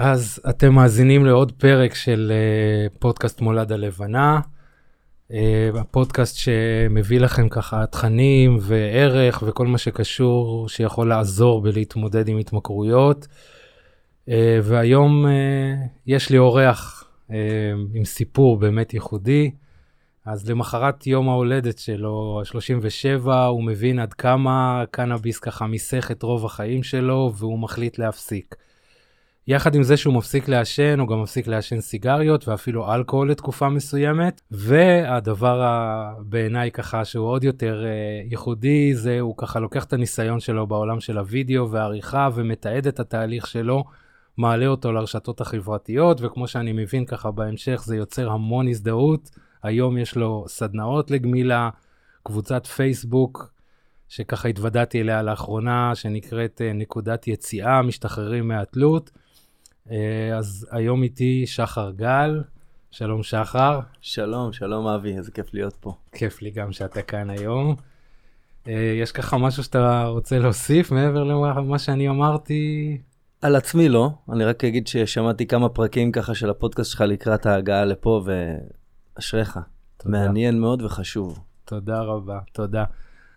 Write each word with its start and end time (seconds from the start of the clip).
אז 0.00 0.40
אתם 0.50 0.72
מאזינים 0.72 1.26
לעוד 1.26 1.52
פרק 1.52 1.94
של 1.94 2.32
uh, 2.32 2.98
פודקאסט 2.98 3.40
מולד 3.40 3.72
הלבנה, 3.72 4.40
uh, 5.28 5.34
הפודקאסט 5.80 6.36
שמביא 6.36 7.20
לכם 7.20 7.48
ככה 7.48 7.86
תכנים 7.86 8.58
וערך 8.60 9.42
וכל 9.46 9.66
מה 9.66 9.78
שקשור 9.78 10.68
שיכול 10.68 11.08
לעזור 11.08 11.62
בלהתמודד 11.62 12.28
עם 12.28 12.38
התמכרויות. 12.38 13.26
Uh, 14.28 14.32
והיום 14.62 15.26
uh, 15.26 15.28
יש 16.06 16.30
לי 16.30 16.38
אורח 16.38 17.04
uh, 17.28 17.32
עם 17.94 18.04
סיפור 18.04 18.56
באמת 18.56 18.94
ייחודי. 18.94 19.50
אז 20.24 20.50
למחרת 20.50 21.06
יום 21.06 21.28
ההולדת 21.28 21.78
שלו, 21.78 22.40
37, 22.44 23.44
הוא 23.44 23.64
מבין 23.64 23.98
עד 23.98 24.12
כמה 24.14 24.84
קנאביס 24.90 25.38
ככה 25.38 25.66
מיסך 25.66 26.10
את 26.10 26.22
רוב 26.22 26.44
החיים 26.46 26.82
שלו 26.82 27.32
והוא 27.36 27.58
מחליט 27.58 27.98
להפסיק. 27.98 28.67
יחד 29.48 29.74
עם 29.74 29.82
זה 29.82 29.96
שהוא 29.96 30.14
מפסיק 30.14 30.48
לעשן, 30.48 31.00
הוא 31.00 31.08
גם 31.08 31.22
מפסיק 31.22 31.46
לעשן 31.46 31.80
סיגריות 31.80 32.48
ואפילו 32.48 32.94
אלכוהול 32.94 33.30
לתקופה 33.30 33.68
מסוימת. 33.68 34.40
והדבר 34.50 35.82
בעיניי 36.20 36.70
ככה 36.70 37.04
שהוא 37.04 37.26
עוד 37.26 37.44
יותר 37.44 37.84
uh, 37.84 38.30
ייחודי, 38.30 38.94
זה 38.94 39.20
הוא 39.20 39.34
ככה 39.36 39.60
לוקח 39.60 39.84
את 39.84 39.92
הניסיון 39.92 40.40
שלו 40.40 40.66
בעולם 40.66 41.00
של 41.00 41.18
הוידאו 41.18 41.70
והעריכה 41.70 42.28
ומתעד 42.34 42.86
את 42.86 43.00
התהליך 43.00 43.46
שלו, 43.46 43.84
מעלה 44.36 44.66
אותו 44.66 44.92
לרשתות 44.92 45.40
החברתיות, 45.40 46.20
וכמו 46.20 46.48
שאני 46.48 46.72
מבין 46.72 47.04
ככה 47.04 47.30
בהמשך, 47.30 47.82
זה 47.84 47.96
יוצר 47.96 48.30
המון 48.30 48.68
הזדהות. 48.68 49.30
היום 49.62 49.98
יש 49.98 50.16
לו 50.16 50.44
סדנאות 50.48 51.10
לגמילה, 51.10 51.70
קבוצת 52.22 52.66
פייסבוק, 52.66 53.52
שככה 54.08 54.48
התוודעתי 54.48 55.00
אליה 55.00 55.22
לאחרונה, 55.22 55.94
שנקראת 55.94 56.60
uh, 56.60 56.76
נקודת 56.76 57.28
יציאה, 57.28 57.82
משתחררים 57.82 58.48
מהתלות. 58.48 59.10
אה, 59.90 60.36
אז 60.36 60.66
היום 60.70 61.02
איתי 61.02 61.46
שחר 61.46 61.90
גל, 61.90 62.42
שלום 62.90 63.22
שחר. 63.22 63.80
שלום, 64.00 64.52
שלום 64.52 64.86
אבי, 64.86 65.16
איזה 65.16 65.30
כיף 65.30 65.54
להיות 65.54 65.76
פה. 65.80 65.92
כיף 66.12 66.42
לי 66.42 66.50
גם 66.50 66.72
שאתה 66.72 67.02
כאן 67.02 67.30
היום. 67.30 67.76
אה, 68.68 68.94
יש 69.02 69.12
ככה 69.12 69.38
משהו 69.38 69.62
שאתה 69.62 70.04
רוצה 70.04 70.38
להוסיף 70.38 70.90
מעבר 70.90 71.24
למה 71.24 71.78
שאני 71.78 72.08
אמרתי? 72.08 72.98
על 73.42 73.56
עצמי 73.56 73.88
לא, 73.88 74.10
אני 74.32 74.44
רק 74.44 74.64
אגיד 74.64 74.86
ששמעתי 74.86 75.46
כמה 75.46 75.68
פרקים 75.68 76.12
ככה 76.12 76.34
של 76.34 76.50
הפודקאסט 76.50 76.90
שלך 76.90 77.00
לקראת 77.00 77.46
ההגעה 77.46 77.84
לפה, 77.84 78.22
ואשריך. 79.16 79.58
מעניין 80.04 80.60
מאוד 80.60 80.82
וחשוב. 80.82 81.38
תודה 81.64 82.00
רבה, 82.00 82.38
תודה. 82.52 82.84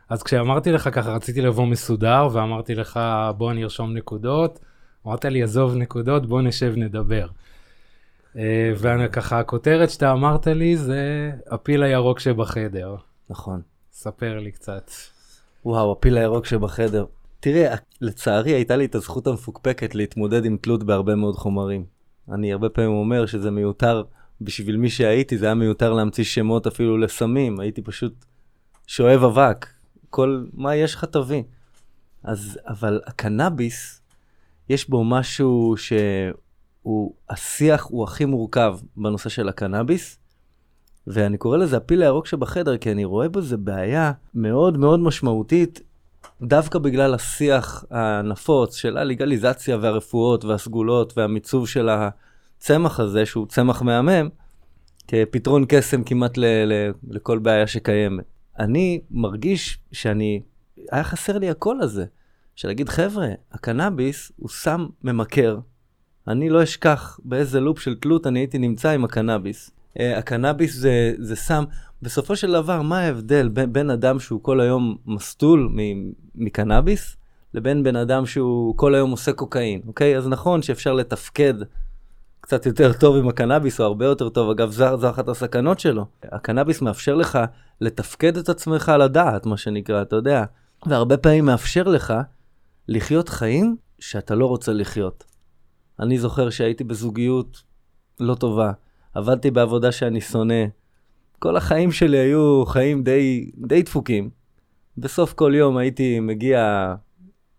אז 0.09 0.23
כשאמרתי 0.23 0.71
לך 0.71 0.89
ככה, 0.91 1.11
רציתי 1.11 1.41
לבוא 1.41 1.65
מסודר, 1.65 2.27
ואמרתי 2.33 2.75
לך, 2.75 2.99
בוא 3.37 3.51
אני 3.51 3.63
ארשום 3.63 3.93
נקודות. 3.93 4.59
אמרת 5.07 5.25
לי, 5.25 5.43
עזוב 5.43 5.75
נקודות, 5.75 6.25
בוא 6.25 6.41
נשב 6.41 6.73
נדבר. 6.77 7.27
אה, 8.37 8.73
וככה, 8.77 9.39
הכותרת 9.39 9.89
שאתה 9.89 10.11
אמרת 10.11 10.47
לי 10.47 10.77
זה 10.77 11.31
הפיל 11.47 11.83
הירוק 11.83 12.19
שבחדר. 12.19 12.95
נכון. 13.29 13.61
ספר 13.91 14.39
לי 14.39 14.51
קצת. 14.51 14.91
וואו, 15.65 15.91
הפיל 15.91 16.17
הירוק 16.17 16.45
שבחדר. 16.45 17.05
תראה, 17.39 17.75
לצערי 18.01 18.51
הייתה 18.51 18.75
לי 18.75 18.85
את 18.85 18.95
הזכות 18.95 19.27
המפוקפקת 19.27 19.95
להתמודד 19.95 20.45
עם 20.45 20.57
תלות 20.61 20.83
בהרבה 20.83 21.15
מאוד 21.15 21.35
חומרים. 21.35 21.85
אני 22.31 22.51
הרבה 22.53 22.69
פעמים 22.69 22.91
אומר 22.91 23.25
שזה 23.25 23.51
מיותר, 23.51 24.03
בשביל 24.41 24.77
מי 24.77 24.89
שהייתי, 24.89 25.37
זה 25.37 25.45
היה 25.45 25.55
מיותר 25.55 25.93
להמציא 25.93 26.23
שמות 26.23 26.67
אפילו 26.67 26.97
לסמים, 26.97 27.59
הייתי 27.59 27.81
פשוט 27.81 28.25
שואב 28.87 29.23
אבק. 29.23 29.67
כל, 30.09 30.45
מה 30.53 30.75
יש 30.75 30.95
לך 30.95 31.05
תביא. 31.05 31.43
אז, 32.23 32.59
אבל 32.67 33.01
הקנאביס, 33.07 34.00
יש 34.69 34.89
בו 34.89 35.03
משהו 35.03 35.75
שהוא, 35.77 37.13
השיח 37.29 37.87
הוא 37.89 38.03
הכי 38.03 38.25
מורכב 38.25 38.77
בנושא 38.97 39.29
של 39.29 39.49
הקנאביס, 39.49 40.17
ואני 41.07 41.37
קורא 41.37 41.57
לזה 41.57 41.77
הפיל 41.77 42.03
הירוק 42.03 42.27
שבחדר, 42.27 42.77
כי 42.77 42.91
אני 42.91 43.05
רואה 43.05 43.29
בזה 43.29 43.57
בעיה 43.57 44.11
מאוד 44.33 44.77
מאוד 44.77 44.99
משמעותית, 44.99 45.81
דווקא 46.41 46.79
בגלל 46.79 47.13
השיח 47.13 47.85
הנפוץ 47.91 48.75
של 48.75 48.97
הלגליזציה 48.97 49.77
והרפואות 49.81 50.45
והסגולות 50.45 51.17
והמיצוב 51.17 51.67
של 51.67 51.89
הצמח 51.89 52.99
הזה, 52.99 53.25
שהוא 53.25 53.47
צמח 53.47 53.81
מהמם, 53.81 54.29
כפתרון 55.07 55.65
קסם 55.67 56.03
כמעט 56.03 56.37
ל- 56.37 56.45
ל- 56.45 56.91
לכל 57.09 57.39
בעיה 57.39 57.67
שקיימת. 57.67 58.25
אני 58.59 59.01
מרגיש 59.11 59.79
שאני, 59.91 60.41
היה 60.91 61.03
חסר 61.03 61.37
לי 61.37 61.49
הקול 61.49 61.81
הזה. 61.81 62.05
של 62.61 62.67
להגיד, 62.67 62.89
חבר'ה, 62.89 63.27
הקנאביס 63.51 64.31
הוא 64.37 64.49
סם 64.49 64.87
ממכר. 65.03 65.59
אני 66.27 66.49
לא 66.49 66.63
אשכח 66.63 67.19
באיזה 67.23 67.59
לופ 67.59 67.79
של 67.79 67.95
תלות 67.95 68.27
אני 68.27 68.39
הייתי 68.39 68.57
נמצא 68.57 68.89
עם 68.89 69.05
הקנאביס. 69.05 69.71
Uh, 69.97 70.01
הקנאביס 70.17 70.75
זה, 70.75 71.13
זה 71.17 71.35
סם, 71.35 71.63
בסופו 72.01 72.35
של 72.35 72.51
דבר, 72.51 72.81
מה 72.81 72.99
ההבדל 72.99 73.49
בין, 73.49 73.73
בין 73.73 73.89
אדם 73.89 74.19
שהוא 74.19 74.43
כל 74.43 74.61
היום 74.61 74.97
מסטול 75.05 75.75
מקנאביס, 76.35 77.17
לבין 77.53 77.83
בן 77.83 77.95
אדם 77.95 78.25
שהוא 78.25 78.77
כל 78.77 78.95
היום 78.95 79.11
עושה 79.11 79.33
קוקאין, 79.33 79.81
אוקיי? 79.87 80.17
אז 80.17 80.27
נכון 80.27 80.61
שאפשר 80.61 80.93
לתפקד 80.93 81.53
קצת 82.41 82.65
יותר 82.65 82.93
טוב 82.93 83.15
עם 83.15 83.27
הקנאביס, 83.27 83.79
או 83.79 83.85
הרבה 83.85 84.05
יותר 84.05 84.29
טוב, 84.29 84.49
אגב, 84.49 84.71
זו, 84.71 84.97
זו 84.97 85.09
אחת 85.09 85.29
הסכנות 85.29 85.79
שלו. 85.79 86.05
הקנאביס 86.23 86.81
מאפשר 86.81 87.15
לך 87.15 87.39
לתפקד 87.81 88.37
את 88.37 88.49
עצמך 88.49 88.89
על 88.89 89.01
הדעת, 89.01 89.45
מה 89.45 89.57
שנקרא, 89.57 90.01
אתה 90.01 90.15
יודע, 90.15 90.43
והרבה 90.85 91.17
פעמים 91.17 91.45
מאפשר 91.45 91.83
לך 91.83 92.13
לחיות 92.93 93.29
חיים 93.29 93.75
שאתה 93.99 94.35
לא 94.35 94.45
רוצה 94.45 94.73
לחיות. 94.73 95.23
אני 95.99 96.17
זוכר 96.19 96.49
שהייתי 96.49 96.83
בזוגיות 96.83 97.63
לא 98.19 98.35
טובה, 98.35 98.71
עבדתי 99.13 99.51
בעבודה 99.51 99.91
שאני 99.91 100.21
שונא. 100.21 100.65
כל 101.39 101.57
החיים 101.57 101.91
שלי 101.91 102.17
היו 102.17 102.65
חיים 102.65 103.03
די, 103.03 103.51
די 103.67 103.81
דפוקים. 103.81 104.29
בסוף 104.97 105.33
כל 105.33 105.53
יום 105.55 105.77
הייתי 105.77 106.19
מגיע, 106.19 106.93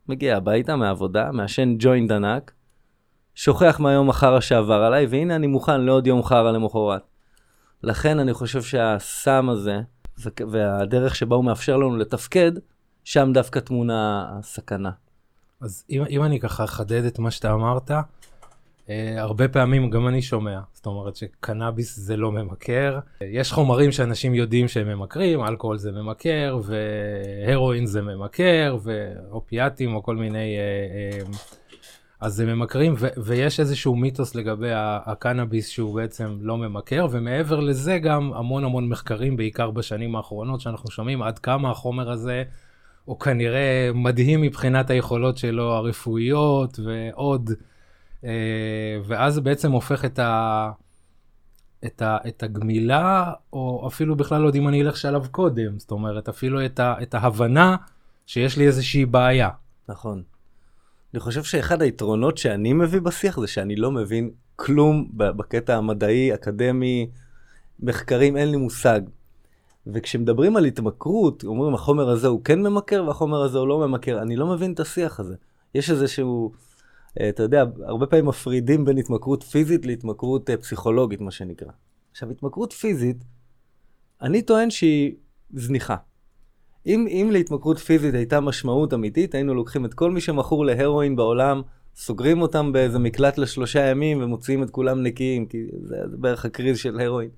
מגיע 0.09 0.37
הביתה 0.37 0.76
מהעבודה, 0.76 1.32
מעשן 1.32 1.75
ג'וינט 1.78 2.10
ענק, 2.10 2.53
שוכח 3.34 3.81
מהיום 3.81 4.10
החרא 4.10 4.41
שעבר 4.41 4.82
עליי, 4.82 5.06
והנה 5.06 5.37
אני 5.37 5.47
מוכן 5.47 5.81
לעוד 5.81 6.06
יום 6.06 6.22
חרא 6.22 6.53
למחרת. 6.53 7.03
לכן 7.82 8.19
אני 8.19 8.32
חושב 8.32 8.62
שהסם 8.62 9.48
הזה, 9.48 9.81
והדרך 10.50 11.15
שבה 11.15 11.37
הוא 11.37 11.44
מאפשר 11.44 11.76
לנו 11.76 11.97
לתפקד, 11.97 12.53
שם 13.04 13.31
דווקא 13.34 13.60
טמונה 13.60 14.26
הסכנה. 14.38 14.91
אז 15.62 15.84
אם, 15.90 16.02
אם 16.10 16.22
אני 16.22 16.40
ככה 16.40 16.64
אחדד 16.64 17.04
את 17.04 17.18
מה 17.18 17.30
שאתה 17.30 17.52
אמרת, 17.52 17.90
אה, 18.90 19.20
הרבה 19.20 19.48
פעמים 19.48 19.90
גם 19.90 20.08
אני 20.08 20.22
שומע, 20.22 20.60
זאת 20.72 20.86
אומרת 20.86 21.16
שקנאביס 21.16 21.96
זה 21.96 22.16
לא 22.16 22.32
ממכר, 22.32 22.98
יש 23.20 23.52
חומרים 23.52 23.92
שאנשים 23.92 24.34
יודעים 24.34 24.68
שהם 24.68 24.88
ממכרים, 24.88 25.44
אלכוהול 25.44 25.78
זה 25.78 25.92
ממכר, 25.92 26.58
והרואין 26.64 27.86
זה 27.86 28.02
ממכר, 28.02 28.76
ואופיאטים 28.82 29.94
או 29.94 30.02
כל 30.02 30.16
מיני... 30.16 30.56
אה, 30.58 31.18
אה, 31.18 31.26
אז 32.20 32.34
זה 32.34 32.46
ממכרים, 32.46 32.94
ו- 32.98 33.08
ויש 33.24 33.60
איזשהו 33.60 33.96
מיתוס 33.96 34.34
לגבי 34.34 34.70
הקנאביס 34.74 35.68
שהוא 35.68 35.94
בעצם 35.94 36.38
לא 36.40 36.58
ממכר, 36.58 37.06
ומעבר 37.10 37.60
לזה 37.60 37.98
גם 37.98 38.32
המון 38.34 38.64
המון 38.64 38.88
מחקרים, 38.88 39.36
בעיקר 39.36 39.70
בשנים 39.70 40.16
האחרונות, 40.16 40.60
שאנחנו 40.60 40.90
שומעים 40.90 41.22
עד 41.22 41.38
כמה 41.38 41.70
החומר 41.70 42.10
הזה 42.10 42.42
הוא 43.04 43.20
כנראה 43.20 43.90
מדהים 43.94 44.40
מבחינת 44.40 44.90
היכולות 44.90 45.38
שלו 45.38 45.72
הרפואיות 45.72 46.78
ועוד, 46.84 47.50
אה, 48.24 49.00
ואז 49.06 49.38
בעצם 49.38 49.72
הופך 49.72 50.04
את, 50.04 50.18
ה, 50.18 50.70
את, 51.86 52.02
ה, 52.02 52.18
את 52.28 52.42
הגמילה, 52.42 53.32
או 53.52 53.84
אפילו 53.86 54.16
בכלל 54.16 54.41
לא 54.41 54.46
יודעים 54.46 54.68
אני 54.68 54.82
אלך 54.82 54.96
שלב 54.96 55.26
קודם, 55.26 55.78
זאת 55.78 55.91
אומרת, 55.91 56.28
אפילו 56.28 56.64
את, 56.64 56.80
ה, 56.80 56.94
את 57.02 57.14
ההבנה 57.14 57.76
שיש 58.26 58.56
לי 58.56 58.66
איזושהי 58.66 59.06
בעיה. 59.06 59.48
נכון. 59.88 60.22
אני 61.14 61.20
חושב 61.20 61.44
שאחד 61.44 61.82
היתרונות 61.82 62.38
שאני 62.38 62.72
מביא 62.72 63.00
בשיח 63.00 63.41
זה 63.41 63.46
שאני 63.46 63.76
לא 63.76 63.91
מבין 63.91 64.30
כלום 64.56 65.09
בקטע 65.16 65.77
המדעי, 65.77 66.34
אקדמי, 66.34 67.10
מחקרים, 67.80 68.36
אין 68.36 68.50
לי 68.50 68.56
מושג. 68.56 69.00
וכשמדברים 69.86 70.56
על 70.56 70.64
התמכרות, 70.64 71.44
אומרים 71.44 71.74
החומר 71.74 72.08
הזה 72.08 72.28
הוא 72.28 72.44
כן 72.44 72.62
ממכר 72.62 73.04
והחומר 73.06 73.42
הזה 73.42 73.58
הוא 73.58 73.68
לא 73.68 73.88
ממכר. 73.88 74.22
אני 74.22 74.36
לא 74.36 74.46
מבין 74.46 74.72
את 74.72 74.80
השיח 74.80 75.20
הזה. 75.20 75.34
יש 75.74 75.90
איזשהו, 75.90 76.52
אה, 77.20 77.28
אתה 77.28 77.42
יודע, 77.42 77.64
הרבה 77.84 78.06
פעמים 78.06 78.26
מפרידים 78.26 78.84
בין 78.84 78.98
התמכרות 78.98 79.42
פיזית 79.42 79.86
להתמכרות 79.86 80.50
אה, 80.50 80.56
פסיכולוגית, 80.56 81.20
מה 81.20 81.30
שנקרא. 81.30 81.72
עכשיו, 82.10 82.30
התמכרות 82.30 82.72
פיזית, 82.72 83.24
אני 84.22 84.42
טוען 84.42 84.70
שהיא 84.70 85.14
זניחה. 85.54 85.96
אם, 86.86 87.06
אם 87.08 87.28
להתמכרות 87.32 87.78
פיזית 87.78 88.14
הייתה 88.14 88.40
משמעות 88.40 88.94
אמיתית, 88.94 89.34
היינו 89.34 89.54
לוקחים 89.54 89.84
את 89.84 89.94
כל 89.94 90.10
מי 90.10 90.20
שמכור 90.20 90.66
להרואין 90.66 91.16
בעולם, 91.16 91.62
סוגרים 91.96 92.42
אותם 92.42 92.72
באיזה 92.72 92.98
מקלט 92.98 93.38
לשלושה 93.38 93.86
ימים 93.86 94.22
ומוציאים 94.22 94.62
את 94.62 94.70
כולם 94.70 95.02
נקיים, 95.02 95.46
כי 95.46 95.58
זה, 95.82 95.96
זה 96.10 96.16
בערך 96.16 96.44
הקריז 96.44 96.78
של 96.78 97.00
הרואין. 97.00 97.30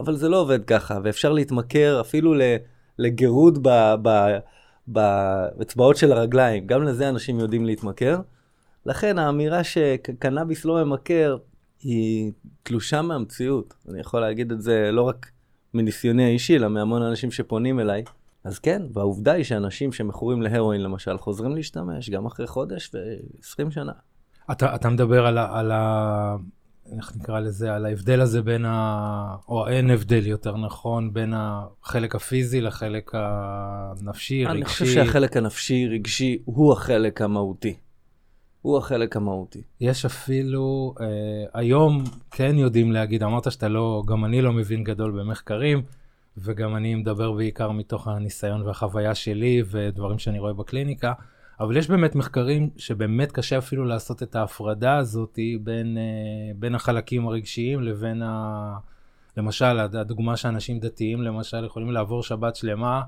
אבל 0.00 0.16
זה 0.16 0.28
לא 0.28 0.40
עובד 0.40 0.64
ככה, 0.64 0.98
ואפשר 1.04 1.32
להתמכר 1.32 2.00
אפילו 2.00 2.34
לגירוד 2.98 3.68
באצבעות 4.86 5.96
של 5.96 6.12
הרגליים. 6.12 6.66
גם 6.66 6.82
לזה 6.82 7.08
אנשים 7.08 7.38
יודעים 7.38 7.64
להתמכר, 7.64 8.20
לכן 8.86 9.18
האמירה 9.18 9.64
שקנאביס 9.64 10.64
לא 10.64 10.84
ממכר, 10.84 11.36
היא 11.82 12.32
תלושה 12.62 13.02
מהמציאות. 13.02 13.74
אני 13.88 14.00
יכול 14.00 14.20
להגיד 14.20 14.52
את 14.52 14.62
זה 14.62 14.90
לא 14.92 15.02
רק 15.02 15.30
מניסיוני 15.74 16.24
האישי, 16.24 16.56
אלא 16.56 16.68
מהמון 16.68 17.02
אנשים 17.02 17.30
שפונים 17.30 17.80
אליי. 17.80 18.04
אז 18.44 18.58
כן, 18.58 18.82
והעובדה 18.92 19.32
היא 19.32 19.44
שאנשים 19.44 19.92
שמכורים 19.92 20.42
להרואין 20.42 20.82
למשל, 20.82 21.18
חוזרים 21.18 21.54
להשתמש 21.54 22.10
גם 22.10 22.26
אחרי 22.26 22.46
חודש 22.46 22.90
ו-20 22.94 23.70
שנה. 23.70 23.92
אתה, 24.50 24.74
אתה 24.74 24.88
מדבר 24.88 25.26
על 25.26 25.38
ה... 25.38 25.58
על. 25.58 25.72
איך 26.92 27.16
נקרא 27.16 27.40
לזה, 27.40 27.74
על 27.74 27.86
ההבדל 27.86 28.20
הזה 28.20 28.42
בין 28.42 28.64
ה... 28.64 29.36
או 29.48 29.68
אין 29.68 29.90
הבדל 29.90 30.26
יותר 30.26 30.56
נכון, 30.56 31.12
בין 31.12 31.32
החלק 31.36 32.14
הפיזי 32.14 32.60
לחלק 32.60 33.10
הנפשי, 33.14 34.44
רגשי. 34.44 34.46
אני 34.46 34.64
חושב 34.64 34.86
שהחלק 34.86 35.36
הנפשי, 35.36 35.88
רגשי, 35.88 36.38
הוא 36.44 36.72
החלק 36.72 37.22
המהותי. 37.22 37.74
הוא 38.62 38.78
החלק 38.78 39.16
המהותי. 39.16 39.62
יש 39.80 40.04
אפילו, 40.04 40.94
אה, 41.00 41.06
היום 41.54 42.04
כן 42.30 42.58
יודעים 42.58 42.92
להגיד, 42.92 43.22
אמרת 43.22 43.52
שאתה 43.52 43.68
לא, 43.68 44.02
גם 44.06 44.24
אני 44.24 44.42
לא 44.42 44.52
מבין 44.52 44.84
גדול 44.84 45.20
במחקרים, 45.20 45.82
וגם 46.38 46.76
אני 46.76 46.94
מדבר 46.94 47.32
בעיקר 47.32 47.70
מתוך 47.70 48.08
הניסיון 48.08 48.62
והחוויה 48.62 49.14
שלי 49.14 49.62
ודברים 49.70 50.18
שאני 50.18 50.38
רואה 50.38 50.52
בקליניקה, 50.52 51.12
אבל 51.60 51.76
יש 51.76 51.88
באמת 51.88 52.14
מחקרים 52.14 52.70
שבאמת 52.76 53.32
קשה 53.32 53.58
אפילו 53.58 53.84
לעשות 53.84 54.22
את 54.22 54.36
ההפרדה 54.36 54.96
הזאת 54.96 55.38
בין, 55.60 55.98
אה, 55.98 56.52
בין 56.56 56.74
החלקים 56.74 57.26
הרגשיים 57.26 57.82
לבין 57.82 58.22
ה... 58.22 58.76
למשל, 59.36 59.78
הדוגמה 59.78 60.36
שאנשים 60.36 60.80
דתיים 60.80 61.22
למשל 61.22 61.64
יכולים 61.64 61.90
לעבור 61.90 62.22
שבת 62.22 62.56
שלמה 62.56 63.02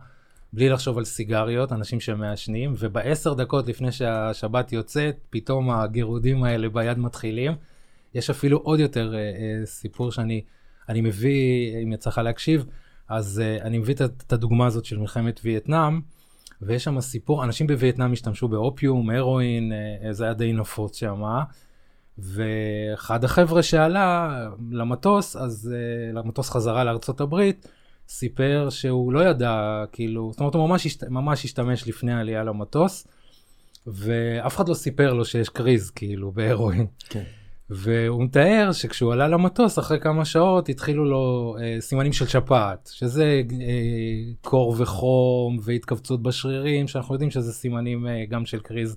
בלי 0.53 0.69
לחשוב 0.69 0.99
על 0.99 1.05
סיגריות, 1.05 1.73
אנשים 1.73 2.01
שמעשנים, 2.01 2.75
ובעשר 2.79 3.35
דקות 3.35 3.67
לפני 3.67 3.93
שהשבת 3.93 4.73
יוצאת, 4.73 5.17
פתאום 5.31 5.71
הגירודים 5.71 6.45
האלה 6.45 6.69
ביד 6.69 6.99
מתחילים. 6.99 7.53
יש 8.15 8.31
אפילו 8.31 8.59
עוד 8.59 8.81
יותר 8.81 9.15
אה, 9.15 9.19
אה, 9.19 9.67
סיפור 9.67 10.13
שאני 10.13 10.43
אני 10.89 11.01
מביא, 11.01 11.77
אם 11.83 11.93
יצא 11.93 12.11
לך 12.11 12.19
להקשיב, 12.19 12.67
אז 13.09 13.43
אני 13.61 13.79
מביא 13.79 13.95
את 13.95 14.33
הדוגמה 14.33 14.67
הזאת 14.67 14.85
של 14.85 14.99
מלחמת 14.99 15.41
וייטנאם, 15.45 16.01
ויש 16.63 16.85
שם 16.85 17.01
סיפור, 17.01 17.45
אנשים 17.45 17.67
בווייטנאם 17.67 18.13
השתמשו 18.13 18.49
באופיום, 18.49 19.11
הרואין, 19.11 19.73
אה, 19.73 20.13
זה 20.13 20.25
היה 20.25 20.35
די 20.35 20.53
נפוץ 20.53 20.97
שם, 20.97 21.23
ואחד 22.19 23.25
החבר'ה 23.25 23.63
שעלה 23.63 24.39
למטוס, 24.71 25.37
אז 25.37 25.73
אה, 25.75 26.13
למטוס 26.13 26.51
חזרה 26.51 26.85
לארצות 26.85 27.21
הברית, 27.21 27.69
סיפר 28.09 28.69
שהוא 28.71 29.13
לא 29.13 29.25
ידע, 29.25 29.85
כאילו, 29.93 30.31
זאת 30.33 30.41
אומרת, 30.41 30.55
הוא 30.55 30.69
ממש, 30.69 30.87
השת, 30.87 31.05
ממש 31.05 31.45
השתמש 31.45 31.89
לפני 31.89 32.13
העלייה 32.13 32.45
למטוס, 32.45 33.07
ואף 33.87 34.57
אחד 34.57 34.69
לא 34.69 34.75
סיפר 34.75 35.13
לו 35.13 35.25
שיש 35.25 35.49
קריז, 35.49 35.91
כאילו, 35.91 36.33
בהרואין. 36.33 36.87
כן. 37.09 37.23
והוא 37.71 38.25
מתאר 38.25 38.71
שכשהוא 38.73 39.13
עלה 39.13 39.29
למטוס, 39.29 39.79
אחרי 39.79 40.01
כמה 40.01 40.25
שעות 40.25 40.69
התחילו 40.69 41.05
לו 41.05 41.57
אה, 41.61 41.77
סימנים 41.81 42.13
של 42.13 42.27
שפעת, 42.27 42.91
שזה 42.93 43.43
אה, 43.53 44.33
קור 44.41 44.75
וחום 44.79 45.57
והתכווצות 45.63 46.23
בשרירים, 46.23 46.89
שאנחנו 46.89 47.15
יודעים 47.15 47.31
שזה 47.31 47.53
סימנים 47.53 48.07
אה, 48.07 48.25
גם 48.29 48.47
של 48.47 48.61
קריז. 48.61 48.97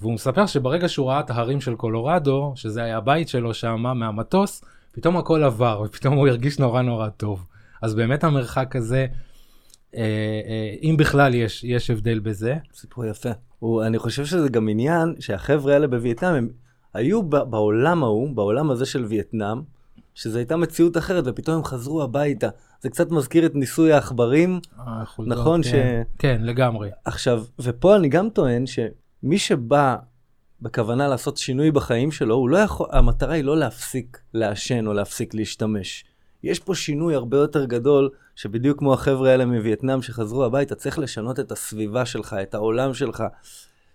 והוא 0.00 0.14
מספר 0.14 0.46
שברגע 0.46 0.88
שהוא 0.88 1.10
ראה 1.10 1.20
את 1.20 1.30
ההרים 1.30 1.60
של 1.60 1.74
קולורדו, 1.74 2.52
שזה 2.56 2.82
היה 2.82 2.96
הבית 2.96 3.28
שלו 3.28 3.54
שם, 3.54 3.76
מהמטוס, 3.80 4.64
פתאום 4.92 5.16
הכל 5.16 5.44
עבר, 5.44 5.82
ופתאום 5.84 6.14
הוא 6.14 6.28
הרגיש 6.28 6.58
נורא 6.58 6.82
נורא 6.82 7.08
טוב. 7.08 7.46
אז 7.82 7.94
באמת 7.94 8.24
המרחק 8.24 8.76
הזה, 8.76 9.06
אה, 9.94 10.00
אה, 10.48 10.74
אם 10.82 10.96
בכלל 10.98 11.34
יש, 11.34 11.64
יש 11.64 11.90
הבדל 11.90 12.18
בזה. 12.18 12.56
סיפור 12.74 13.04
יפה. 13.04 13.30
הוא, 13.58 13.82
אני 13.82 13.98
חושב 13.98 14.24
שזה 14.24 14.48
גם 14.48 14.68
עניין 14.68 15.14
שהחבר'ה 15.20 15.72
האלה 15.72 15.86
בווייטנאם, 15.86 16.34
הם 16.34 16.48
היו 16.94 17.22
בעולם 17.22 18.04
ההוא, 18.04 18.36
בעולם 18.36 18.70
הזה 18.70 18.86
של 18.86 19.04
וייטנאם, 19.04 19.62
שזו 20.14 20.38
הייתה 20.38 20.56
מציאות 20.56 20.96
אחרת, 20.96 21.24
ופתאום 21.26 21.56
הם 21.56 21.64
חזרו 21.64 22.02
הביתה. 22.02 22.48
זה 22.80 22.90
קצת 22.90 23.10
מזכיר 23.10 23.46
את 23.46 23.54
ניסוי 23.54 23.92
העכברים, 23.92 24.60
נכון? 25.26 25.62
כן, 25.62 25.68
ש... 25.68 25.74
כן, 26.18 26.40
לגמרי. 26.42 26.90
עכשיו, 27.04 27.44
ופה 27.58 27.96
אני 27.96 28.08
גם 28.08 28.30
טוען 28.30 28.64
שמי 28.66 29.38
שבא 29.38 29.96
בכוונה 30.62 31.08
לעשות 31.08 31.36
שינוי 31.36 31.70
בחיים 31.70 32.10
שלו, 32.10 32.34
הוא 32.34 32.48
לא 32.48 32.58
יכול, 32.58 32.86
המטרה 32.92 33.34
היא 33.34 33.44
לא 33.44 33.56
להפסיק 33.56 34.20
לעשן 34.34 34.86
או 34.86 34.92
להפסיק 34.92 35.34
להשתמש. 35.34 36.04
יש 36.42 36.60
פה 36.60 36.74
שינוי 36.74 37.14
הרבה 37.14 37.36
יותר 37.36 37.64
גדול, 37.64 38.10
שבדיוק 38.36 38.78
כמו 38.78 38.94
החבר'ה 38.94 39.30
האלה 39.30 39.46
מווייטנאם 39.46 40.02
שחזרו 40.02 40.44
הביתה, 40.44 40.74
צריך 40.74 40.98
לשנות 40.98 41.40
את 41.40 41.52
הסביבה 41.52 42.06
שלך, 42.06 42.36
את 42.42 42.54
העולם 42.54 42.94
שלך. 42.94 43.24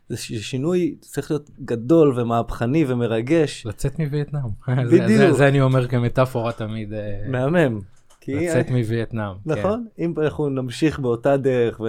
זה 0.10 0.18
שינוי 0.18 0.96
צריך 1.00 1.32
להיות 1.32 1.50
גדול 1.66 2.20
ומהפכני 2.20 2.86
ומרגש. 2.88 3.66
לצאת 3.66 4.00
מווייטנאם. 4.00 4.50
בדיוק. 4.68 4.90
זה, 5.08 5.18
זה, 5.18 5.34
זה 5.34 5.48
אני 5.48 5.62
אומר 5.62 5.88
כמטאפורה 5.88 6.52
תמיד. 6.52 6.94
אה, 6.94 7.00
מהמם. 7.28 7.80
לצאת 8.28 8.68
I... 8.68 8.72
מווייטנאם. 8.72 9.34
כן. 9.44 9.50
נכון, 9.50 9.86
כן. 9.96 10.04
אם 10.04 10.14
אנחנו 10.18 10.50
נמשיך 10.50 11.00
באותה 11.00 11.38
דרך 11.38 11.82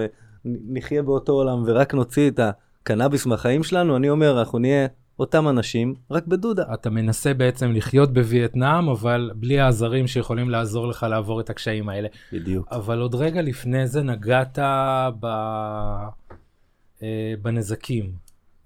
ונחיה 0.45 1.03
באותו 1.03 1.33
עולם 1.33 1.63
ורק 1.65 1.93
נוציא 1.93 2.29
את 2.29 2.39
הקנאביס 2.39 3.25
מהחיים 3.25 3.63
שלנו, 3.63 3.97
אני 3.97 4.09
אומר, 4.09 4.39
אנחנו 4.39 4.59
נהיה 4.59 4.87
אותם 5.19 5.47
אנשים, 5.47 5.95
רק 6.11 6.27
בדודה. 6.27 6.63
אתה 6.73 6.89
מנסה 6.89 7.33
בעצם 7.33 7.71
לחיות 7.71 8.13
בווייטנאם, 8.13 8.89
אבל 8.89 9.31
בלי 9.35 9.59
העזרים 9.59 10.07
שיכולים 10.07 10.49
לעזור 10.49 10.87
לך 10.87 11.05
לעבור 11.09 11.41
את 11.41 11.49
הקשיים 11.49 11.89
האלה. 11.89 12.07
בדיוק. 12.33 12.67
אבל 12.71 12.99
עוד 12.99 13.15
רגע 13.15 13.41
לפני 13.41 13.87
זה 13.87 14.03
נגעת 14.03 14.59
ב... 15.19 15.27
אה, 17.03 17.33
בנזקים. 17.41 18.11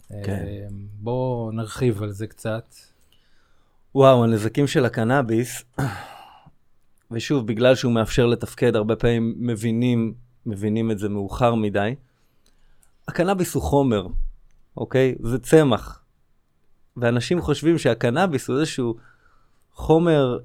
כן. 0.10 0.46
אה, 0.48 0.68
בוא 1.00 1.52
נרחיב 1.54 2.04
על 2.04 2.12
זה 2.12 2.28
קצת. 2.28 2.76
וואו, 3.96 4.24
הנזקים 4.24 4.68
של 4.68 4.86
הקנאביס, 4.86 5.64
ושוב, 7.12 7.48
בגלל 7.48 7.76
שהוא 7.76 7.92
מאפשר 7.92 8.26
לתפקד, 8.26 8.76
הרבה 8.76 8.96
פעמים 8.96 9.36
מבינים, 9.38 10.14
מבינים 10.46 10.92
את 10.92 11.00
זה 11.00 11.10
מאוחר 11.10 11.56
מדי. 11.56 11.96
הקנאביס 13.08 13.54
הוא 13.54 13.64
חומר, 13.64 14.08
אוקיי? 14.78 15.16
זה 15.24 15.40
צמח. 15.40 16.04
ואנשים 16.98 17.42
חושבים 17.42 17.78
שהקנאביס 17.78 18.48
הוא 18.48 18.60
איזשהו 18.60 18.96
חומר 19.74 20.38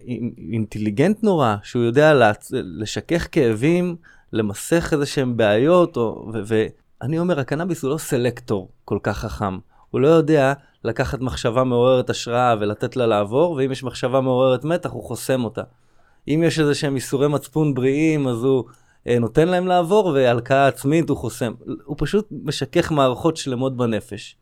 אינטליגנט 0.53 1.23
נורא, 1.23 1.57
שהוא 1.63 1.83
יודע 1.83 2.33
לשכך 2.51 3.29
כאבים, 3.33 3.97
למסך 4.33 4.89
איזה 4.93 5.07
שהם 5.07 5.37
בעיות, 5.37 5.97
או, 5.97 6.33
ו- 6.47 6.67
אני 7.05 7.19
אומר, 7.19 7.41
הקנאביס 7.41 7.83
הוא 7.83 7.91
לא 7.91 7.99
סלקטור 7.99 8.69
כל 8.85 8.99
כך 9.03 9.19
חכם. 9.19 9.59
הוא 9.91 10.01
לא 10.01 10.09
יודע 10.09 10.53
לקחת 10.85 11.21
מחשבה 11.21 11.65
מעוררת 11.65 12.11
השראה 12.11 12.55
ולתת 12.61 12.97
לה 12.97 13.07
לעבור, 13.07 13.53
ואם 13.53 13.73
יש 13.73 13.85
מחשבה 13.85 14.21
מעוררת 14.21 14.65
מתח, 14.65 14.91
הוא 14.91 15.03
חוסם 15.03 15.45
אותה. 15.45 15.63
אם 16.29 16.43
יש 16.47 16.59
איזה 16.59 16.75
שהם 16.75 16.97
איסורי 16.97 17.29
מצפון 17.29 17.75
בריאים, 17.75 18.29
אז 18.29 18.45
הוא 18.45 18.65
אה, 19.07 19.19
נותן 19.19 19.49
להם 19.49 19.67
לעבור, 19.67 20.07
והלקאה 20.07 20.67
עצמית 20.67 21.09
הוא 21.09 21.17
חוסם. 21.17 21.53
הוא 21.85 21.97
פשוט 21.99 22.29
משכך 22.31 22.93
מערכות 22.93 23.37
שלמות 23.37 23.77
בנפש, 23.77 24.37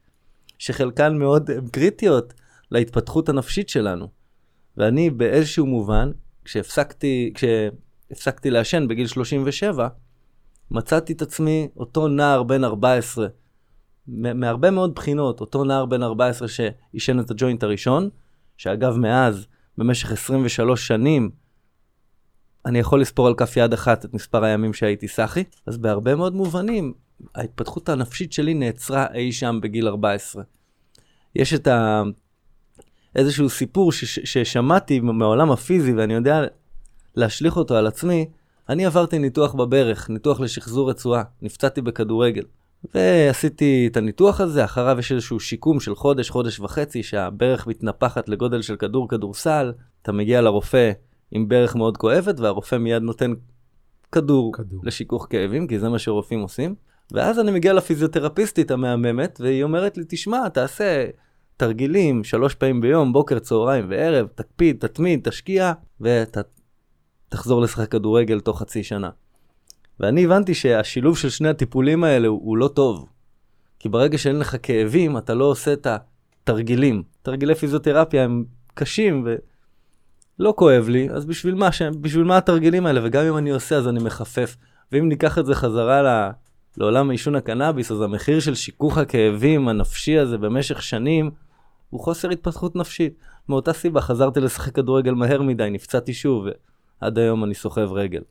שחלקן 0.58 1.18
מאוד 1.18 1.50
קריטיות 1.72 2.34
להתפתחות 2.70 3.28
הנפשית 3.28 3.68
שלנו. 3.68 4.08
ואני 4.76 5.10
באיזשהו 5.10 5.66
מובן, 5.66 6.10
כשהפסקתי, 6.44 7.32
כשהפסקתי 7.34 8.50
לעשן 8.50 8.88
בגיל 8.88 9.06
37, 9.06 9.88
מצאתי 10.72 11.12
את 11.12 11.22
עצמי 11.22 11.68
אותו 11.76 12.08
נער 12.08 12.42
בן 12.42 12.64
14, 12.64 13.26
מהרבה 14.06 14.70
מאוד 14.70 14.94
בחינות, 14.94 15.40
אותו 15.40 15.64
נער 15.64 15.86
בן 15.86 16.02
14 16.02 16.48
שעישן 16.48 17.20
את 17.20 17.30
הג'וינט 17.30 17.62
הראשון, 17.62 18.08
שאגב 18.56 18.96
מאז, 18.96 19.46
במשך 19.78 20.12
23 20.12 20.86
שנים, 20.86 21.30
אני 22.66 22.78
יכול 22.78 23.00
לספור 23.00 23.26
על 23.26 23.34
כף 23.34 23.56
יד 23.56 23.72
אחת 23.72 24.04
את 24.04 24.14
מספר 24.14 24.44
הימים 24.44 24.74
שהייתי 24.74 25.08
סאחי, 25.08 25.44
אז 25.66 25.78
בהרבה 25.78 26.14
מאוד 26.14 26.34
מובנים, 26.34 26.94
ההתפתחות 27.34 27.88
הנפשית 27.88 28.32
שלי 28.32 28.54
נעצרה 28.54 29.06
אי 29.14 29.32
שם 29.32 29.58
בגיל 29.62 29.88
14. 29.88 30.42
יש 31.34 31.54
את 31.54 31.66
ה... 31.66 32.02
איזשהו 33.16 33.50
סיפור 33.50 33.92
ש... 33.92 34.04
ששמעתי 34.04 35.00
מהעולם 35.00 35.50
הפיזי 35.50 35.92
ואני 35.92 36.14
יודע 36.14 36.44
להשליך 37.14 37.56
אותו 37.56 37.76
על 37.76 37.86
עצמי, 37.86 38.26
אני 38.72 38.86
עברתי 38.86 39.18
ניתוח 39.18 39.54
בברך, 39.54 40.10
ניתוח 40.10 40.40
לשחזור 40.40 40.90
רצועה, 40.90 41.22
נפצעתי 41.42 41.80
בכדורגל. 41.80 42.42
ועשיתי 42.94 43.88
את 43.90 43.96
הניתוח 43.96 44.40
הזה, 44.40 44.64
אחריו 44.64 44.98
יש 44.98 45.12
איזשהו 45.12 45.40
שיקום 45.40 45.80
של 45.80 45.94
חודש, 45.94 46.30
חודש 46.30 46.60
וחצי, 46.60 47.02
שהברך 47.02 47.66
מתנפחת 47.66 48.28
לגודל 48.28 48.62
של 48.62 48.76
כדור 48.76 49.08
כדורסל, 49.08 49.72
אתה 50.02 50.12
מגיע 50.12 50.40
לרופא 50.40 50.92
עם 51.30 51.48
ברך 51.48 51.76
מאוד 51.76 51.96
כואבת, 51.96 52.40
והרופא 52.40 52.76
מיד 52.76 53.02
נותן 53.02 53.32
כדור, 54.12 54.52
כדור. 54.52 54.80
לשיכוך 54.82 55.26
כאבים, 55.30 55.66
כי 55.66 55.78
זה 55.78 55.88
מה 55.88 55.98
שרופאים 55.98 56.40
עושים. 56.40 56.74
ואז 57.12 57.40
אני 57.40 57.50
מגיע 57.50 57.72
לפיזיותרפיסטית 57.72 58.70
המהממת, 58.70 59.38
והיא 59.42 59.64
אומרת 59.64 59.96
לי, 59.96 60.04
תשמע, 60.08 60.48
תעשה 60.48 61.06
תרגילים 61.56 62.24
שלוש 62.24 62.54
פעמים 62.54 62.80
ביום, 62.80 63.12
בוקר, 63.12 63.38
צהריים 63.38 63.86
וערב, 63.88 64.26
תקפיד, 64.34 64.76
תתמיד, 64.80 65.20
תשקיע, 65.28 65.72
ואתה 66.00 66.40
תחזור 67.32 67.62
לשחק 67.62 67.90
כדורגל 67.90 68.40
תוך 68.40 68.58
חצי 68.58 68.84
שנה. 68.84 69.10
ואני 70.00 70.24
הבנתי 70.24 70.54
שהשילוב 70.54 71.18
של 71.18 71.30
שני 71.30 71.48
הטיפולים 71.48 72.04
האלה 72.04 72.28
הוא, 72.28 72.40
הוא 72.44 72.56
לא 72.56 72.68
טוב. 72.68 73.08
כי 73.78 73.88
ברגע 73.88 74.18
שאין 74.18 74.38
לך 74.38 74.56
כאבים, 74.62 75.18
אתה 75.18 75.34
לא 75.34 75.44
עושה 75.44 75.72
את 75.72 75.86
תרגילים. 76.44 77.02
תרגילי 77.22 77.54
פיזיותרפיה 77.54 78.24
הם 78.24 78.44
קשים 78.74 79.26
ולא 80.38 80.54
כואב 80.56 80.88
לי, 80.88 81.08
אז 81.10 81.24
בשביל 81.24 81.54
מה. 81.54 81.68
בשביל 82.00 82.24
מה 82.24 82.36
התרגילים 82.36 82.86
האלה? 82.86 83.00
וגם 83.04 83.24
אם 83.24 83.36
אני 83.36 83.50
עושה 83.50 83.76
אז 83.76 83.88
אני 83.88 84.02
מחפף. 84.02 84.56
ואם 84.92 85.08
ניקח 85.08 85.38
את 85.38 85.46
זה 85.46 85.54
חזרה 85.54 86.02
ל... 86.02 86.30
לעולם 86.76 87.10
עישון 87.10 87.34
הקנאביס, 87.34 87.92
אז 87.92 88.00
המחיר 88.00 88.40
של 88.40 88.54
שיכוך 88.54 88.98
הכאבים 88.98 89.68
הנפשי 89.68 90.18
הזה 90.18 90.38
במשך 90.38 90.82
שנים, 90.82 91.30
הוא 91.90 92.00
חוסר 92.00 92.30
התפתחות 92.30 92.76
נפשית. 92.76 93.14
מאותה 93.48 93.72
סיבה 93.72 94.00
חזרתי 94.00 94.40
לשחק 94.40 94.74
כדורגל 94.74 95.14
מהר 95.14 95.42
מדי, 95.42 95.70
נפצעתי 95.70 96.14
שוב, 96.14 96.46
ועד 97.02 97.18
היום 97.18 97.44
אני 97.44 97.54
סוחב 97.54 97.92
רגל. 97.92 98.23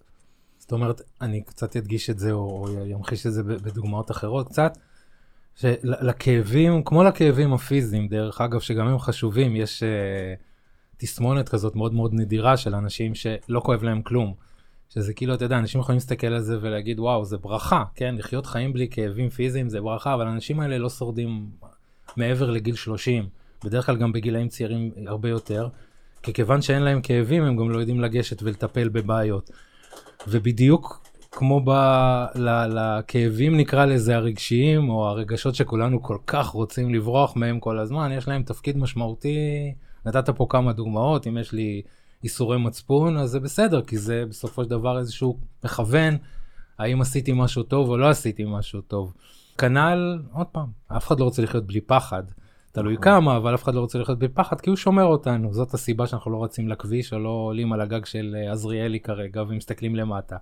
זאת 0.57 0.71
אומרת, 0.71 1.01
אני 1.21 1.41
קצת 1.41 1.75
אדגיש 1.75 2.09
את 2.09 2.19
זה, 2.19 2.31
או 2.31 2.67
ימחיש 2.85 3.27
את 3.27 3.33
זה 3.33 3.43
בדוגמאות 3.43 4.11
אחרות 4.11 4.47
קצת, 4.47 4.77
שלכאבים, 5.55 6.83
כמו 6.83 7.03
לכאבים 7.03 7.53
הפיזיים, 7.53 8.07
דרך 8.07 8.41
אגב, 8.41 8.59
שגם 8.59 8.87
הם 8.87 8.99
חשובים, 8.99 9.55
יש 9.55 9.83
uh, 9.83 10.41
תסמונת 10.97 11.49
כזאת 11.49 11.75
מאוד 11.75 11.93
מאוד 11.93 12.13
נדירה 12.13 12.57
של 12.57 12.75
אנשים 12.75 13.15
שלא 13.15 13.59
כואב 13.59 13.83
להם 13.83 14.01
כלום. 14.01 14.33
שזה 14.89 15.13
כאילו, 15.13 15.33
אתה 15.33 15.45
יודע, 15.45 15.57
אנשים 15.57 15.81
יכולים 15.81 15.97
להסתכל 15.97 16.27
על 16.27 16.41
זה 16.41 16.57
ולהגיד, 16.61 16.99
וואו, 16.99 17.25
זה 17.25 17.37
ברכה, 17.37 17.83
כן? 17.95 18.15
לחיות 18.17 18.45
חיים 18.45 18.73
בלי 18.73 18.87
כאבים 18.91 19.29
פיזיים 19.29 19.69
זה 19.69 19.81
ברכה, 19.81 20.13
אבל 20.13 20.27
האנשים 20.27 20.59
האלה 20.59 20.77
לא 20.77 20.89
שורדים 20.89 21.49
מעבר 22.17 22.51
לגיל 22.51 22.75
30, 22.75 23.29
בדרך 23.65 23.85
כלל 23.85 23.97
גם 23.97 24.11
בגילאים 24.11 24.47
צעירים 24.47 24.91
הרבה 25.07 25.29
יותר, 25.29 25.67
כי 26.23 26.33
כיוון 26.33 26.61
שאין 26.61 26.81
להם 26.81 27.01
כאבים, 27.01 27.43
הם 27.43 27.57
גם 27.57 27.71
לא 27.71 27.79
יודעים 27.79 28.01
לגשת 28.01 28.43
ולטפל 28.43 28.89
בבעיות. 28.89 29.51
ובדיוק 30.27 31.01
כמו 31.31 31.61
ב... 31.65 31.69
ל... 32.35 32.49
לכאבים 32.67 33.57
נקרא 33.57 33.85
לזה 33.85 34.15
הרגשיים, 34.15 34.89
או 34.89 35.07
הרגשות 35.07 35.55
שכולנו 35.55 36.03
כל 36.03 36.17
כך 36.27 36.47
רוצים 36.47 36.93
לברוח 36.93 37.35
מהם 37.35 37.59
כל 37.59 37.79
הזמן, 37.79 38.11
יש 38.11 38.27
להם 38.27 38.43
תפקיד 38.43 38.77
משמעותי. 38.77 39.73
נתת 40.05 40.29
פה 40.29 40.45
כמה 40.49 40.73
דוגמאות, 40.73 41.27
אם 41.27 41.37
יש 41.37 41.51
לי 41.51 41.81
איסורי 42.23 42.57
מצפון, 42.57 43.17
אז 43.17 43.29
זה 43.29 43.39
בסדר, 43.39 43.81
כי 43.81 43.97
זה 43.97 44.23
בסופו 44.29 44.63
של 44.63 44.69
דבר 44.69 44.99
איזשהו 44.99 45.37
מכוון, 45.63 46.17
האם 46.79 47.01
עשיתי 47.01 47.31
משהו 47.35 47.63
טוב 47.63 47.89
או 47.89 47.97
לא 47.97 48.09
עשיתי 48.09 48.43
משהו 48.47 48.81
טוב. 48.81 49.13
כנ"ל, 49.57 50.19
עוד 50.31 50.47
פעם, 50.47 50.67
אף 50.87 51.07
אחד 51.07 51.19
לא 51.19 51.25
רוצה 51.25 51.41
לחיות 51.41 51.65
בלי 51.65 51.81
פחד. 51.81 52.23
תלוי 52.71 52.93
נכון. 52.93 53.03
כמה, 53.03 53.37
אבל 53.37 53.55
אף 53.55 53.63
אחד 53.63 53.75
לא 53.75 53.79
רוצה 53.79 53.99
לחיות 53.99 54.19
בפחד, 54.19 54.61
כי 54.61 54.69
הוא 54.69 54.77
שומר 54.77 55.03
אותנו. 55.03 55.53
זאת 55.53 55.73
הסיבה 55.73 56.07
שאנחנו 56.07 56.31
לא 56.31 56.43
רצים 56.43 56.69
לכביש, 56.69 57.13
או 57.13 57.19
לא 57.19 57.29
עולים 57.29 57.73
על 57.73 57.81
הגג 57.81 58.05
של 58.05 58.35
אה, 58.37 58.51
עזריאלי 58.51 58.99
כרגע 58.99 59.41
ומסתכלים 59.41 59.95
למטה. 59.95 60.37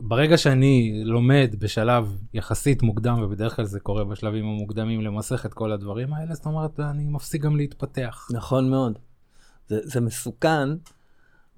ברגע 0.00 0.36
שאני 0.36 1.02
לומד 1.04 1.54
בשלב 1.58 2.18
יחסית 2.34 2.82
מוקדם, 2.82 3.22
ובדרך 3.22 3.56
כלל 3.56 3.64
זה 3.64 3.80
קורה 3.80 4.04
בשלבים 4.04 4.44
המוקדמים, 4.44 5.00
למסך 5.00 5.46
את 5.46 5.54
כל 5.54 5.72
הדברים 5.72 6.14
האלה, 6.14 6.34
זאת 6.34 6.46
אומרת, 6.46 6.80
אני 6.80 7.04
מפסיק 7.04 7.42
גם 7.42 7.56
להתפתח. 7.56 8.28
נכון 8.32 8.70
מאוד. 8.70 8.98
זה, 9.68 9.80
זה 9.82 10.00
מסוכן, 10.00 10.68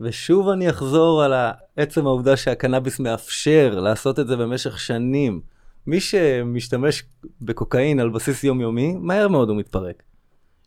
ושוב 0.01 0.49
אני 0.49 0.71
אחזור 0.71 1.23
על 1.23 1.33
עצם 1.77 2.07
העובדה 2.07 2.37
שהקנאביס 2.37 3.01
מאפשר 3.01 3.81
לעשות 3.81 4.19
את 4.19 4.27
זה 4.27 4.37
במשך 4.37 4.79
שנים. 4.79 5.41
מי 5.87 6.01
שמשתמש 6.01 7.03
בקוקאין 7.41 8.01
על 8.01 8.11
בסיס 8.11 8.45
יומיומי, 8.45 8.95
מהר 9.01 9.29
מאוד 9.29 9.49
הוא 9.49 9.57
מתפרק. 9.57 10.03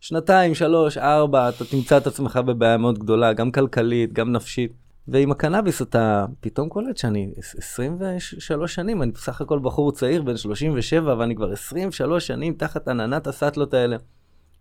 שנתיים, 0.08 0.56
שלוש, 0.56 0.98
ארבע, 0.98 1.50
אתה 1.50 1.66
תמצא 1.66 1.98
את 1.98 2.08
עצמך 2.08 2.38
בבעיה 2.38 2.78
מאוד 2.78 3.00
גדולה, 3.00 3.34
גם 3.34 3.52
כלכלית, 3.52 4.14
גם 4.14 4.32
נפשית. 4.32 4.72
ועם 5.08 5.32
הקנאביס 5.32 5.82
אתה 5.82 6.26
פתאום 6.40 6.70
קולט 6.70 6.98
שאני 6.98 7.34
23 7.38 8.76
שנים, 8.76 9.02
אני 9.02 9.12
בסך 9.12 9.42
הכל 9.42 9.60
בחור 9.60 9.92
צעיר 9.92 10.24
בן 10.24 10.38
37, 10.38 11.18
ואני 11.18 11.36
כבר 11.36 11.52
23 11.52 12.28
שנים 12.28 12.54
תחת 12.54 12.88
עננת 12.88 13.28
הסאטלות 13.28 13.74
האלה. 13.74 13.98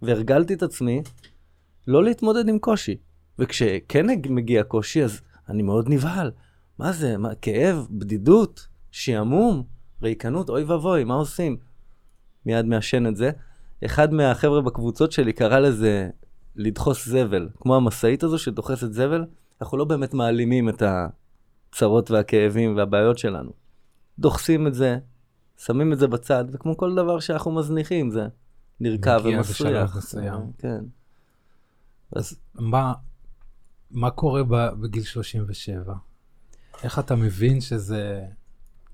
והרגלתי 0.03 0.55
את 0.55 0.63
עצמי 0.63 1.03
לא 1.87 2.05
להתמודד 2.05 2.49
עם 2.49 2.59
קושי. 2.59 2.97
וכשכן 3.39 4.07
מגיע 4.31 4.63
קושי, 4.63 5.05
אז 5.05 5.21
אני 5.49 5.63
מאוד 5.63 5.89
נבהל. 5.89 6.31
מה 6.79 6.93
זה? 6.93 7.17
מה, 7.17 7.35
כאב? 7.35 7.87
בדידות? 7.91 8.69
שעמום? 8.91 9.63
ריקנות? 10.03 10.49
אוי 10.49 10.65
ואבוי, 10.65 11.05
מה 11.05 11.15
עושים? 11.15 11.57
מיד 12.47 12.65
מעשן 12.65 13.07
את 13.07 13.17
זה. 13.17 13.31
אחד 13.85 14.13
מהחבר'ה 14.15 14.61
בקבוצות 14.61 15.13
שלי 15.13 15.33
קרא 15.33 15.59
לזה 15.59 16.11
לדחוס 16.57 17.09
זבל, 17.09 17.49
כמו 17.61 17.77
המשאית 17.77 18.23
הזו 18.23 18.39
שדוחסת 18.39 18.93
זבל, 18.93 19.25
אנחנו 19.61 19.79
לא 19.79 19.85
באמת 19.85 20.15
מעלימים 20.15 20.69
את 20.69 20.83
הצרות 20.83 22.11
והכאבים 22.11 22.77
והבעיות 22.77 23.19
שלנו. 23.19 23.51
דוחסים 24.19 24.67
את 24.67 24.75
זה, 24.75 24.99
שמים 25.59 25.93
את 25.93 25.99
זה 25.99 26.07
בצד, 26.07 26.45
וכמו 26.53 26.77
כל 26.77 26.95
דבר 26.95 27.21
שאנחנו 27.21 27.53
מזניחים, 27.53 28.11
זה 28.11 28.27
נרקב 28.81 29.21
ומסריח. 29.25 29.97
כן. 30.59 30.85
אז 32.17 32.39
מה, 32.55 32.93
מה 33.91 34.11
קורה 34.11 34.43
בגיל 34.81 35.03
37? 35.03 35.95
איך 36.83 36.99
אתה 36.99 37.17
מבין 37.17 37.61
שזה... 37.61 38.25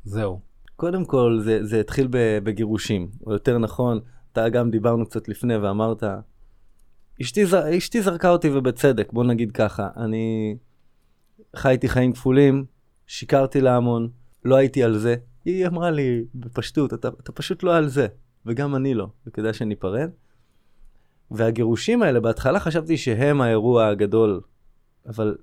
זהו. 0.05 0.41
קודם 0.77 1.05
כל, 1.05 1.41
זה, 1.45 1.65
זה 1.65 1.81
התחיל 1.81 2.09
בגירושים, 2.43 3.11
או 3.27 3.33
יותר 3.33 3.59
נכון, 3.59 4.01
אתה 4.33 4.49
גם 4.49 4.71
דיברנו 4.71 5.07
קצת 5.07 5.29
לפני 5.29 5.57
ואמרת, 5.57 6.03
אשתי, 7.23 7.45
אשתי 7.79 8.03
זרקה 8.03 8.31
אותי 8.31 8.51
ובצדק, 8.51 9.13
בוא 9.13 9.25
נגיד 9.25 9.53
ככה, 9.53 9.89
אני 9.97 10.57
חייתי 11.57 11.89
חיים 11.89 12.13
כפולים, 12.13 12.65
שיקרתי 13.07 13.61
לה 13.61 13.77
המון, 13.77 14.09
לא 14.45 14.57
הייתי 14.57 14.83
על 14.83 14.99
זה. 14.99 15.17
היא 15.45 15.67
אמרה 15.67 15.91
לי 15.91 16.25
בפשטות, 16.35 16.95
אתה, 16.95 17.09
אתה 17.09 17.33
פשוט 17.33 17.63
לא 17.63 17.77
על 17.77 17.89
זה, 17.89 18.07
וגם 18.47 18.77
אני 18.77 18.95
לא, 18.95 19.09
וכדאי 19.27 19.55
שניפרד. 19.55 20.11
והגירושים 21.31 22.03
האלה, 22.03 22.21
בהתחלה 22.21 22.61
חשבתי 22.61 22.97
שהם 22.97 23.41
האירוע 23.41 23.87
הגדול, 23.87 24.41
אבל 25.07 25.37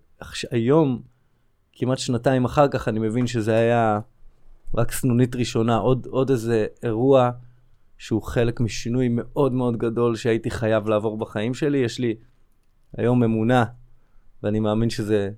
היום, 0.51 1.01
כמעט 1.74 1.98
שנתיים 1.98 2.46
אחר 2.46 2.67
כך, 2.67 2.88
אני 2.88 3.00
מבין 3.00 3.27
שזה 3.27 3.56
היה 3.56 4.00
רק 4.75 4.91
סנונית 4.91 5.36
ראשונה, 5.36 5.77
עוד, 5.77 6.08
עוד 6.10 6.29
איזה 6.29 6.65
אירוע 6.84 7.32
שהוא 7.98 8.22
חלק 8.22 8.60
משינוי 8.60 9.08
מאוד 9.12 9.54
מאוד 9.54 9.77
גדול 9.77 10.16
שהייתי 10.16 10.51
חייב 10.51 10.88
לעבור 10.88 11.18
בחיים 11.18 11.54
שלי. 11.54 11.77
יש 11.77 12.00
לי 12.00 12.16
היום 12.98 13.24
אמונה, 13.24 13.66
ואני 14.44 14.60
מאמין 14.60 14.89
שזה 14.89 15.30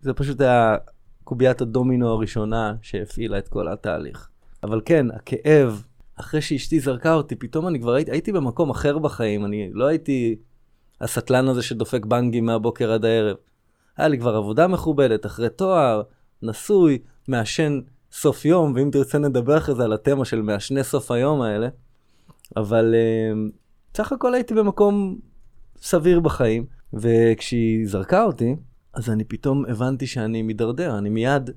זה 0.00 0.14
פשוט 0.14 0.40
היה 0.40 0.76
קוביית 1.24 1.60
הדומינו 1.60 2.08
הראשונה 2.08 2.74
שהפעילה 2.82 3.38
את 3.38 3.48
כל 3.48 3.68
התהליך. 3.68 4.28
אבל 4.62 4.80
כן, 4.84 5.10
הכאב, 5.10 5.84
אחרי 6.20 6.40
שאשתי 6.40 6.80
זרקה 6.80 7.14
אותי, 7.14 7.36
פתאום 7.36 7.68
אני 7.68 7.80
כבר 7.80 7.94
הייתי, 7.94 8.10
הייתי 8.10 8.32
במקום 8.32 8.70
אחר 8.70 8.98
בחיים, 8.98 9.44
אני 9.44 9.70
לא 9.72 9.86
הייתי 9.86 10.36
הסטלן 11.00 11.48
הזה 11.48 11.62
שדופק 11.62 12.04
בנגים 12.04 12.46
מהבוקר 12.46 12.92
עד 12.92 13.04
הערב. 13.04 13.36
היה 13.96 14.08
לי 14.08 14.18
כבר 14.18 14.36
עבודה 14.36 14.66
מכובדת, 14.66 15.26
אחרי 15.26 15.48
תואר, 15.48 16.02
נשוי, 16.42 16.98
מעשן 17.28 17.80
סוף 18.12 18.44
יום, 18.44 18.72
ואם 18.76 18.90
תרצה 18.92 19.18
נדבר 19.18 19.58
אחרי 19.58 19.74
זה 19.74 19.84
על 19.84 19.92
התמה 19.92 20.24
של 20.24 20.42
מעשני 20.42 20.84
סוף 20.84 21.10
היום 21.10 21.42
האלה. 21.42 21.68
אבל 22.56 22.94
uh, 22.94 23.96
סך 23.96 24.12
הכל 24.12 24.34
הייתי 24.34 24.54
במקום 24.54 25.18
סביר 25.76 26.20
בחיים, 26.20 26.66
וכשהיא 26.92 27.88
זרקה 27.88 28.24
אותי, 28.24 28.56
אז 28.94 29.10
אני 29.10 29.24
פתאום 29.24 29.64
הבנתי 29.68 30.06
שאני 30.06 30.42
מידרדר, 30.42 30.98
אני 30.98 31.08
מיד 31.08 31.50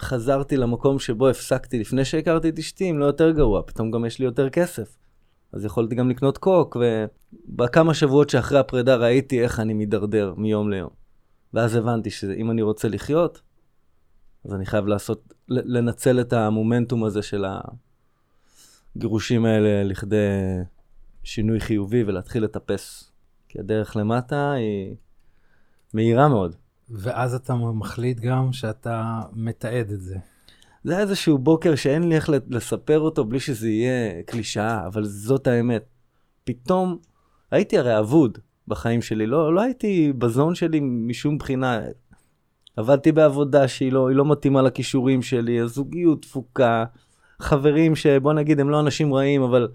חזרתי 0.00 0.56
למקום 0.56 0.98
שבו 0.98 1.28
הפסקתי 1.28 1.78
לפני 1.78 2.04
שהכרתי 2.04 2.48
את 2.48 2.58
אשתי, 2.58 2.90
אם 2.90 2.98
לא 2.98 3.04
יותר 3.04 3.30
גרוע, 3.30 3.62
פתאום 3.66 3.90
גם 3.90 4.04
יש 4.04 4.18
לי 4.18 4.24
יותר 4.24 4.50
כסף. 4.50 4.96
אז 5.52 5.64
יכולתי 5.64 5.94
גם 5.94 6.10
לקנות 6.10 6.38
קוק, 6.38 6.76
ובכמה 6.76 7.94
שבועות 7.94 8.30
שאחרי 8.30 8.58
הפרידה 8.58 8.96
ראיתי 8.96 9.42
איך 9.42 9.60
אני 9.60 9.74
מידרדר 9.74 10.34
מיום 10.36 10.70
ליום. 10.70 10.90
ואז 11.54 11.76
הבנתי 11.76 12.10
שאם 12.10 12.50
אני 12.50 12.62
רוצה 12.62 12.88
לחיות, 12.88 13.40
אז 14.44 14.54
אני 14.54 14.66
חייב 14.66 14.86
לעשות, 14.86 15.34
לנצל 15.48 16.20
את 16.20 16.32
המומנטום 16.32 17.04
הזה 17.04 17.22
של 17.22 17.44
הגירושים 18.96 19.44
האלה 19.44 19.84
לכדי 19.84 20.16
שינוי 21.24 21.60
חיובי 21.60 22.02
ולהתחיל 22.04 22.44
לטפס. 22.44 23.12
כי 23.48 23.60
הדרך 23.60 23.96
למטה 23.96 24.52
היא 24.52 24.94
מהירה 25.94 26.28
מאוד. 26.28 26.56
ואז 26.90 27.34
אתה 27.34 27.54
מחליט 27.54 28.20
גם 28.20 28.52
שאתה 28.52 29.20
מתעד 29.32 29.90
את 29.90 30.00
זה. 30.00 30.16
זה 30.84 30.92
היה 30.92 31.00
איזשהו 31.00 31.38
בוקר 31.38 31.74
שאין 31.74 32.08
לי 32.08 32.16
איך 32.16 32.30
לספר 32.50 33.00
אותו 33.00 33.24
בלי 33.24 33.40
שזה 33.40 33.68
יהיה 33.68 34.22
קלישאה, 34.22 34.86
אבל 34.86 35.04
זאת 35.04 35.46
האמת. 35.46 35.84
פתאום 36.44 36.98
הייתי 37.50 37.78
הרי 37.78 37.98
אבוד 37.98 38.38
בחיים 38.68 39.02
שלי, 39.02 39.26
לא, 39.26 39.54
לא 39.54 39.60
הייתי 39.60 40.12
בזון 40.12 40.54
שלי 40.54 40.80
משום 40.80 41.38
בחינה. 41.38 41.80
עבדתי 42.76 43.12
בעבודה 43.12 43.68
שהיא 43.68 43.92
לא, 43.92 44.14
לא 44.14 44.24
מתאימה 44.24 44.62
לכישורים 44.62 45.22
שלי, 45.22 45.60
הזוגיות 45.60 46.22
תפוקה, 46.22 46.84
חברים 47.42 47.96
שבוא 47.96 48.32
נגיד 48.32 48.60
הם 48.60 48.70
לא 48.70 48.80
אנשים 48.80 49.14
רעים, 49.14 49.42
אבל 49.42 49.68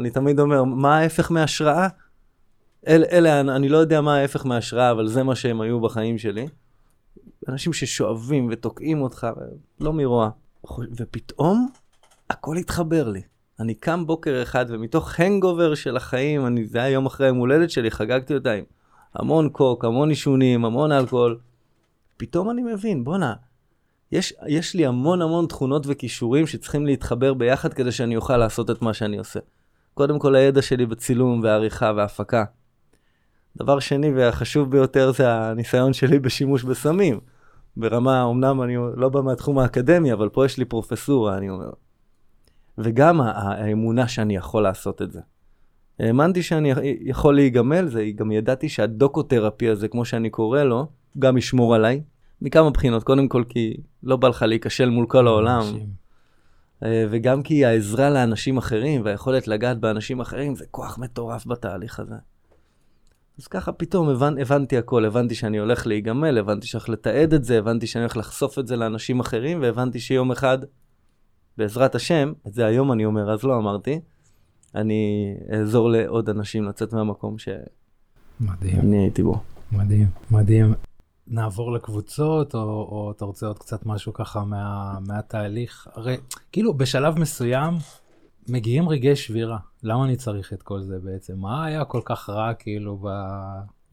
אני 0.00 0.10
תמיד 0.10 0.40
אומר, 0.40 0.64
מה 0.64 0.98
ההפך 0.98 1.30
מהשראה? 1.30 1.88
אל, 2.88 3.04
אלה, 3.12 3.40
אני 3.40 3.68
לא 3.68 3.78
יודע 3.78 4.00
מה 4.00 4.16
ההפך 4.16 4.46
מהשראה, 4.46 4.90
אבל 4.90 5.06
זה 5.06 5.22
מה 5.22 5.34
שהם 5.34 5.60
היו 5.60 5.80
בחיים 5.80 6.18
שלי. 6.18 6.46
אנשים 7.48 7.72
ששואבים 7.72 8.48
ותוקעים 8.50 9.02
אותך, 9.02 9.26
לא 9.80 9.92
מרוע. 9.92 10.30
ופתאום 10.96 11.68
הכל 12.30 12.56
התחבר 12.56 13.08
לי. 13.08 13.22
אני 13.60 13.74
קם 13.74 14.06
בוקר 14.06 14.42
אחד 14.42 14.66
ומתוך 14.68 15.20
הנגובר 15.20 15.74
של 15.74 15.96
החיים, 15.96 16.46
אני, 16.46 16.64
זה 16.64 16.78
היה 16.78 16.88
יום 16.88 17.06
אחרי 17.06 17.26
היום 17.26 17.36
הולדת 17.38 17.70
שלי, 17.70 17.90
חגגתי 17.90 18.34
אותה 18.34 18.52
עם 18.52 18.64
המון 19.14 19.48
קוק, 19.48 19.84
המון 19.84 20.08
עישונים, 20.08 20.64
המון 20.64 20.92
אלכוהול. 20.92 21.38
פתאום 22.16 22.50
אני 22.50 22.62
מבין, 22.62 23.04
בואנה, 23.04 23.34
יש, 24.12 24.34
יש 24.46 24.74
לי 24.74 24.86
המון 24.86 25.22
המון 25.22 25.46
תכונות 25.46 25.86
וכישורים 25.86 26.46
שצריכים 26.46 26.86
להתחבר 26.86 27.34
ביחד 27.34 27.74
כדי 27.74 27.92
שאני 27.92 28.16
אוכל 28.16 28.36
לעשות 28.36 28.70
את 28.70 28.82
מה 28.82 28.94
שאני 28.94 29.18
עושה. 29.18 29.40
קודם 29.94 30.18
כל 30.18 30.34
הידע 30.34 30.62
שלי 30.62 30.86
בצילום 30.86 31.40
ועריכה 31.42 31.92
והפקה. 31.96 32.44
דבר 33.56 33.78
שני 33.78 34.12
והחשוב 34.12 34.70
ביותר 34.70 35.12
זה 35.12 35.32
הניסיון 35.32 35.92
שלי 35.92 36.18
בשימוש 36.18 36.64
בסמים. 36.64 37.20
ברמה, 37.76 38.30
אמנם 38.30 38.62
אני 38.62 38.76
לא 38.96 39.08
בא 39.08 39.20
מהתחום 39.20 39.58
האקדמי, 39.58 40.12
אבל 40.12 40.28
פה 40.28 40.44
יש 40.44 40.58
לי 40.58 40.64
פרופסורה, 40.64 41.36
אני 41.36 41.50
אומר. 41.50 41.70
וגם 42.78 43.20
האמונה 43.20 44.08
שאני 44.08 44.36
יכול 44.36 44.62
לעשות 44.62 45.02
את 45.02 45.12
זה. 45.12 45.20
האמנתי 45.98 46.42
שאני 46.42 46.72
יכול 47.00 47.34
להיגמל, 47.34 47.86
זה, 47.86 48.04
גם 48.14 48.32
ידעתי 48.32 48.68
שהדוקותרפי 48.68 49.68
הזה, 49.68 49.88
כמו 49.88 50.04
שאני 50.04 50.30
קורא 50.30 50.62
לו, 50.62 50.86
גם 51.18 51.38
ישמור 51.38 51.74
עליי, 51.74 52.02
מכמה 52.42 52.70
בחינות. 52.70 53.04
קודם 53.04 53.28
כל 53.28 53.44
כי 53.48 53.76
לא 54.02 54.16
בא 54.16 54.28
לך 54.28 54.42
להיכשל 54.42 54.90
מול 54.90 55.06
כל 55.06 55.26
העולם, 55.26 55.62
אה, 56.82 57.06
וגם 57.10 57.42
כי 57.42 57.64
העזרה 57.64 58.10
לאנשים 58.10 58.58
אחרים 58.58 59.02
והיכולת 59.04 59.48
לגעת 59.48 59.80
באנשים 59.80 60.20
אחרים 60.20 60.54
זה 60.54 60.64
כוח 60.70 60.98
מטורף 60.98 61.46
בתהליך 61.46 62.00
הזה. 62.00 62.14
אז 63.38 63.46
ככה 63.46 63.72
פתאום 63.72 64.08
הבנ, 64.08 64.38
הבנתי 64.38 64.78
הכל, 64.78 65.04
הבנתי 65.04 65.34
שאני 65.34 65.58
הולך 65.58 65.86
להיגמל, 65.86 66.38
הבנתי 66.38 66.66
שאני 66.66 66.80
הולך 66.80 66.88
לתעד 66.88 67.34
את 67.34 67.44
זה, 67.44 67.58
הבנתי 67.58 67.86
שאני 67.86 68.02
הולך 68.02 68.16
לחשוף 68.16 68.58
את 68.58 68.66
זה 68.66 68.76
לאנשים 68.76 69.20
אחרים, 69.20 69.62
והבנתי 69.62 70.00
שיום 70.00 70.32
אחד, 70.32 70.58
בעזרת 71.58 71.94
השם, 71.94 72.32
את 72.46 72.54
זה 72.54 72.66
היום 72.66 72.92
אני 72.92 73.04
אומר, 73.04 73.32
אז 73.32 73.42
לא 73.42 73.56
אמרתי, 73.56 74.00
אני 74.74 75.34
אעזור 75.52 75.90
לעוד 75.90 76.28
אנשים 76.28 76.64
לצאת 76.64 76.92
מהמקום 76.92 77.38
שאני. 77.38 77.58
הייתי 78.98 79.22
בו. 79.22 79.42
מדהים, 79.72 80.06
מדהים. 80.30 80.89
נעבור 81.30 81.72
לקבוצות, 81.72 82.54
או, 82.54 82.60
או 82.60 83.12
אתה 83.16 83.24
רוצה 83.24 83.46
עוד 83.46 83.58
קצת 83.58 83.86
משהו 83.86 84.12
ככה 84.12 84.44
מה, 84.44 84.98
מהתהליך? 85.06 85.88
הרי 85.94 86.16
כאילו 86.52 86.74
בשלב 86.74 87.18
מסוים 87.18 87.74
מגיעים 88.48 88.88
רגעי 88.88 89.16
שבירה. 89.16 89.58
למה 89.82 90.04
אני 90.04 90.16
צריך 90.16 90.52
את 90.52 90.62
כל 90.62 90.80
זה 90.80 90.98
בעצם? 90.98 91.38
מה 91.38 91.64
היה 91.64 91.84
כל 91.84 92.00
כך 92.04 92.30
רע 92.30 92.54
כאילו 92.54 92.96
ב... 92.96 93.08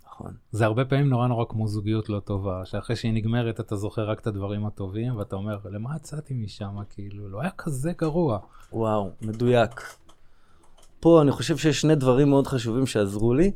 נכון. 0.05 0.33
זה 0.51 0.65
הרבה 0.65 0.85
פעמים 0.85 1.09
נורא 1.09 1.27
נורא 1.27 1.45
כמו 1.49 1.67
זוגיות 1.67 2.09
לא 2.09 2.19
טובה, 2.19 2.61
שאחרי 2.65 2.95
שהיא 2.95 3.13
נגמרת 3.13 3.59
אתה 3.59 3.75
זוכר 3.75 4.09
רק 4.09 4.19
את 4.19 4.27
הדברים 4.27 4.65
הטובים, 4.65 5.15
ואתה 5.15 5.35
אומר, 5.35 5.57
למה 5.65 5.95
יצאתי 5.95 6.33
משם? 6.33 6.75
כאילו, 6.89 7.29
לא 7.29 7.41
היה 7.41 7.51
כזה 7.57 7.91
גרוע. 7.97 8.39
וואו, 8.73 9.11
מדויק. 9.21 9.81
פה 10.99 11.21
אני 11.21 11.31
חושב 11.31 11.57
שיש 11.57 11.81
שני 11.81 11.95
דברים 11.95 12.29
מאוד 12.29 12.47
חשובים 12.47 12.85
שעזרו 12.85 13.33
לי. 13.33 13.51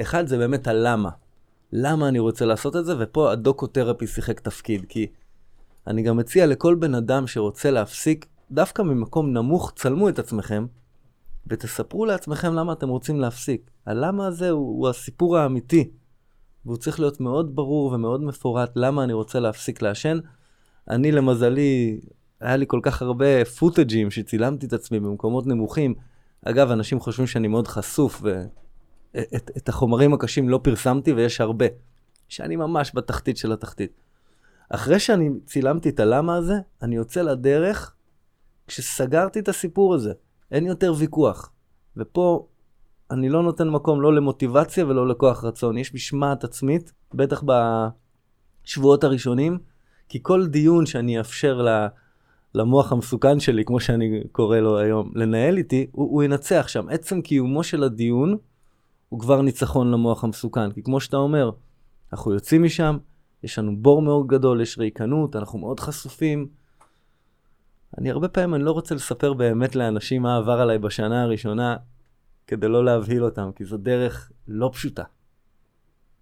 אחד 0.00 0.26
זה 0.26 0.38
באמת 0.38 0.66
הלמה. 0.66 1.10
למה 1.72 2.08
אני 2.08 2.18
רוצה 2.18 2.44
לעשות 2.44 2.76
את 2.76 2.84
זה, 2.84 2.94
ופה 2.98 3.32
הדוקותרפי 3.32 4.06
שיחק 4.06 4.40
תפקיד, 4.40 4.84
כי 4.88 5.06
אני 5.86 6.02
גם 6.02 6.16
מציע 6.16 6.46
לכל 6.46 6.74
בן 6.74 6.94
אדם 6.94 7.26
שרוצה 7.26 7.70
להפסיק, 7.70 8.26
דווקא 8.50 8.82
ממקום 8.82 9.32
נמוך, 9.32 9.72
צלמו 9.76 10.08
את 10.08 10.18
עצמכם, 10.18 10.66
ותספרו 11.46 12.06
לעצמכם 12.06 12.54
למה 12.54 12.72
אתם 12.72 12.88
רוצים 12.88 13.20
להפסיק. 13.20 13.70
הלמה 13.86 14.26
הזה 14.26 14.50
הוא, 14.50 14.78
הוא 14.78 14.88
הסיפור 14.88 15.38
האמיתי, 15.38 15.90
והוא 16.66 16.76
צריך 16.76 17.00
להיות 17.00 17.20
מאוד 17.20 17.56
ברור 17.56 17.92
ומאוד 17.92 18.22
מפורט 18.22 18.70
למה 18.76 19.04
אני 19.04 19.12
רוצה 19.12 19.40
להפסיק 19.40 19.82
לעשן. 19.82 20.18
אני 20.90 21.12
למזלי, 21.12 22.00
היה 22.40 22.56
לי 22.56 22.64
כל 22.68 22.80
כך 22.82 23.02
הרבה 23.02 23.44
פוטג'ים 23.44 24.10
שצילמתי 24.10 24.66
את 24.66 24.72
עצמי 24.72 25.00
במקומות 25.00 25.46
נמוכים. 25.46 25.94
אגב, 26.44 26.70
אנשים 26.70 27.00
חושבים 27.00 27.26
שאני 27.26 27.48
מאוד 27.48 27.68
חשוף, 27.68 28.20
ואת 28.22 28.48
את 29.56 29.68
החומרים 29.68 30.14
הקשים 30.14 30.48
לא 30.48 30.60
פרסמתי, 30.62 31.12
ויש 31.12 31.40
הרבה. 31.40 31.66
שאני 32.28 32.56
ממש 32.56 32.92
בתחתית 32.94 33.36
של 33.36 33.52
התחתית. 33.52 33.92
אחרי 34.68 35.00
שאני 35.00 35.30
צילמתי 35.46 35.88
את 35.88 36.00
הלמה 36.00 36.36
הזה, 36.36 36.54
אני 36.82 36.96
יוצא 36.96 37.22
לדרך 37.22 37.94
כשסגרתי 38.66 39.38
את 39.38 39.48
הסיפור 39.48 39.94
הזה. 39.94 40.12
אין 40.50 40.66
יותר 40.66 40.94
ויכוח. 40.98 41.52
ופה 41.96 42.46
אני 43.10 43.28
לא 43.28 43.42
נותן 43.42 43.68
מקום 43.68 44.00
לא 44.00 44.14
למוטיבציה 44.14 44.86
ולא 44.86 45.08
לכוח 45.08 45.44
רצון. 45.44 45.78
יש 45.78 45.94
משמעת 45.94 46.44
עצמית, 46.44 46.92
בטח 47.14 47.42
בשבועות 48.66 49.04
הראשונים, 49.04 49.58
כי 50.08 50.18
כל 50.22 50.46
דיון 50.46 50.86
שאני 50.86 51.18
אאפשר 51.18 51.62
ל... 51.62 51.86
למוח 52.54 52.92
המסוכן 52.92 53.40
שלי, 53.40 53.64
כמו 53.64 53.80
שאני 53.80 54.20
קורא 54.32 54.58
לו 54.58 54.78
היום, 54.78 55.12
לנהל 55.14 55.56
איתי, 55.56 55.86
הוא, 55.92 56.10
הוא 56.10 56.22
ינצח 56.22 56.68
שם. 56.68 56.88
עצם 56.88 57.20
קיומו 57.20 57.62
של 57.62 57.82
הדיון 57.82 58.36
הוא 59.10 59.20
כבר 59.20 59.42
ניצחון 59.42 59.90
למוח 59.90 60.24
המסוכן. 60.24 60.72
כי 60.72 60.82
כמו 60.82 61.00
שאתה 61.00 61.16
אומר, 61.16 61.50
אנחנו 62.12 62.34
יוצאים 62.34 62.62
משם, 62.62 62.98
יש 63.42 63.58
לנו 63.58 63.76
בור 63.76 64.02
מאוד 64.02 64.26
גדול, 64.26 64.60
יש 64.60 64.78
ריקנות, 64.78 65.36
אנחנו 65.36 65.58
מאוד 65.58 65.80
חשופים, 65.80 66.48
אני 67.98 68.10
הרבה 68.10 68.28
פעמים, 68.28 68.54
אני 68.54 68.64
לא 68.64 68.72
רוצה 68.72 68.94
לספר 68.94 69.32
באמת 69.32 69.76
לאנשים 69.76 70.22
מה 70.22 70.36
עבר 70.36 70.60
עליי 70.60 70.78
בשנה 70.78 71.22
הראשונה, 71.22 71.76
כדי 72.46 72.68
לא 72.68 72.84
להבהיל 72.84 73.24
אותם, 73.24 73.50
כי 73.56 73.64
זו 73.64 73.76
דרך 73.76 74.32
לא 74.48 74.70
פשוטה. 74.72 75.04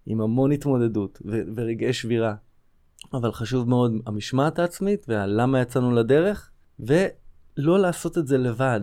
עם 0.05 0.21
המון 0.21 0.51
התמודדות 0.51 1.21
ו- 1.25 1.41
ורגעי 1.55 1.93
שבירה. 1.93 2.35
אבל 3.13 3.31
חשוב 3.31 3.69
מאוד 3.69 3.93
המשמעת 4.05 4.59
העצמית 4.59 5.05
והלמה 5.07 5.61
יצאנו 5.61 5.91
לדרך, 5.91 6.51
ולא 6.79 7.79
לעשות 7.79 8.17
את 8.17 8.27
זה 8.27 8.37
לבד. 8.37 8.81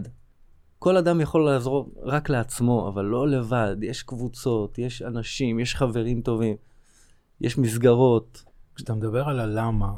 כל 0.79 0.97
אדם 0.97 1.21
יכול 1.21 1.45
לעזור 1.45 1.91
רק 2.03 2.29
לעצמו, 2.29 2.89
אבל 2.89 3.05
לא 3.05 3.29
לבד. 3.29 3.77
יש 3.83 4.03
קבוצות, 4.03 4.79
יש 4.79 5.03
אנשים, 5.03 5.61
יש 5.61 5.77
חברים 5.77 6.23
טובים, 6.23 6.57
יש 7.41 7.59
מסגרות. 7.59 8.45
כשאתה 8.75 8.95
מדבר 8.95 9.29
על 9.29 9.41
הלמה, 9.41 9.93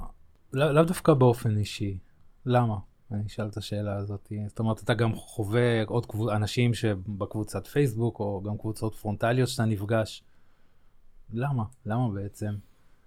לאו 0.52 0.72
לא 0.72 0.84
דווקא 0.84 1.14
באופן 1.14 1.56
אישי, 1.56 1.98
למה? 2.46 2.76
אני 3.12 3.26
אשאל 3.26 3.46
את 3.46 3.56
השאלה 3.56 3.96
הזאת. 3.96 4.32
זאת 4.48 4.58
אומרת, 4.58 4.82
אתה 4.82 4.94
גם 4.94 5.14
חווה 5.14 5.84
עוד 5.86 6.06
קבוצ... 6.06 6.30
אנשים 6.30 6.74
שבקבוצת 6.74 7.66
פייסבוק, 7.66 8.20
או 8.20 8.42
גם 8.46 8.58
קבוצות 8.58 8.94
פרונטליות 8.94 9.48
שאתה 9.48 9.64
נפגש. 9.64 10.22
למה? 11.32 11.64
למה 11.86 12.08
בעצם? 12.08 12.54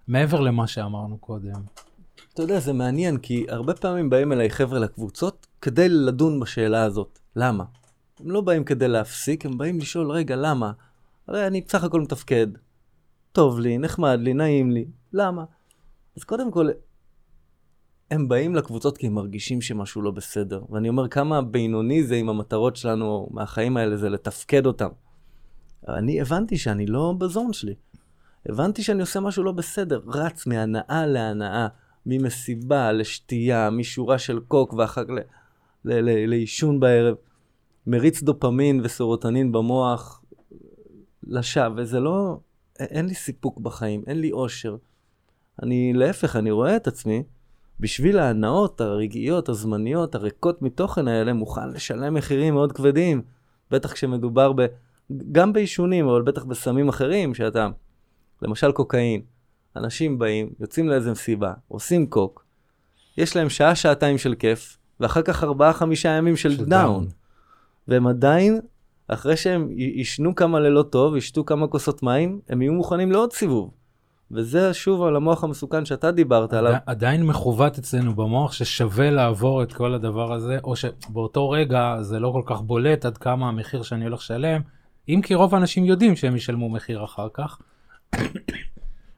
מעבר 0.08 0.40
למה 0.40 0.66
שאמרנו 0.66 1.18
קודם. 1.18 1.62
אתה 2.34 2.42
יודע, 2.42 2.60
זה 2.60 2.72
מעניין, 2.72 3.18
כי 3.18 3.46
הרבה 3.48 3.74
פעמים 3.74 4.10
באים 4.10 4.32
אליי 4.32 4.50
חבר'ה 4.50 4.78
לקבוצות 4.78 5.46
כדי 5.62 5.88
לדון 5.88 6.40
בשאלה 6.40 6.82
הזאת. 6.82 7.18
למה? 7.36 7.64
הם 8.20 8.30
לא 8.30 8.40
באים 8.40 8.64
כדי 8.64 8.88
להפסיק, 8.88 9.46
הם 9.46 9.58
באים 9.58 9.78
לשאול, 9.78 10.10
רגע, 10.10 10.36
למה? 10.36 10.72
הרי 11.28 11.46
אני 11.46 11.60
בסך 11.60 11.84
הכל 11.84 12.00
מתפקד. 12.00 12.46
טוב 13.32 13.60
לי, 13.60 13.78
נחמד 13.78 14.18
לי, 14.22 14.34
נעים 14.34 14.70
לי. 14.70 14.84
למה? 15.12 15.44
אז 16.16 16.24
קודם 16.24 16.50
כל, 16.50 16.68
הם 18.10 18.28
באים 18.28 18.54
לקבוצות 18.54 18.98
כי 18.98 19.06
הם 19.06 19.14
מרגישים 19.14 19.60
שמשהו 19.60 20.02
לא 20.02 20.10
בסדר. 20.10 20.62
ואני 20.70 20.88
אומר 20.88 21.08
כמה 21.08 21.42
בינוני 21.42 22.04
זה 22.04 22.16
עם 22.16 22.28
המטרות 22.28 22.76
שלנו 22.76 23.28
מהחיים 23.30 23.76
האלה, 23.76 23.96
זה 23.96 24.10
לתפקד 24.10 24.66
אותם. 24.66 24.88
אני 25.88 26.20
הבנתי 26.20 26.58
שאני 26.58 26.86
לא 26.86 27.14
בזון 27.18 27.52
שלי. 27.52 27.74
הבנתי 28.48 28.82
שאני 28.82 29.00
עושה 29.00 29.20
משהו 29.20 29.44
לא 29.44 29.52
בסדר. 29.52 30.00
רץ 30.06 30.46
מהנאה 30.46 31.06
להנאה, 31.06 31.68
ממסיבה 32.06 32.92
לשתייה, 32.92 33.70
משורה 33.70 34.18
של 34.18 34.40
קוק 34.40 34.72
ואחר 34.72 35.04
כך 35.04 35.12
לעישון 35.84 36.80
בערב. 36.80 37.16
מריץ 37.86 38.22
דופמין 38.22 38.80
וסרוטנין 38.84 39.52
במוח 39.52 40.22
לשווא, 41.22 41.74
וזה 41.76 42.00
לא... 42.00 42.38
אין 42.80 43.06
לי 43.06 43.14
סיפוק 43.14 43.58
בחיים, 43.58 44.02
אין 44.06 44.20
לי 44.20 44.32
אושר. 44.32 44.76
אני, 45.62 45.92
להפך, 45.92 46.36
אני 46.36 46.50
רואה 46.50 46.76
את 46.76 46.86
עצמי 46.86 47.22
בשביל 47.80 48.18
ההנאות 48.18 48.80
הרגעיות, 48.80 49.48
הזמניות, 49.48 50.14
הריקות 50.14 50.62
מתוכן 50.62 51.08
האלה, 51.08 51.32
מוכן 51.32 51.70
לשלם 51.70 52.14
מחירים 52.14 52.54
מאוד 52.54 52.72
כבדים. 52.72 53.22
בטח 53.70 53.92
כשמדובר 53.92 54.52
ב... 54.52 54.66
גם 55.32 55.52
בעישונים, 55.52 56.08
אבל 56.08 56.22
בטח 56.22 56.44
בסמים 56.44 56.88
אחרים, 56.88 57.34
שאתה... 57.34 57.68
למשל 58.42 58.72
קוקאין. 58.72 59.22
אנשים 59.76 60.18
באים, 60.18 60.52
יוצאים 60.60 60.88
לאיזה 60.88 61.10
מסיבה, 61.10 61.52
עושים 61.68 62.06
קוק, 62.06 62.44
יש 63.18 63.36
להם 63.36 63.48
שעה, 63.48 63.74
שעתיים 63.74 64.18
של 64.18 64.34
כיף, 64.34 64.78
ואחר 65.02 65.22
כך 65.22 65.44
ארבעה, 65.44 65.72
חמישה 65.72 66.08
ימים 66.08 66.36
של, 66.36 66.56
של 66.56 66.64
דאון. 66.64 67.06
והם 67.88 68.06
עדיין, 68.06 68.60
אחרי 69.08 69.36
שהם 69.36 69.68
יישנו 69.76 70.34
כמה 70.34 70.60
לילות 70.60 70.92
טוב, 70.92 71.16
ישתו 71.16 71.44
כמה 71.44 71.66
כוסות 71.66 72.02
מים, 72.02 72.40
הם 72.48 72.62
יהיו 72.62 72.72
מוכנים 72.72 73.12
לעוד 73.12 73.32
סיבוב. 73.32 73.70
וזה 74.30 74.74
שוב 74.74 75.02
על 75.02 75.16
המוח 75.16 75.44
המסוכן 75.44 75.84
שאתה 75.84 76.10
דיברת 76.10 76.52
עליו. 76.52 76.74
עדיין 76.86 77.26
מכוות 77.26 77.78
אצלנו 77.78 78.14
במוח 78.14 78.52
ששווה 78.52 79.10
לעבור 79.10 79.62
את 79.62 79.72
כל 79.72 79.94
הדבר 79.94 80.32
הזה, 80.32 80.58
או 80.64 80.76
שבאותו 80.76 81.50
רגע 81.50 81.96
זה 82.00 82.20
לא 82.20 82.30
כל 82.32 82.42
כך 82.46 82.60
בולט 82.60 83.04
עד 83.04 83.18
כמה 83.18 83.48
המחיר 83.48 83.82
שאני 83.82 84.04
הולך 84.04 84.20
לשלם, 84.20 84.60
אם 85.08 85.20
כי 85.22 85.34
רוב 85.34 85.54
האנשים 85.54 85.84
יודעים 85.84 86.16
שהם 86.16 86.36
ישלמו 86.36 86.68
מחיר 86.68 87.04
אחר 87.04 87.28
כך. 87.34 87.58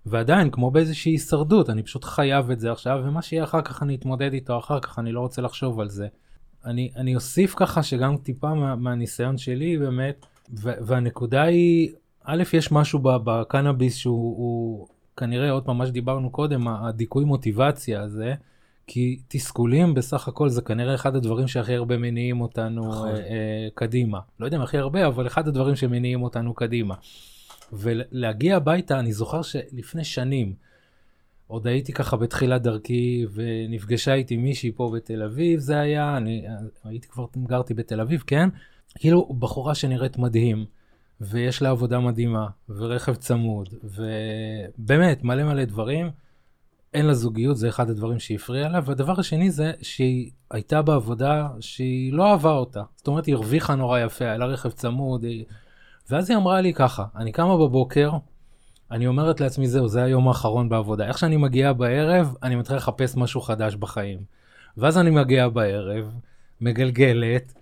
ועדיין, 0.07 0.51
כמו 0.51 0.71
באיזושהי 0.71 1.13
הישרדות, 1.13 1.71
אני 1.71 1.83
פשוט 1.83 2.05
חייב 2.05 2.51
את 2.51 2.61
זה 2.61 2.73
עכשיו, 2.73 3.01
ומה 3.05 3.23
שיהיה 3.23 3.45
אחר 3.45 3.63
כך 3.63 3.83
אני 3.83 3.95
אתמודד 3.95 4.33
איתו 4.33 4.59
אחר 4.59 4.81
כך, 4.81 4.99
אני 4.99 5.13
לא 5.13 5.21
רוצה 5.21 5.43
לחשוב 5.43 5.81
על 5.81 5.89
זה. 5.89 6.07
אני, 6.65 6.91
אני 6.97 7.15
אוסיף 7.15 7.55
ככה 7.57 7.83
שגם 7.83 8.17
טיפה 8.17 8.55
מה, 8.55 8.77
מהניסיון 8.77 9.39
שלי 9.39 9.79
באמת, 9.79 10.27
ו, 10.63 10.71
והנקודה 10.81 11.43
היא, 11.43 11.91
א', 12.25 12.43
יש 12.53 12.73
משהו 12.73 12.99
בקנאביס 13.03 13.97
שהוא 13.97 14.37
הוא, 14.37 14.89
כנראה, 15.17 15.51
עוד 15.51 15.65
פעם, 15.65 15.79
מה 15.79 15.87
שדיברנו 15.87 16.31
קודם, 16.31 16.69
הדיכוי 16.69 17.25
מוטיבציה 17.25 18.03
הזה, 18.03 18.35
כי 18.87 19.21
תסכולים 19.29 19.95
בסך 19.95 20.29
הכל 20.29 20.49
זה 20.49 20.63
כנראה 20.63 20.95
אחד 20.95 21.17
הדברים 21.17 21.49
שהכי 21.49 21.75
הרבה 21.75 21.97
מניעים 21.97 22.41
אותנו 22.41 22.89
נכון. 22.89 23.09
אה, 23.09 23.15
אה, 23.15 23.69
קדימה. 23.75 24.19
לא 24.41 24.47
יודע 24.47 24.57
אם 24.57 24.63
הכי 24.63 24.79
הרבה, 24.79 25.07
אבל 25.07 25.27
אחד 25.27 25.49
הדברים 25.49 25.77
שמניעים 25.77 26.23
אותנו 26.23 26.55
קדימה. 26.55 26.95
ולהגיע 27.73 28.57
הביתה, 28.57 28.99
אני 28.99 29.13
זוכר 29.13 29.43
שלפני 29.43 30.05
שנים, 30.05 30.55
עוד 31.47 31.67
הייתי 31.67 31.93
ככה 31.93 32.17
בתחילת 32.17 32.63
דרכי, 32.63 33.27
ונפגשה 33.33 34.15
איתי 34.15 34.37
מישהי 34.37 34.73
פה 34.73 34.93
בתל 34.95 35.23
אביב, 35.23 35.61
זה 35.61 35.81
היה, 35.81 36.17
אני 36.17 36.45
הייתי 36.85 37.09
כבר, 37.09 37.27
גרתי 37.37 37.75
בתל 37.75 38.01
אביב, 38.01 38.23
כן? 38.27 38.49
כאילו 38.99 39.37
בחורה 39.39 39.75
שנראית 39.75 40.19
מדהים, 40.19 40.65
ויש 41.21 41.63
לה 41.63 41.71
עבודה 41.71 42.01
מדהימה, 42.01 42.47
ורכב 42.69 43.15
צמוד, 43.15 43.69
ובאמת, 43.85 45.25
מלא 45.25 45.45
מלא 45.45 45.65
דברים. 45.65 46.11
אין 46.95 47.07
לה 47.07 47.15
זוגיות, 47.15 47.57
זה 47.57 47.69
אחד 47.69 47.91
הדברים 47.91 48.19
שהפריע 48.19 48.69
לה, 48.69 48.81
והדבר 48.85 49.21
השני 49.21 49.51
זה 49.51 49.73
שהיא 49.83 50.31
הייתה 50.51 50.83
בעבודה 50.83 51.49
שהיא 51.61 52.13
לא 52.13 52.33
אהבה 52.33 52.53
אותה. 52.53 52.83
זאת 52.97 53.07
אומרת, 53.07 53.27
היא 53.27 53.35
הרוויחה 53.35 53.75
נורא 53.75 54.01
יפה, 54.01 54.25
היה 54.25 54.37
לה 54.37 54.47
רכב 54.47 54.71
צמוד, 54.71 55.25
היא... 55.25 55.45
ואז 56.11 56.31
היא 56.31 56.39
אמרה 56.39 56.61
לי 56.61 56.75
ככה, 56.75 57.05
אני 57.17 57.33
קמה 57.33 57.57
בבוקר, 57.57 58.11
אני 58.91 59.07
אומרת 59.07 59.41
לעצמי, 59.41 59.69
זהו, 59.69 59.89
זה 59.89 60.03
היום 60.03 60.29
האחרון 60.29 60.69
בעבודה. 60.69 61.07
איך 61.07 61.19
שאני 61.19 61.37
מגיעה 61.37 61.73
בערב, 61.73 62.35
אני 62.43 62.57
מתחיל 62.57 62.77
לחפש 62.77 63.17
משהו 63.17 63.41
חדש 63.41 63.75
בחיים. 63.75 64.19
ואז 64.77 64.99
אני 64.99 65.11
מגיעה 65.11 65.49
בערב, 65.49 66.13
מגלגלת, 66.61 67.53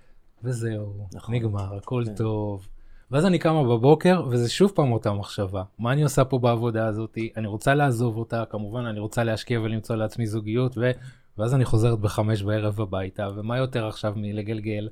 וזהו, 0.45 0.95
נכון. 1.15 1.35
נגמר, 1.35 1.77
הכל 1.77 2.03
כן. 2.07 2.15
טוב. 2.15 2.69
ואז 3.11 3.27
אני 3.27 3.39
קמה 3.39 3.63
בבוקר, 3.63 4.23
וזה 4.31 4.49
שוב 4.49 4.73
פעם 4.75 4.93
אותה 4.93 5.13
מחשבה. 5.13 5.63
מה 5.79 5.93
אני 5.93 6.03
עושה 6.03 6.25
פה 6.25 6.39
בעבודה 6.39 6.87
הזאת? 6.87 7.19
אני 7.37 7.47
רוצה 7.47 7.75
לעזוב 7.75 8.17
אותה, 8.17 8.45
כמובן, 8.51 8.87
אני 8.87 9.01
רוצה 9.01 9.25
להשקיע 9.25 9.61
ולמצוא 9.61 9.97
לעצמי 9.97 10.27
זוגיות, 10.27 10.79
ו... 10.79 10.91
ואז 11.39 11.55
אני 11.55 11.65
חוזרת 11.65 11.99
בחמש 11.99 12.43
בערב 12.43 12.81
הביתה, 12.81 13.29
ומה 13.37 13.59
יותר 13.59 13.87
עכשיו 13.87 14.13
מלגלגל? 14.17 14.89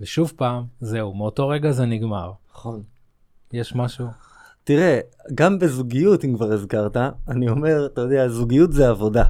ושוב 0.00 0.32
פעם, 0.36 0.64
זהו, 0.80 1.14
מאותו 1.14 1.48
רגע 1.48 1.70
זה 1.70 1.86
נגמר. 1.86 2.32
נכון. 2.56 2.82
יש 3.52 3.74
משהו? 3.74 4.06
תראה, 4.64 5.00
גם 5.34 5.58
בזוגיות, 5.58 6.24
אם 6.24 6.34
כבר 6.36 6.52
הזכרת, 6.52 6.96
אני 7.28 7.48
אומר, 7.48 7.86
אתה 7.86 8.00
יודע, 8.00 8.28
זוגיות 8.28 8.72
זה 8.72 8.88
עבודה. 8.88 9.24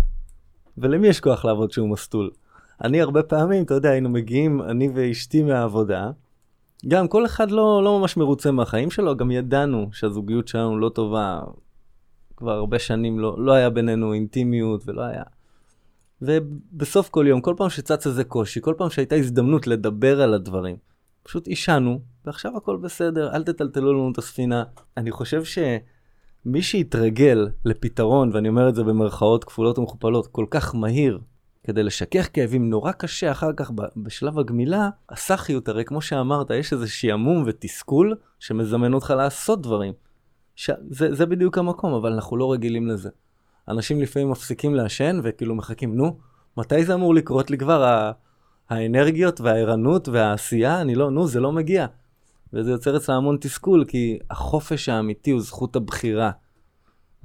ולמי 0.79 1.09
יש 1.09 1.21
כוח 1.21 1.45
לעבוד 1.45 1.71
שהוא 1.71 1.89
מסטול? 1.89 2.31
אני 2.85 3.01
הרבה 3.01 3.23
פעמים, 3.23 3.65
אתה 3.65 3.75
יודע, 3.75 3.91
היינו 3.91 4.09
מגיעים, 4.09 4.63
אני 4.63 4.89
ואשתי 4.95 5.43
מהעבודה, 5.43 6.11
גם 6.89 7.09
כל 7.09 7.27
אחד 7.27 7.51
לא, 7.51 7.81
לא 7.85 8.01
ממש 8.01 8.17
מרוצה 8.17 8.51
מהחיים 8.51 8.91
שלו, 8.91 9.17
גם 9.17 9.31
ידענו 9.31 9.89
שהזוגיות 9.93 10.49
שלנו 10.49 10.79
לא 10.79 10.89
טובה. 10.89 11.41
כבר 12.37 12.53
הרבה 12.53 12.79
שנים 12.79 13.19
לא, 13.19 13.37
לא 13.39 13.53
היה 13.53 13.71
בינינו 13.71 14.13
אינטימיות 14.13 14.83
ולא 14.87 15.03
היה. 15.03 15.23
ובסוף 16.23 17.09
כל 17.09 17.25
יום, 17.29 17.41
כל 17.41 17.55
פעם 17.57 17.71
שצץ 17.71 18.07
איזה 18.07 18.25
קושי, 18.25 18.61
כל 18.61 18.75
פעם 18.79 18.91
שהייתה 18.91 19.15
הזדמנות 19.15 19.67
לדבר 19.67 20.23
על 20.23 20.35
הדברים, 20.35 20.77
פשוט 21.23 21.47
עישנו, 21.47 22.01
ועכשיו 22.27 22.57
הכל 22.57 22.77
בסדר, 22.77 23.35
אל 23.35 23.45
תטלטלו 23.45 23.93
לנו 23.93 24.13
את 24.13 24.19
הספינה. 24.19 24.65
אני 24.97 25.11
חושב 25.11 25.43
שמי 25.45 26.63
שהתרגל 26.63 27.49
לפתרון, 27.65 28.31
ואני 28.33 28.49
אומר 28.49 28.69
את 28.69 28.75
זה 28.75 28.85
במרכאות 28.85 29.45
כפולות 29.45 29.79
ומכופלות, 29.79 30.27
כל 30.27 30.47
כך 30.51 30.75
מהיר, 30.75 31.21
כדי 31.65 31.83
לשכך 31.83 32.29
כאבים 32.33 32.71
נורא 32.71 32.93
קשה 32.93 33.31
אחר 33.31 33.53
כך 33.57 33.71
בשלב 33.97 34.39
הגמילה, 34.39 34.89
הסאחיות, 35.11 35.69
הרי 35.69 35.85
כמו 35.85 36.01
שאמרת, 36.01 36.51
יש 36.51 36.73
איזה 36.73 36.89
שעמום 36.89 37.45
ותסכול 37.47 38.15
שמזמן 38.39 38.95
אותך 38.95 39.15
לעשות 39.17 39.63
דברים. 39.63 39.93
ש... 40.57 40.71
זה, 40.91 41.15
זה 41.15 41.27
בדיוק 41.27 41.59
המקום, 41.59 41.93
אבל 41.95 42.13
אנחנו 42.13 42.37
לא 42.37 42.53
רגילים 42.53 42.87
לזה. 42.87 43.11
אנשים 43.69 44.01
לפעמים 44.01 44.31
מפסיקים 44.31 44.75
לעשן 44.75 45.21
וכאילו 45.23 45.55
מחכים, 45.55 45.97
נו, 45.97 46.19
מתי 46.57 46.85
זה 46.85 46.95
אמור 46.95 47.15
לקרות 47.15 47.51
לי 47.51 47.59
כבר? 47.59 47.85
ה... 47.85 48.13
האנרגיות 48.69 49.41
והערנות 49.41 50.09
והעשייה, 50.09 50.81
אני 50.81 50.95
לא, 50.95 51.11
נו, 51.11 51.27
זה 51.27 51.41
לא 51.41 51.53
מגיע. 51.53 51.87
וזה 52.57 52.71
יוצר 52.71 52.97
אצלה 52.97 53.15
המון 53.15 53.37
תסכול, 53.41 53.85
כי 53.89 54.19
החופש 54.31 54.89
האמיתי 54.89 55.31
הוא 55.31 55.41
זכות 55.41 55.77
הבחירה 55.77 56.31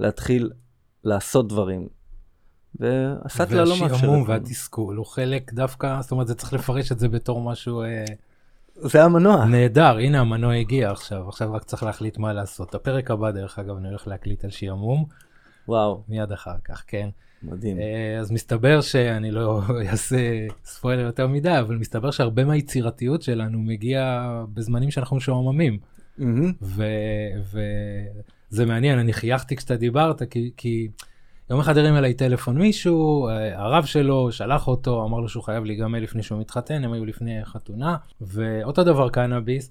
להתחיל 0.00 0.50
לעשות 1.04 1.48
דברים. 1.48 1.88
והסאטלה 2.74 3.64
לא 3.64 3.70
מאפשרת. 3.70 3.90
והשעמום 3.90 4.24
והתסכול 4.26 4.96
הוא 4.96 5.06
חלק 5.06 5.52
דווקא, 5.52 6.02
זאת 6.02 6.12
אומרת, 6.12 6.26
זה 6.26 6.34
צריך 6.34 6.52
לפרש 6.52 6.92
את 6.92 6.98
זה 6.98 7.08
בתור 7.08 7.40
משהו... 7.40 7.82
אה, 7.82 8.04
זה 8.76 9.04
המנוע. 9.04 9.44
נהדר, 9.44 9.96
הנה 9.96 10.20
המנוע 10.20 10.54
הגיע 10.54 10.90
עכשיו, 10.90 11.28
עכשיו 11.28 11.52
רק 11.52 11.64
צריך 11.64 11.82
להחליט 11.82 12.18
מה 12.18 12.32
לעשות. 12.32 12.74
הפרק 12.74 13.10
הבא, 13.10 13.30
דרך 13.30 13.58
אגב, 13.58 13.76
אני 13.76 13.88
הולך 13.88 14.06
להקליט 14.06 14.44
על 14.44 14.50
שעמום. 14.50 15.04
וואו. 15.68 16.02
מיד 16.08 16.32
אחר 16.32 16.56
כך, 16.64 16.84
כן. 16.86 17.08
מדהים. 17.44 17.78
אה, 17.78 18.18
אז 18.20 18.32
מסתבר 18.32 18.80
שאני 18.80 19.30
לא 19.30 19.62
אעשה 19.90 20.46
ספוילר 20.64 21.00
יותר 21.06 21.26
מדי, 21.26 21.58
אבל 21.58 21.76
מסתבר 21.76 22.10
שהרבה 22.10 22.44
מהיצירתיות 22.44 23.22
שלנו 23.22 23.58
מגיע 23.58 24.30
בזמנים 24.54 24.90
שאנחנו 24.90 25.16
משועממים. 25.16 25.78
וזה 27.42 28.66
מעניין, 28.66 28.98
אני 28.98 29.12
חייכתי 29.12 29.56
כשאתה 29.56 29.76
דיברת, 29.76 30.22
כי... 30.30 30.50
כי... 30.56 30.88
יום 31.50 31.60
אחד 31.60 31.78
הרים 31.78 31.96
אליי 31.96 32.14
טלפון 32.14 32.58
מישהו, 32.58 33.28
אה, 33.28 33.62
הרב 33.62 33.84
שלו 33.84 34.32
שלח 34.32 34.68
אותו, 34.68 35.04
אמר 35.04 35.20
לו 35.20 35.28
שהוא 35.28 35.44
חייב 35.44 35.64
להיגמל 35.64 35.98
לפני 35.98 36.22
שהוא 36.22 36.40
מתחתן, 36.40 36.84
הם 36.84 36.92
היו 36.92 37.04
לפני 37.04 37.44
חתונה, 37.44 37.96
ואותו 38.20 38.84
דבר 38.84 39.08
קנאביס. 39.08 39.70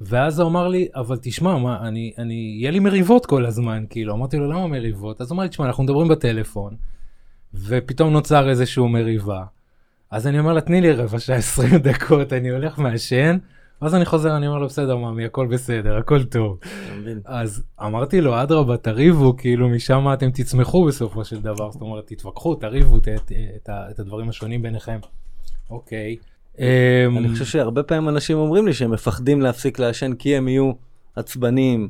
ואז 0.00 0.40
הוא 0.40 0.48
אמר 0.48 0.68
לי, 0.68 0.88
אבל 0.94 1.18
תשמע, 1.22 1.58
מה, 1.58 1.88
אני, 1.88 2.12
אני, 2.18 2.56
יהיה 2.58 2.70
לי 2.70 2.78
מריבות 2.78 3.26
כל 3.26 3.46
הזמן, 3.46 3.84
כאילו, 3.90 4.14
אמרתי 4.14 4.36
לו, 4.36 4.50
למה 4.50 4.66
מריבות? 4.66 5.20
אז 5.20 5.30
הוא 5.30 5.36
אמר 5.36 5.42
לי, 5.42 5.48
תשמע, 5.48 5.66
אנחנו 5.66 5.84
מדברים 5.84 6.08
בטלפון, 6.08 6.76
ופתאום 7.54 8.12
נוצר 8.12 8.50
איזשהו 8.50 8.88
מריבה. 8.88 9.44
אז 10.10 10.26
אני 10.26 10.38
אומר 10.38 10.52
לה, 10.52 10.60
תני 10.60 10.80
לי 10.80 10.92
רבע 10.92 11.18
שעה 11.18 11.36
20 11.36 11.76
דקות, 11.76 12.32
אני 12.32 12.50
הולך 12.50 12.78
מעשן, 12.78 13.38
ואז 13.82 13.94
אני 13.94 14.04
חוזר, 14.04 14.36
אני 14.36 14.46
אומר 14.46 14.58
לו, 14.58 14.66
בסדר, 14.66 14.96
ממי, 14.96 15.24
הכל 15.24 15.46
בסדר, 15.46 15.96
הכל 15.96 16.24
טוב. 16.24 16.58
אז 17.24 17.62
אמרתי 17.82 18.20
לו, 18.20 18.42
אדרבה, 18.42 18.76
תריבו, 18.76 19.36
כאילו, 19.36 19.68
משם 19.68 20.06
אתם 20.12 20.30
תצמחו 20.30 20.84
בסופו 20.84 21.24
של 21.24 21.40
דבר. 21.40 21.70
זאת 21.70 21.82
אומרת, 21.82 22.06
תתווכחו, 22.06 22.54
תריבו 22.54 22.96
את, 22.96 23.08
את, 23.08 23.32
את, 23.56 23.70
את 23.90 24.00
הדברים 24.00 24.28
השונים 24.28 24.62
ביניכם. 24.62 24.98
אוקיי. 25.70 26.16
אני 27.18 27.28
חושב 27.32 27.44
שהרבה 27.44 27.82
פעמים 27.82 28.08
אנשים 28.08 28.36
אומרים 28.36 28.66
לי 28.66 28.72
שהם 28.72 28.90
מפחדים 28.90 29.40
להפסיק 29.40 29.78
לעשן 29.78 30.14
כי 30.14 30.36
הם 30.36 30.48
יהיו 30.48 30.72
עצבניים. 31.16 31.88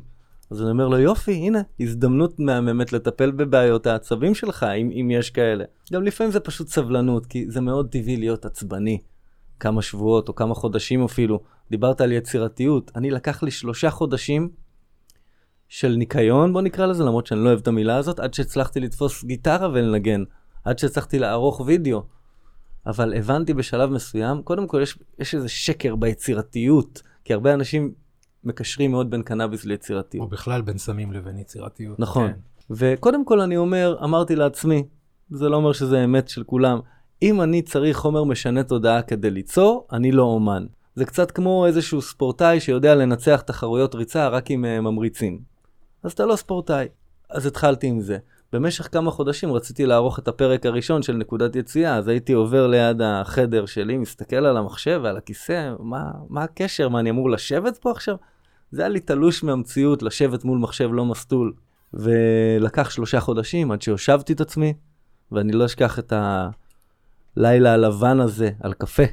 אז 0.53 0.61
אני 0.61 0.71
אומר 0.71 0.87
לו, 0.87 0.99
יופי, 0.99 1.31
הנה, 1.31 1.61
הזדמנות 1.79 2.39
מהממת 2.39 2.93
לטפל 2.93 3.31
בבעיות 3.31 3.87
העצבים 3.87 4.35
שלך, 4.35 4.63
אם, 4.63 4.91
אם 4.91 5.11
יש 5.11 5.29
כאלה. 5.29 5.63
גם 5.93 6.03
לפעמים 6.03 6.31
זה 6.31 6.39
פשוט 6.39 6.67
סבלנות, 6.67 7.25
כי 7.25 7.45
זה 7.49 7.61
מאוד 7.61 7.89
טבעי 7.89 8.17
להיות 8.17 8.45
עצבני. 8.45 9.01
כמה 9.59 9.81
שבועות 9.81 10.29
או 10.29 10.35
כמה 10.35 10.55
חודשים 10.55 11.03
אפילו. 11.03 11.39
דיברת 11.71 12.01
על 12.01 12.11
יצירתיות. 12.11 12.91
אני 12.95 13.11
לקח 13.11 13.43
לי 13.43 13.51
שלושה 13.51 13.89
חודשים 13.89 14.49
של 15.69 15.95
ניקיון, 15.95 16.53
בוא 16.53 16.61
נקרא 16.61 16.85
לזה, 16.85 17.03
למרות 17.03 17.27
שאני 17.27 17.43
לא 17.43 17.49
אוהב 17.49 17.59
את 17.59 17.67
המילה 17.67 17.97
הזאת, 17.97 18.19
עד 18.19 18.33
שהצלחתי 18.33 18.79
לתפוס 18.79 19.23
גיטרה 19.23 19.69
ולנגן. 19.69 20.23
עד 20.63 20.79
שהצלחתי 20.79 21.19
לערוך 21.19 21.59
וידאו. 21.65 22.03
אבל 22.85 23.13
הבנתי 23.13 23.53
בשלב 23.53 23.89
מסוים, 23.89 24.41
קודם 24.41 24.67
כל 24.67 24.79
יש, 24.81 24.99
יש 25.19 25.35
איזה 25.35 25.49
שקר 25.49 25.95
ביצירתיות, 25.95 27.01
כי 27.25 27.33
הרבה 27.33 27.53
אנשים 27.53 27.93
מקשרים 28.43 28.91
מאוד 28.91 29.09
בין 29.09 29.23
קנאביס 29.23 29.65
ליצירתיות. 29.65 30.23
או 30.25 30.29
בכלל 30.29 30.61
בין 30.61 30.77
סמים 30.77 31.11
לבין 31.11 31.37
יצירתיות. 31.37 31.99
נכון. 31.99 32.27
כן. 32.27 32.39
וקודם 32.69 33.25
כל 33.25 33.41
אני 33.41 33.57
אומר, 33.57 33.97
אמרתי 34.03 34.35
לעצמי, 34.35 34.83
זה 35.29 35.49
לא 35.49 35.55
אומר 35.55 35.73
שזה 35.73 36.03
אמת 36.03 36.29
של 36.29 36.43
כולם, 36.43 36.79
אם 37.21 37.41
אני 37.41 37.61
צריך 37.61 37.97
חומר 37.97 38.23
משנה 38.23 38.63
תודעה 38.63 39.01
כדי 39.01 39.31
ליצור, 39.31 39.87
אני 39.91 40.11
לא 40.11 40.23
אומן. 40.23 40.65
זה 40.95 41.05
קצת 41.05 41.31
כמו 41.31 41.65
איזשהו 41.65 42.01
ספורטאי 42.01 42.59
שיודע 42.59 42.95
לנצח 42.95 43.41
תחרויות 43.41 43.95
ריצה 43.95 44.27
רק 44.27 44.51
עם 44.51 44.65
uh, 44.65 44.81
ממריצים. 44.81 45.39
אז 46.03 46.11
אתה 46.11 46.25
לא 46.25 46.35
ספורטאי. 46.35 46.87
אז 47.29 47.45
התחלתי 47.45 47.87
עם 47.87 48.01
זה. 48.01 48.17
במשך 48.53 48.87
כמה 48.91 49.11
חודשים 49.11 49.53
רציתי 49.53 49.85
לערוך 49.85 50.19
את 50.19 50.27
הפרק 50.27 50.65
הראשון 50.65 51.01
של 51.01 51.13
נקודת 51.13 51.55
יציאה, 51.55 51.95
אז 51.95 52.07
הייתי 52.07 52.33
עובר 52.33 52.67
ליד 52.67 53.01
החדר 53.01 53.65
שלי, 53.65 53.97
מסתכל 53.97 54.35
על 54.35 54.57
המחשב 54.57 54.99
ועל 55.03 55.17
הכיסא, 55.17 55.73
מה, 55.79 56.11
מה 56.29 56.43
הקשר? 56.43 56.89
מה, 56.89 56.99
אני 56.99 57.09
אמור 57.09 57.29
לשבת 57.29 57.77
פה 57.77 57.91
עכשיו? 57.91 58.15
זה 58.73 58.81
היה 58.81 58.89
לי 58.89 58.99
תלוש 58.99 59.43
מהמציאות, 59.43 60.03
לשבת 60.03 60.43
מול 60.43 60.57
מחשב 60.57 60.89
לא 60.93 61.05
מסטול. 61.05 61.53
ולקח 61.93 62.89
שלושה 62.89 63.19
חודשים 63.19 63.71
עד 63.71 63.81
שהושבתי 63.81 64.33
את 64.33 64.41
עצמי, 64.41 64.73
ואני 65.31 65.51
לא 65.51 65.65
אשכח 65.65 65.99
את 65.99 66.13
הלילה 67.37 67.73
הלבן 67.73 68.19
הזה 68.19 68.51
על 68.59 68.73
קפה. 68.73 69.03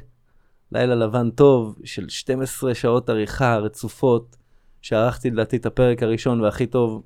לילה 0.71 0.95
לבן 0.95 1.29
טוב 1.29 1.75
של 1.83 2.09
12 2.09 2.75
שעות 2.75 3.09
עריכה 3.09 3.57
רצופות, 3.57 4.35
שערכתי 4.81 5.29
לדעתי 5.29 5.57
את 5.57 5.65
הפרק 5.65 6.03
הראשון 6.03 6.41
והכי 6.41 6.65
טוב 6.67 7.03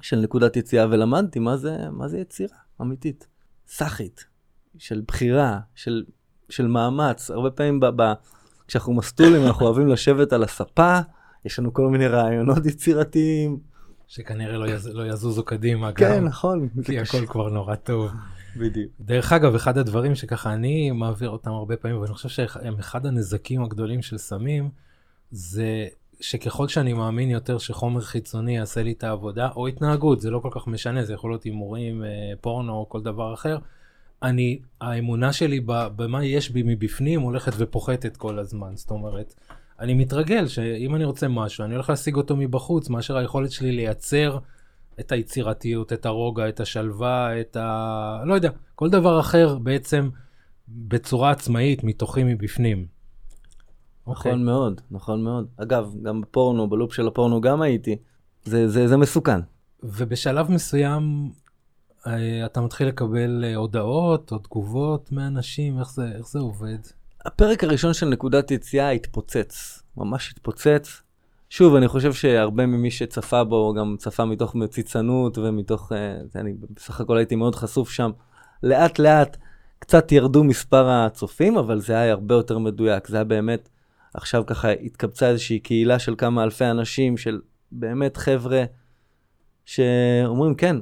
של 0.00 0.16
נקודת 0.16 0.56
יציאה, 0.56 0.86
ולמדתי 0.90 1.38
מה 1.38 1.56
זה, 1.56 1.76
מה 1.90 2.08
זה 2.08 2.18
יצירה 2.18 2.56
אמיתית. 2.80 3.26
סאחית, 3.66 4.24
של 4.78 5.02
בחירה, 5.06 5.58
של 5.74 6.04
של 6.48 6.66
מאמץ. 6.66 7.30
הרבה 7.30 7.50
פעמים 7.50 7.80
ב, 7.80 7.86
ב, 7.86 8.12
כשאנחנו 8.68 8.94
מסטולים 8.94 9.46
אנחנו 9.46 9.66
אוהבים 9.66 9.88
לשבת 9.88 10.32
על 10.32 10.42
הספה, 10.42 11.00
יש 11.44 11.58
לנו 11.58 11.72
כל 11.72 11.88
מיני 11.88 12.06
רעיונות 12.06 12.66
יצירתיים. 12.66 13.58
שכנראה 14.08 14.58
לא, 14.58 14.70
יז, 14.70 14.86
לא 14.86 15.06
יזוזו 15.06 15.42
קדימה 15.44 15.92
כן, 15.92 16.16
גם, 16.16 16.24
נכון. 16.24 16.68
כי 16.84 16.98
הכל 16.98 17.26
כבר 17.26 17.48
נורא 17.48 17.74
טוב. 17.74 18.10
בדיוק. 18.56 18.92
דרך 19.00 19.32
אגב, 19.32 19.54
אחד 19.54 19.78
הדברים 19.78 20.14
שככה 20.14 20.52
אני 20.52 20.90
מעביר 20.90 21.30
אותם 21.30 21.50
הרבה 21.50 21.76
פעמים, 21.76 22.00
ואני 22.00 22.12
חושב 22.12 22.28
שהם 22.28 22.78
אחד 22.78 23.06
הנזקים 23.06 23.62
הגדולים 23.62 24.02
של 24.02 24.18
סמים, 24.18 24.70
זה 25.30 25.86
שככל 26.20 26.68
שאני 26.68 26.92
מאמין 26.92 27.30
יותר 27.30 27.58
שחומר 27.58 28.00
חיצוני 28.00 28.56
יעשה 28.56 28.82
לי 28.82 28.92
את 28.92 29.04
העבודה, 29.04 29.48
או 29.56 29.66
התנהגות, 29.66 30.20
זה 30.20 30.30
לא 30.30 30.38
כל 30.38 30.50
כך 30.52 30.66
משנה, 30.66 31.04
זה 31.04 31.12
יכול 31.12 31.30
להיות 31.30 31.42
הימורים, 31.42 32.04
אה, 32.04 32.08
פורנו 32.40 32.72
או 32.72 32.88
כל 32.88 33.02
דבר 33.02 33.34
אחר, 33.34 33.58
אני, 34.22 34.58
האמונה 34.80 35.32
שלי 35.32 35.60
במה 35.66 36.24
יש 36.24 36.50
בי 36.50 36.62
מבפנים 36.62 37.20
הולכת 37.20 37.52
ופוחתת 37.56 38.16
כל 38.16 38.38
הזמן. 38.38 38.76
זאת 38.76 38.90
אומרת, 38.90 39.34
אני 39.82 39.94
מתרגל 39.94 40.48
שאם 40.48 40.94
אני 40.94 41.04
רוצה 41.04 41.28
משהו, 41.28 41.64
אני 41.64 41.74
הולך 41.74 41.90
להשיג 41.90 42.16
אותו 42.16 42.36
מבחוץ, 42.36 42.88
מאשר 42.88 43.16
היכולת 43.16 43.50
שלי 43.50 43.72
לייצר 43.72 44.38
את 45.00 45.12
היצירתיות, 45.12 45.92
את 45.92 46.06
הרוגע, 46.06 46.48
את 46.48 46.60
השלווה, 46.60 47.40
את 47.40 47.56
ה... 47.56 48.22
לא 48.24 48.34
יודע, 48.34 48.50
כל 48.74 48.90
דבר 48.90 49.20
אחר 49.20 49.58
בעצם 49.58 50.10
בצורה 50.68 51.30
עצמאית, 51.30 51.84
מתוכי 51.84 52.24
מבפנים. 52.24 52.86
אוקיי. 54.06 54.32
נכון 54.32 54.44
מאוד, 54.44 54.80
נכון 54.90 55.24
מאוד. 55.24 55.46
אגב, 55.56 55.92
גם 56.02 56.20
בפורנו, 56.20 56.70
בלופ 56.70 56.92
של 56.92 57.06
הפורנו 57.06 57.40
גם 57.40 57.62
הייתי. 57.62 57.96
זה, 58.44 58.68
זה, 58.68 58.88
זה 58.88 58.96
מסוכן. 58.96 59.40
ובשלב 59.82 60.50
מסוים 60.50 61.30
אה, 62.06 62.46
אתה 62.46 62.60
מתחיל 62.60 62.88
לקבל 62.88 63.44
אה, 63.44 63.56
הודעות 63.56 64.32
או 64.32 64.38
תגובות 64.38 65.12
מאנשים, 65.12 65.78
איך 65.78 65.92
זה, 65.92 66.12
איך 66.16 66.28
זה 66.28 66.38
עובד? 66.38 66.78
הפרק 67.24 67.64
הראשון 67.64 67.94
של 67.94 68.06
נקודת 68.06 68.50
יציאה 68.50 68.90
התפוצץ, 68.90 69.82
ממש 69.96 70.30
התפוצץ. 70.30 71.02
שוב, 71.50 71.74
אני 71.74 71.88
חושב 71.88 72.12
שהרבה 72.12 72.66
ממי 72.66 72.90
שצפה 72.90 73.44
בו 73.44 73.74
גם 73.74 73.96
צפה 73.98 74.24
מתוך 74.24 74.54
מציצנות 74.54 75.38
ומתוך, 75.38 75.92
אה, 75.92 76.16
אני 76.34 76.54
בסך 76.70 77.00
הכל 77.00 77.16
הייתי 77.16 77.36
מאוד 77.36 77.54
חשוף 77.54 77.90
שם. 77.90 78.10
לאט 78.62 78.98
לאט 78.98 79.36
קצת 79.78 80.12
ירדו 80.12 80.44
מספר 80.44 80.88
הצופים, 80.88 81.56
אבל 81.56 81.80
זה 81.80 81.92
היה 81.98 82.12
הרבה 82.12 82.34
יותר 82.34 82.58
מדויק. 82.58 83.08
זה 83.08 83.16
היה 83.16 83.24
באמת, 83.24 83.68
עכשיו 84.14 84.46
ככה 84.46 84.70
התקבצה 84.70 85.28
איזושהי 85.28 85.58
קהילה 85.58 85.98
של 85.98 86.14
כמה 86.18 86.44
אלפי 86.44 86.64
אנשים, 86.64 87.16
של 87.16 87.40
באמת 87.72 88.16
חבר'ה 88.16 88.64
שאומרים, 89.64 90.54
כן, 90.54 90.76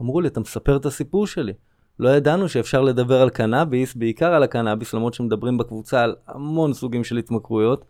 אמרו 0.00 0.20
לי, 0.20 0.28
אתה 0.28 0.40
מספר 0.40 0.76
את 0.76 0.86
הסיפור 0.86 1.26
שלי. 1.26 1.52
לא 1.98 2.08
ידענו 2.08 2.48
שאפשר 2.48 2.82
לדבר 2.82 3.22
על 3.22 3.30
קנאביס, 3.30 3.94
בעיקר 3.94 4.34
על 4.34 4.42
הקנאביס, 4.42 4.94
למרות 4.94 5.14
שמדברים 5.14 5.58
בקבוצה 5.58 6.02
על 6.02 6.16
המון 6.26 6.72
סוגים 6.72 7.04
של 7.04 7.16
התמכרויות, 7.16 7.84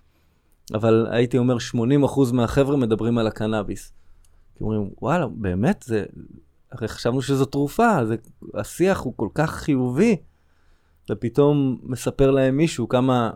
אבל 0.74 1.06
הייתי 1.10 1.38
אומר 1.38 1.56
80% 1.74 2.32
מהחבר'ה 2.32 2.76
מדברים 2.76 3.18
על 3.18 3.26
הקנאביס. 3.26 3.92
כי 4.56 4.64
אומרים, 4.64 4.90
וואלה, 5.02 5.26
באמת, 5.26 5.84
זה... 5.86 6.04
הרי 6.72 6.88
חשבנו 6.88 7.22
שזו 7.22 7.44
תרופה, 7.44 8.04
זה... 8.04 8.16
השיח 8.54 9.00
הוא 9.00 9.12
כל 9.16 9.28
כך 9.34 9.50
חיובי, 9.50 10.16
ופתאום 11.10 11.78
מספר 11.82 12.30
להם 12.30 12.56
מישהו 12.56 12.88
כמה, 12.88 13.30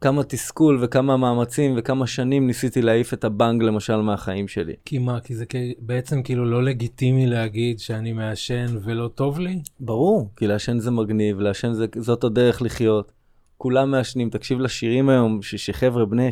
כמה 0.00 0.24
תסכול 0.24 0.78
וכמה 0.80 1.16
מאמצים 1.16 1.74
וכמה 1.76 2.06
שנים 2.06 2.46
ניסיתי 2.46 2.82
להעיף 2.82 3.14
את 3.14 3.24
הבנג 3.24 3.62
למשל 3.62 3.96
מהחיים 3.96 4.48
שלי. 4.48 4.74
כי 4.84 4.98
מה, 4.98 5.20
כי 5.20 5.34
זה 5.34 5.44
בעצם 5.78 6.22
כאילו 6.22 6.44
לא 6.44 6.62
לגיטימי 6.62 7.26
להגיד 7.26 7.78
שאני 7.78 8.12
מעשן 8.12 8.66
ולא 8.84 9.08
טוב 9.08 9.38
לי? 9.38 9.62
ברור, 9.80 10.30
כי 10.36 10.46
לעשן 10.46 10.78
זה 10.78 10.90
מגניב, 10.90 11.40
לעשן 11.40 11.72
זה, 11.72 11.86
זאת 11.98 12.24
הדרך 12.24 12.62
לחיות. 12.62 13.12
כולם 13.56 13.90
מעשנים, 13.90 14.30
תקשיב 14.30 14.60
לשירים 14.60 15.08
היום, 15.08 15.42
ש- 15.42 15.54
שחבר'ה 15.54 16.04
בני 16.04 16.28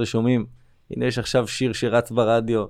16-17 0.00 0.04
שומעים. 0.04 0.46
הנה 0.90 1.06
יש 1.06 1.18
עכשיו 1.18 1.48
שיר 1.48 1.72
שרץ 1.72 2.10
ברדיו, 2.10 2.64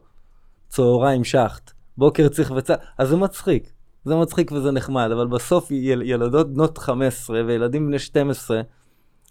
צהריים 0.68 1.24
שחט, 1.24 1.70
בוקר 1.98 2.28
צריך 2.28 2.52
וצ... 2.56 2.70
אז 2.98 3.08
זה 3.08 3.16
מצחיק, 3.16 3.72
זה 4.04 4.16
מצחיק 4.16 4.52
וזה 4.52 4.70
נחמד, 4.70 5.08
אבל 5.12 5.26
בסוף 5.26 5.70
יל, 5.70 6.02
ילדות 6.02 6.54
בנות 6.54 6.78
15 6.78 7.42
וילדים 7.46 7.86
בני 7.86 7.98
12, 7.98 8.60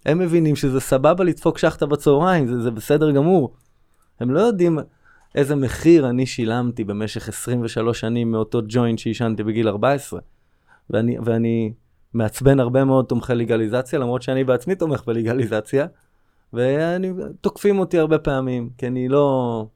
הם 0.06 0.18
מבינים 0.18 0.56
שזה 0.56 0.80
סבבה 0.80 1.24
לדפוק 1.24 1.58
שחטה 1.58 1.86
בצהריים, 1.86 2.46
זה, 2.46 2.60
זה 2.60 2.70
בסדר 2.70 3.10
גמור. 3.10 3.54
הם 4.20 4.30
לא 4.30 4.40
יודעים 4.40 4.78
איזה 5.34 5.56
מחיר 5.56 6.08
אני 6.08 6.26
שילמתי 6.26 6.84
במשך 6.84 7.28
23 7.28 8.00
שנים 8.00 8.32
מאותו 8.32 8.60
ג'וינט 8.68 8.98
שעישנתי 8.98 9.42
בגיל 9.42 9.68
14. 9.68 10.20
ואני, 10.90 11.18
ואני 11.24 11.72
מעצבן 12.14 12.60
הרבה 12.60 12.84
מאוד 12.84 13.04
תומכי 13.04 13.34
לגליזציה, 13.34 13.98
למרות 13.98 14.22
שאני 14.22 14.44
בעצמי 14.44 14.74
תומך 14.74 15.04
בלגליזציה, 15.06 15.86
ותוקפים 16.52 17.78
אותי 17.78 17.98
הרבה 17.98 18.18
פעמים, 18.18 18.70
כי 18.78 18.86
אני 18.86 19.08
לא... 19.08 19.66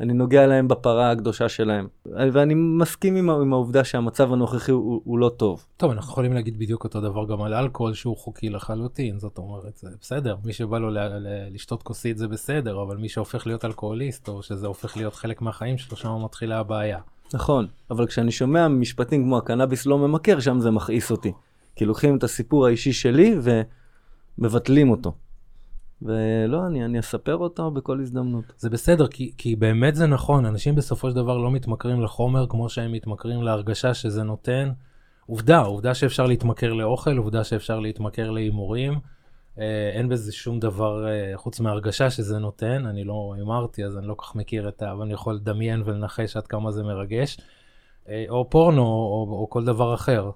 אני 0.00 0.12
נוגע 0.12 0.46
להם 0.46 0.68
בפרה 0.68 1.10
הקדושה 1.10 1.48
שלהם. 1.48 1.88
ואני 2.32 2.54
מסכים 2.54 3.16
עם, 3.16 3.30
עם 3.30 3.52
העובדה 3.52 3.84
שהמצב 3.84 4.32
הנוכחי 4.32 4.72
הוא, 4.72 5.02
הוא 5.04 5.18
לא 5.18 5.28
טוב. 5.36 5.64
טוב, 5.76 5.90
אנחנו 5.90 6.12
יכולים 6.12 6.32
להגיד 6.32 6.58
בדיוק 6.58 6.84
אותו 6.84 7.00
דבר 7.00 7.24
גם 7.24 7.42
על 7.42 7.54
אלכוהול 7.54 7.94
שהוא 7.94 8.16
חוקי 8.16 8.48
לחלוטין, 8.48 9.18
זאת 9.18 9.38
אומרת, 9.38 9.76
זה 9.76 9.88
בסדר, 10.00 10.36
מי 10.44 10.52
שבא 10.52 10.78
לו 10.78 10.90
ל- 10.90 10.98
ל- 10.98 11.54
לשתות 11.54 11.82
כוסית 11.82 12.18
זה 12.18 12.28
בסדר, 12.28 12.82
אבל 12.82 12.96
מי 12.96 13.08
שהופך 13.08 13.46
להיות 13.46 13.64
אלכוהוליסט, 13.64 14.28
או 14.28 14.42
שזה 14.42 14.66
הופך 14.66 14.96
להיות 14.96 15.14
חלק 15.14 15.42
מהחיים 15.42 15.78
שלו, 15.78 15.96
שם 15.96 16.24
מתחילה 16.24 16.58
הבעיה. 16.58 16.98
נכון, 17.34 17.66
אבל 17.90 18.06
כשאני 18.06 18.30
שומע 18.30 18.68
משפטים 18.68 19.24
כמו 19.24 19.38
הקנאביס 19.38 19.86
לא 19.86 19.98
ממכר, 19.98 20.40
שם 20.40 20.60
זה 20.60 20.70
מכעיס 20.70 21.10
אותי. 21.10 21.32
כי 21.76 21.84
לוקחים 21.84 22.16
את 22.16 22.24
הסיפור 22.24 22.66
האישי 22.66 22.92
שלי 22.92 23.36
ומבטלים 24.38 24.90
אותו. 24.90 25.12
ולא, 26.02 26.66
אני, 26.66 26.84
אני 26.84 26.98
אספר 26.98 27.36
אותו 27.36 27.70
בכל 27.70 28.00
הזדמנות. 28.00 28.44
זה 28.56 28.70
בסדר, 28.70 29.08
כי, 29.08 29.32
כי 29.38 29.56
באמת 29.56 29.94
זה 29.94 30.06
נכון, 30.06 30.46
אנשים 30.46 30.74
בסופו 30.74 31.10
של 31.10 31.16
דבר 31.16 31.38
לא 31.38 31.50
מתמכרים 31.50 32.02
לחומר 32.02 32.46
כמו 32.46 32.68
שהם 32.68 32.92
מתמכרים 32.92 33.42
להרגשה 33.42 33.94
שזה 33.94 34.22
נותן. 34.22 34.72
עובדה, 35.26 35.58
עובדה 35.58 35.94
שאפשר 35.94 36.26
להתמכר 36.26 36.72
לאוכל, 36.72 37.16
עובדה 37.16 37.44
שאפשר 37.44 37.80
להתמכר 37.80 38.30
להימורים. 38.30 38.94
אה, 39.58 39.90
אין 39.94 40.08
בזה 40.08 40.32
שום 40.32 40.60
דבר 40.60 41.08
אה, 41.08 41.32
חוץ 41.36 41.60
מהרגשה 41.60 42.10
שזה 42.10 42.38
נותן, 42.38 42.86
אני 42.86 43.04
לא 43.04 43.34
הימרתי 43.36 43.84
אז 43.84 43.98
אני 43.98 44.06
לא 44.06 44.14
כל 44.14 44.26
כך 44.26 44.34
מכיר 44.34 44.68
את 44.68 44.82
ה... 44.82 44.92
אבל 44.92 45.02
אני 45.02 45.12
יכול 45.12 45.34
לדמיין 45.34 45.82
ולנחש 45.84 46.36
עד 46.36 46.46
כמה 46.46 46.70
זה 46.70 46.82
מרגש. 46.82 47.38
אה, 48.08 48.24
או 48.28 48.50
פורנו 48.50 48.82
או, 48.82 49.26
או 49.30 49.50
כל 49.50 49.64
דבר 49.64 49.94
אחר. 49.94 50.30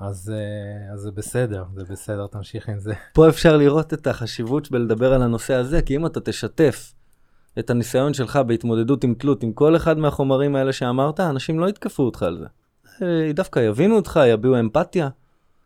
אז, 0.00 0.32
אה, 0.34 0.92
אז 0.92 1.00
זה 1.00 1.10
בסדר, 1.10 1.64
זה 1.74 1.84
בסדר, 1.84 2.26
תמשיך 2.26 2.68
עם 2.68 2.78
זה. 2.78 2.94
פה 3.14 3.28
אפשר 3.28 3.56
לראות 3.56 3.94
את 3.94 4.06
החשיבות 4.06 4.70
בלדבר 4.70 5.14
על 5.14 5.22
הנושא 5.22 5.54
הזה, 5.54 5.82
כי 5.82 5.96
אם 5.96 6.06
אתה 6.06 6.20
תשתף 6.20 6.94
את 7.58 7.70
הניסיון 7.70 8.14
שלך 8.14 8.36
בהתמודדות 8.36 9.04
עם 9.04 9.14
תלות 9.14 9.42
עם 9.42 9.52
כל 9.52 9.76
אחד 9.76 9.98
מהחומרים 9.98 10.56
האלה 10.56 10.72
שאמרת, 10.72 11.20
אנשים 11.20 11.60
לא 11.60 11.68
יתקפו 11.68 12.02
אותך 12.02 12.22
על 12.22 12.38
זה. 12.38 12.46
אה, 13.02 13.32
דווקא 13.32 13.60
יבינו 13.60 13.96
אותך, 13.96 14.20
יביעו 14.26 14.60
אמפתיה. 14.60 15.08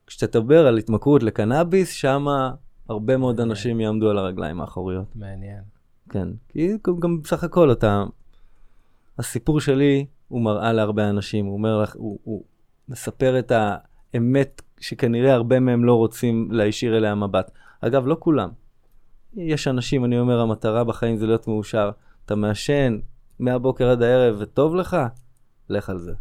כשתדבר 0.07 0.67
על 0.67 0.79
התמכרות 0.79 1.23
לקנאביס, 1.23 1.91
שמה 1.91 2.51
הרבה 2.89 3.17
מאוד 3.17 3.41
אנשים 3.41 3.81
יעמדו 3.81 4.11
על 4.11 4.19
הרגליים 4.19 4.61
האחוריות. 4.61 5.07
מעניין. 5.15 5.63
כן, 6.09 6.29
כי 6.49 6.73
גם, 6.99 7.23
בסך 7.23 7.45
הכל 7.45 7.73
אתה... 7.73 8.05
הסיפור 9.19 9.61
שלי 9.61 10.07
הוא 10.29 10.43
מראה 10.43 10.73
להרבה 10.73 11.09
אנשים, 11.09 11.47
הוא 11.47 11.55
אומר 11.55 11.83
לך, 11.83 11.95
הוא, 11.97 12.19
הוא 12.25 12.45
מספר 12.89 13.39
את 13.39 13.53
האמת 14.15 14.63
שכנראה 14.81 15.35
הרבה 15.35 15.61
מהם 15.61 15.85
לא 15.85 15.95
רוצים 15.95 16.53
להישיר 16.53 16.97
אליה 16.97 17.15
מבט. 17.15 17.51
אגב, 17.81 18.07
לא 18.07 18.17
כולם. 18.19 18.51
יש 19.35 19.69
אנשים, 19.69 20.05
אני 20.05 20.19
אומר, 20.19 20.41
המטרה 20.41 20.85
בחיים 20.85 21.17
זה 21.17 21.27
להיות 21.27 21.49
מאושר. 21.49 21.91
אתה 22.25 22.35
מעשן 22.35 22.99
מהבוקר 23.39 23.91
עד 23.91 24.03
הערב 24.03 24.37
וטוב 24.39 24.75
לך, 24.75 24.97
לך 25.69 25.91
על 25.91 25.99
זה. 25.99 26.13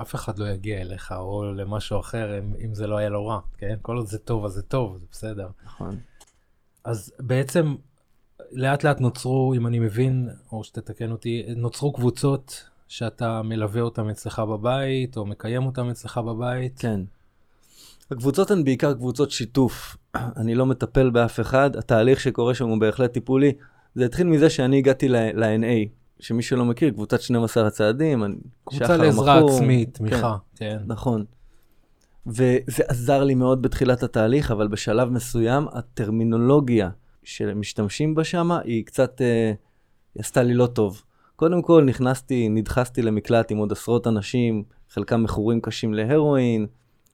אף 0.00 0.14
אחד 0.14 0.38
לא 0.38 0.48
יגיע 0.48 0.80
אליך 0.80 1.12
או 1.12 1.52
למשהו 1.54 2.00
אחר 2.00 2.38
אם, 2.38 2.54
אם 2.64 2.74
זה 2.74 2.86
לא 2.86 2.96
היה 2.96 3.08
לו 3.08 3.26
רע, 3.26 3.40
כן? 3.58 3.76
כל 3.82 3.96
עוד 3.96 4.06
זה 4.06 4.18
טוב 4.18 4.44
אז 4.44 4.52
זה 4.52 4.62
טוב, 4.62 4.98
זה 4.98 5.06
בסדר. 5.12 5.48
נכון. 5.64 5.96
אז 6.84 7.12
בעצם 7.20 7.74
לאט 8.52 8.84
לאט 8.84 9.00
נוצרו, 9.00 9.54
אם 9.56 9.66
אני 9.66 9.78
מבין, 9.78 10.28
או 10.52 10.64
שתתקן 10.64 11.10
אותי, 11.10 11.44
נוצרו 11.56 11.92
קבוצות 11.92 12.70
שאתה 12.88 13.42
מלווה 13.42 13.80
אותן 13.80 14.10
אצלך 14.10 14.38
בבית, 14.38 15.16
או 15.16 15.26
מקיים 15.26 15.66
אותן 15.66 15.90
אצלך 15.90 16.18
בבית. 16.18 16.78
כן. 16.78 17.00
הקבוצות 18.10 18.50
הן 18.50 18.64
בעיקר 18.64 18.94
קבוצות 18.94 19.30
שיתוף. 19.30 19.96
אני 20.14 20.54
לא 20.54 20.66
מטפל 20.66 21.10
באף 21.10 21.40
אחד, 21.40 21.76
התהליך 21.76 22.20
שקורה 22.20 22.54
שם 22.54 22.68
הוא 22.68 22.80
בהחלט 22.80 23.12
טיפולי. 23.12 23.52
זה 23.94 24.04
התחיל 24.04 24.26
מזה 24.26 24.50
שאני 24.50 24.78
הגעתי 24.78 25.08
ל-NA, 25.08 25.88
שמי 26.20 26.42
שלא 26.42 26.64
מכיר, 26.64 26.90
קבוצת 26.90 27.20
12 27.20 27.66
הצעדים, 27.66 28.24
אני- 28.24 28.34
קבוצה 28.64 28.96
לעזרה 28.96 29.40
מכור. 29.40 29.50
עצמית, 29.56 29.88
כן, 29.88 30.08
תמיכה, 30.08 30.36
כן. 30.56 30.78
נכון. 30.86 31.24
וזה 32.26 32.82
עזר 32.88 33.24
לי 33.24 33.34
מאוד 33.34 33.62
בתחילת 33.62 34.02
התהליך, 34.02 34.50
אבל 34.50 34.68
בשלב 34.68 35.08
מסוים 35.08 35.66
הטרמינולוגיה 35.72 36.90
שמשתמשים 37.22 38.14
בה 38.14 38.24
שמה 38.24 38.60
היא 38.64 38.84
קצת, 38.86 39.20
אה, 39.20 39.46
היא 40.14 40.20
עשתה 40.20 40.42
לי 40.42 40.54
לא 40.54 40.66
טוב. 40.66 41.02
קודם 41.36 41.62
כל 41.62 41.84
נכנסתי, 41.84 42.48
נדחסתי 42.48 43.02
למקלט 43.02 43.50
עם 43.50 43.58
עוד 43.58 43.72
עשרות 43.72 44.06
אנשים, 44.06 44.62
חלקם 44.90 45.22
מכורים 45.22 45.60
קשים 45.60 45.94
להרואין, 45.94 46.66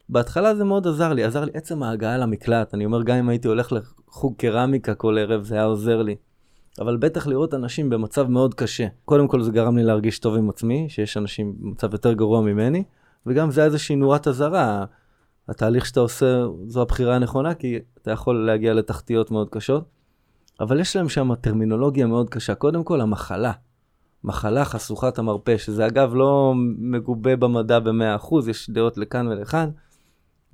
בהתחלה 0.09 0.55
זה 0.55 0.65
מאוד 0.65 0.87
עזר 0.87 1.13
לי, 1.13 1.25
עזר 1.25 1.45
לי 1.45 1.51
עצם 1.55 1.83
ההגעה 1.83 2.19
למקלט. 2.19 2.75
אני 2.75 2.85
אומר, 2.85 3.03
גם 3.03 3.17
אם 3.17 3.29
הייתי 3.29 3.49
הולך 3.49 3.73
לחוג 3.73 4.35
קרמיקה 4.39 4.95
כל 4.95 5.19
ערב, 5.19 5.45
זה 5.45 5.55
היה 5.55 5.65
עוזר 5.65 6.03
לי. 6.03 6.17
אבל 6.81 6.97
בטח 6.97 7.27
לראות 7.27 7.55
אנשים 7.55 7.91
במצב 7.91 8.29
מאוד 8.29 8.55
קשה. 8.55 8.87
קודם 9.05 9.29
כל 9.29 9.43
זה 9.43 9.51
גרם 9.51 9.77
לי 9.77 9.83
להרגיש 9.83 10.19
טוב 10.19 10.35
עם 10.35 10.51
עצמי, 10.51 10.87
שיש 10.89 11.17
אנשים 11.17 11.55
במצב 11.61 11.93
יותר 11.93 12.13
גרוע 12.13 12.41
ממני, 12.41 12.85
וגם 13.27 13.51
זה 13.51 13.61
היה 13.61 13.67
איזושהי 13.67 13.97
נורת 13.97 14.29
אזהרה. 14.29 14.85
התהליך 15.49 15.87
שאתה 15.87 16.01
עושה 16.01 16.45
זו 16.67 16.83
הבחירה 16.83 17.17
הנכונה, 17.17 17.55
כי 17.55 17.79
אתה 18.03 18.11
יכול 18.11 18.47
להגיע 18.47 18.75
לתחתיות 18.75 19.31
מאוד 19.31 19.49
קשות. 19.51 19.85
אבל 20.61 20.81
יש 20.81 20.97
להם 20.97 21.09
שם 21.09 21.35
טרמינולוגיה 21.35 22.07
מאוד 22.07 22.31
קשה. 22.31 22.55
קודם 22.55 22.85
כל, 22.85 23.01
המחלה. 23.01 23.53
מחלה 24.25 24.65
חשוכת 24.65 25.19
המרפא, 25.19 25.57
שזה 25.57 25.87
אגב 25.87 26.15
לא 26.15 26.53
מגובה 26.79 27.37
במדע 27.37 27.79
ב-100%, 27.79 28.51
יש 28.51 28.71
דעות 28.71 28.99
לכאן 28.99 29.29
ולכאן, 29.29 29.71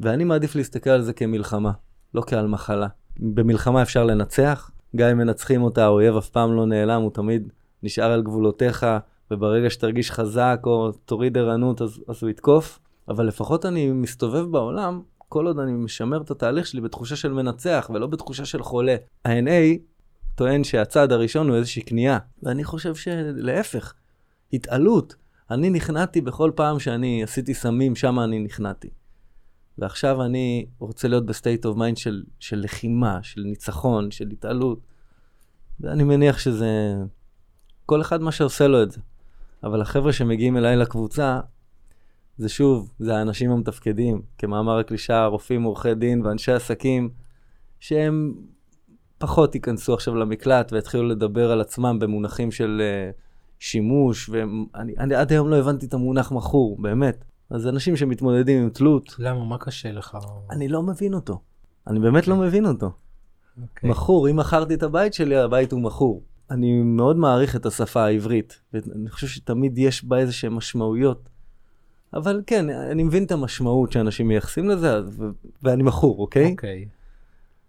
ואני 0.01 0.25
מעדיף 0.25 0.57
להסתכל 0.57 0.91
על 0.91 1.03
זה 1.03 1.13
כמלחמה, 1.13 1.73
לא 2.15 2.23
כעל 2.27 2.47
מחלה. 2.47 2.87
במלחמה 3.19 3.83
אפשר 3.83 4.05
לנצח, 4.05 4.71
גם 4.97 5.09
אם 5.09 5.19
מנצחים 5.19 5.63
אותה, 5.63 5.85
האויב 5.85 6.17
אף 6.17 6.29
פעם 6.29 6.57
לא 6.57 6.67
נעלם, 6.67 7.03
הוא 7.03 7.11
תמיד 7.11 7.53
נשאר 7.83 8.13
על 8.13 8.23
גבולותיך, 8.23 8.87
וברגע 9.31 9.71
שתרגיש 9.71 10.11
חזק 10.11 10.61
או 10.65 10.93
תוריד 10.93 11.39
ערנות, 11.39 11.83
אז, 11.83 12.01
אז 12.09 12.23
הוא 12.23 12.31
יתקוף. 12.31 12.79
אבל 13.09 13.27
לפחות 13.27 13.67
אני 13.67 13.93
מסתובב 13.93 14.45
בעולם, 14.51 15.03
כל 15.29 15.47
עוד 15.47 15.59
אני 15.59 15.73
משמר 15.73 16.23
את 16.23 16.31
התהליך 16.31 16.67
שלי 16.67 16.81
בתחושה 16.81 17.17
של 17.17 17.33
מנצח, 17.33 17.91
ולא 17.95 18.07
בתחושה 18.07 18.45
של 18.45 18.63
חולה. 18.63 18.97
ה-NA 19.25 19.79
טוען 20.35 20.65
שהצעד 20.65 21.13
הראשון 21.13 21.49
הוא 21.49 21.57
איזושהי 21.57 21.83
כניעה, 21.83 22.19
ואני 22.43 22.65
חושב 22.65 22.95
שלהפך, 22.95 23.95
התעלות. 24.53 25.15
אני 25.51 25.71
נכנעתי 25.71 26.21
בכל 26.21 26.51
פעם 26.55 26.79
שאני 26.79 27.23
עשיתי 27.23 27.55
סמים, 27.55 27.97
שם 27.97 28.21
אני 28.21 28.39
נכנעתי. 28.39 28.91
ועכשיו 29.79 30.23
אני 30.23 30.67
רוצה 30.79 31.09
להיות 31.09 31.27
ב 31.27 31.33
state 31.33 31.65
of 31.65 31.77
mind 31.77 31.97
של, 31.97 32.23
של 32.41 32.61
לחימה, 32.61 33.19
של 33.23 33.41
ניצחון, 33.41 34.11
של 34.11 34.29
התעלות. 34.33 34.79
ואני 35.81 36.05
מניח 36.05 36.39
שזה... 36.39 36.95
כל 37.87 38.01
אחד 38.01 38.23
מה 38.23 38.33
שעושה 38.33 38.69
לו 38.69 38.83
את 38.83 38.91
זה. 38.91 39.01
אבל 39.65 39.81
החבר'ה 39.81 40.13
שמגיעים 40.13 40.57
אליי 40.57 40.77
לקבוצה, 40.77 41.41
זה 42.39 42.49
שוב, 42.49 42.93
זה 42.99 43.17
האנשים 43.17 43.51
המתפקדים. 43.51 44.23
כמאמר 44.39 44.79
הקלישה, 44.79 45.27
רופאים, 45.27 45.63
עורכי 45.63 45.95
דין 45.95 46.27
ואנשי 46.27 46.53
עסקים, 46.53 47.11
שהם 47.81 48.35
פחות 49.19 49.55
ייכנסו 49.55 49.95
עכשיו 49.95 50.15
למקלט 50.15 50.73
ויתחילו 50.73 51.09
לדבר 51.09 51.53
על 51.53 51.61
עצמם 51.61 51.99
במונחים 51.99 52.51
של 52.51 52.83
אה, 52.83 53.21
שימוש, 53.59 54.29
ואני 54.29 55.15
עד 55.17 55.33
היום 55.33 55.49
לא 55.49 55.57
הבנתי 55.57 55.87
את 55.87 55.95
המונח 55.95 56.33
מכור, 56.33 56.83
באמת. 56.83 57.25
אז 57.53 57.69
אנשים 57.69 57.97
שמתמודדים 57.97 58.63
עם 58.63 58.71
תלות... 58.71 59.15
למה? 59.19 59.45
מה 59.45 59.59
קשה 59.59 59.93
לך? 59.93 60.19
אני 60.51 60.69
לא 60.69 60.83
מבין 60.83 61.15
אותו. 61.15 61.41
אני 61.87 62.01
באמת 62.01 62.25
okay. 62.25 62.31
לא 62.31 62.37
מבין 62.37 62.67
אותו. 62.67 62.87
Okay. 62.87 63.61
אוקיי. 63.63 63.91
מכור, 63.91 64.31
אם 64.31 64.37
מכרתי 64.37 64.75
את 64.75 64.83
הבית 64.83 65.15
שלי, 65.15 65.37
הבית 65.37 65.73
הוא 65.73 65.81
מכור. 65.81 66.23
אני 66.51 66.83
מאוד 66.83 67.17
מעריך 67.17 67.57
את 67.57 67.67
השפה 67.67 68.05
העברית, 68.05 68.61
ואני 68.73 69.11
חושב 69.11 69.27
שתמיד 69.27 69.79
יש 69.79 70.05
בה 70.05 70.19
איזה 70.19 70.33
שהן 70.33 70.53
משמעויות. 70.53 71.29
אבל 72.15 72.43
כן, 72.47 72.71
אני 72.71 73.03
מבין 73.03 73.25
את 73.25 73.33
המשמעות 73.33 73.93
שאנשים 73.93 74.29
מייחסים 74.29 74.69
לזה, 74.69 75.01
ו- 75.07 75.31
ואני 75.63 75.83
מכור, 75.83 76.19
אוקיי? 76.19 76.51
אוקיי. 76.51 76.87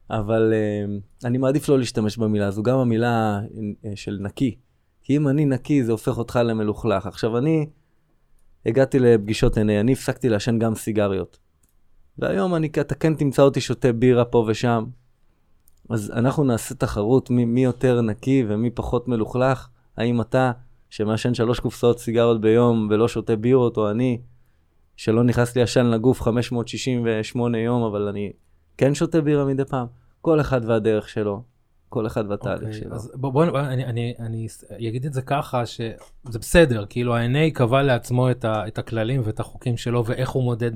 אבל 0.09 0.53
uh, 0.53 1.27
אני 1.27 1.37
מעדיף 1.37 1.69
לא 1.69 1.79
להשתמש 1.79 2.17
במילה 2.17 2.47
הזו, 2.47 2.63
גם 2.63 2.77
המילה 2.77 3.41
uh, 3.41 3.87
של 3.95 4.17
נקי. 4.21 4.55
כי 5.03 5.17
אם 5.17 5.27
אני 5.27 5.45
נקי, 5.45 5.83
זה 5.83 5.91
הופך 5.91 6.17
אותך 6.17 6.39
למלוכלך. 6.43 7.05
עכשיו, 7.05 7.37
אני 7.37 7.67
הגעתי 8.65 8.99
לפגישות 8.99 9.57
עיני, 9.57 9.79
אני 9.79 9.93
הפסקתי 9.93 10.29
לעשן 10.29 10.59
גם 10.59 10.75
סיגריות. 10.75 11.39
והיום 12.17 12.55
אני, 12.55 12.67
אתה 12.67 12.95
כן 12.95 13.15
תמצא 13.15 13.41
אותי 13.41 13.61
שותה 13.61 13.93
בירה 13.93 14.25
פה 14.25 14.45
ושם. 14.47 14.85
אז 15.89 16.11
אנחנו 16.11 16.43
נעשה 16.43 16.75
תחרות 16.75 17.29
מי, 17.29 17.45
מי 17.45 17.63
יותר 17.63 18.01
נקי 18.01 18.45
ומי 18.47 18.69
פחות 18.69 19.07
מלוכלך. 19.07 19.67
האם 19.97 20.21
אתה, 20.21 20.51
שמעשן 20.89 21.33
שלוש 21.33 21.59
קופסאות 21.59 21.99
סיגריות 21.99 22.41
ביום 22.41 22.87
ולא 22.91 23.07
שותה 23.07 23.35
בירות, 23.35 23.77
או 23.77 23.91
אני, 23.91 24.21
שלא 24.95 25.23
נכנס 25.23 25.55
לי 25.55 25.61
עשן 25.61 25.85
לגוף 25.85 26.21
568 26.21 27.57
יום, 27.57 27.83
אבל 27.83 28.07
אני 28.07 28.31
כן 28.77 28.95
שותה 28.95 29.21
בירה 29.21 29.45
מדי 29.45 29.65
פעם. 29.65 29.87
כל 30.21 30.41
אחד 30.41 30.61
והדרך 30.65 31.09
שלו. 31.09 31.52
כל 31.93 32.07
אחד 32.07 32.31
והתהליך 32.31 32.69
okay, 32.69 32.79
שלו. 32.79 32.95
אז 32.95 33.11
בוא, 33.15 33.31
בוא 33.31 33.59
אני, 33.59 33.85
אני, 33.85 34.13
אני 34.19 34.47
אגיד 34.89 35.05
את 35.05 35.13
זה 35.13 35.21
ככה, 35.21 35.65
שזה 35.65 36.39
בסדר, 36.39 36.85
כאילו 36.89 37.15
ה-NA 37.15 37.53
קבע 37.53 37.81
לעצמו 37.81 38.31
את, 38.31 38.45
ה, 38.45 38.67
את 38.67 38.77
הכללים 38.77 39.21
ואת 39.25 39.39
החוקים 39.39 39.77
שלו 39.77 40.05
ואיך 40.05 40.29
הוא 40.29 40.43
מודד, 40.43 40.71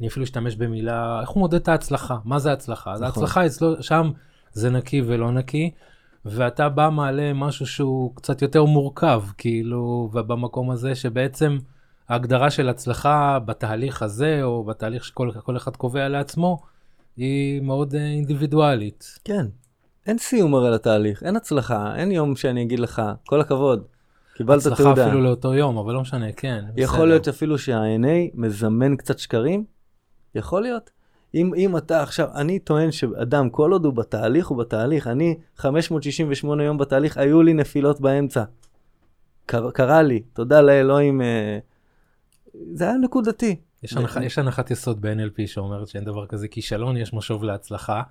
אני 0.00 0.08
אפילו 0.08 0.24
אשתמש 0.24 0.56
במילה, 0.56 1.20
איך 1.20 1.28
הוא 1.28 1.40
מודד 1.40 1.54
את 1.54 1.68
ההצלחה, 1.68 2.16
מה 2.24 2.38
זה 2.38 2.52
הצלחה? 2.52 2.92
נכון. 2.92 3.04
ההצלחה 3.04 3.46
אצלו, 3.46 3.82
שם 3.82 4.10
זה 4.52 4.70
נקי 4.70 5.02
ולא 5.06 5.32
נקי, 5.32 5.70
ואתה 6.24 6.68
בא 6.68 6.88
מעלה 6.88 7.32
משהו 7.32 7.66
שהוא 7.66 8.14
קצת 8.14 8.42
יותר 8.42 8.64
מורכב, 8.64 9.22
כאילו, 9.38 10.10
ובמקום 10.12 10.70
הזה 10.70 10.94
שבעצם 10.94 11.58
ההגדרה 12.08 12.50
של 12.50 12.68
הצלחה 12.68 13.38
בתהליך 13.38 14.02
הזה, 14.02 14.42
או 14.42 14.64
בתהליך 14.64 15.04
שכל 15.04 15.56
אחד 15.56 15.76
קובע 15.76 16.08
לעצמו, 16.08 16.62
היא 17.16 17.60
מאוד 17.60 17.94
אה, 17.94 18.06
אינדיבידואלית. 18.06 19.18
כן, 19.24 19.46
אין 20.06 20.18
סיום 20.18 20.54
הרי 20.54 20.70
לתהליך, 20.70 21.22
אין 21.22 21.36
הצלחה, 21.36 21.96
אין 21.96 22.12
יום 22.12 22.36
שאני 22.36 22.62
אגיד 22.62 22.78
לך, 22.78 23.02
כל 23.26 23.40
הכבוד, 23.40 23.84
קיבלת 24.34 24.62
תעודה. 24.62 24.74
הצלחה 24.74 25.06
אפילו 25.06 25.20
לאותו 25.20 25.54
יום, 25.54 25.78
אבל 25.78 25.94
לא 25.94 26.00
משנה, 26.00 26.32
כן. 26.32 26.64
יכול 26.76 26.96
בסדר. 26.96 27.04
להיות 27.04 27.28
אפילו 27.28 27.58
שה-NA 27.58 28.30
מזמן 28.34 28.96
קצת 28.96 29.18
שקרים, 29.18 29.64
יכול 30.34 30.62
להיות. 30.62 30.90
אם, 31.34 31.54
אם 31.56 31.76
אתה 31.76 32.02
עכשיו, 32.02 32.28
אני 32.34 32.58
טוען 32.58 32.92
שאדם, 32.92 33.50
כל 33.50 33.72
עוד 33.72 33.84
הוא 33.84 33.92
בתהליך, 33.92 34.46
הוא 34.46 34.58
בתהליך. 34.58 35.06
אני 35.06 35.36
568 35.56 36.64
יום 36.64 36.78
בתהליך, 36.78 37.18
היו 37.18 37.42
לי 37.42 37.54
נפילות 37.54 38.00
באמצע. 38.00 38.44
קר, 39.46 39.70
קרה 39.70 40.02
לי, 40.02 40.20
תודה 40.20 40.60
לאלוהים, 40.60 41.22
אה, 41.22 41.58
זה 42.74 42.84
היה 42.84 42.94
נקודתי. 42.94 43.56
יש, 43.82 43.92
הנח, 43.92 44.16
יש 44.22 44.38
הנחת 44.38 44.70
יסוד 44.70 45.00
ב-NLP 45.00 45.46
שאומרת 45.46 45.88
שאין 45.88 46.04
דבר 46.04 46.26
כזה 46.26 46.48
כישלון, 46.48 46.96
יש 46.96 47.14
משוב 47.14 47.44
להצלחה. 47.44 48.02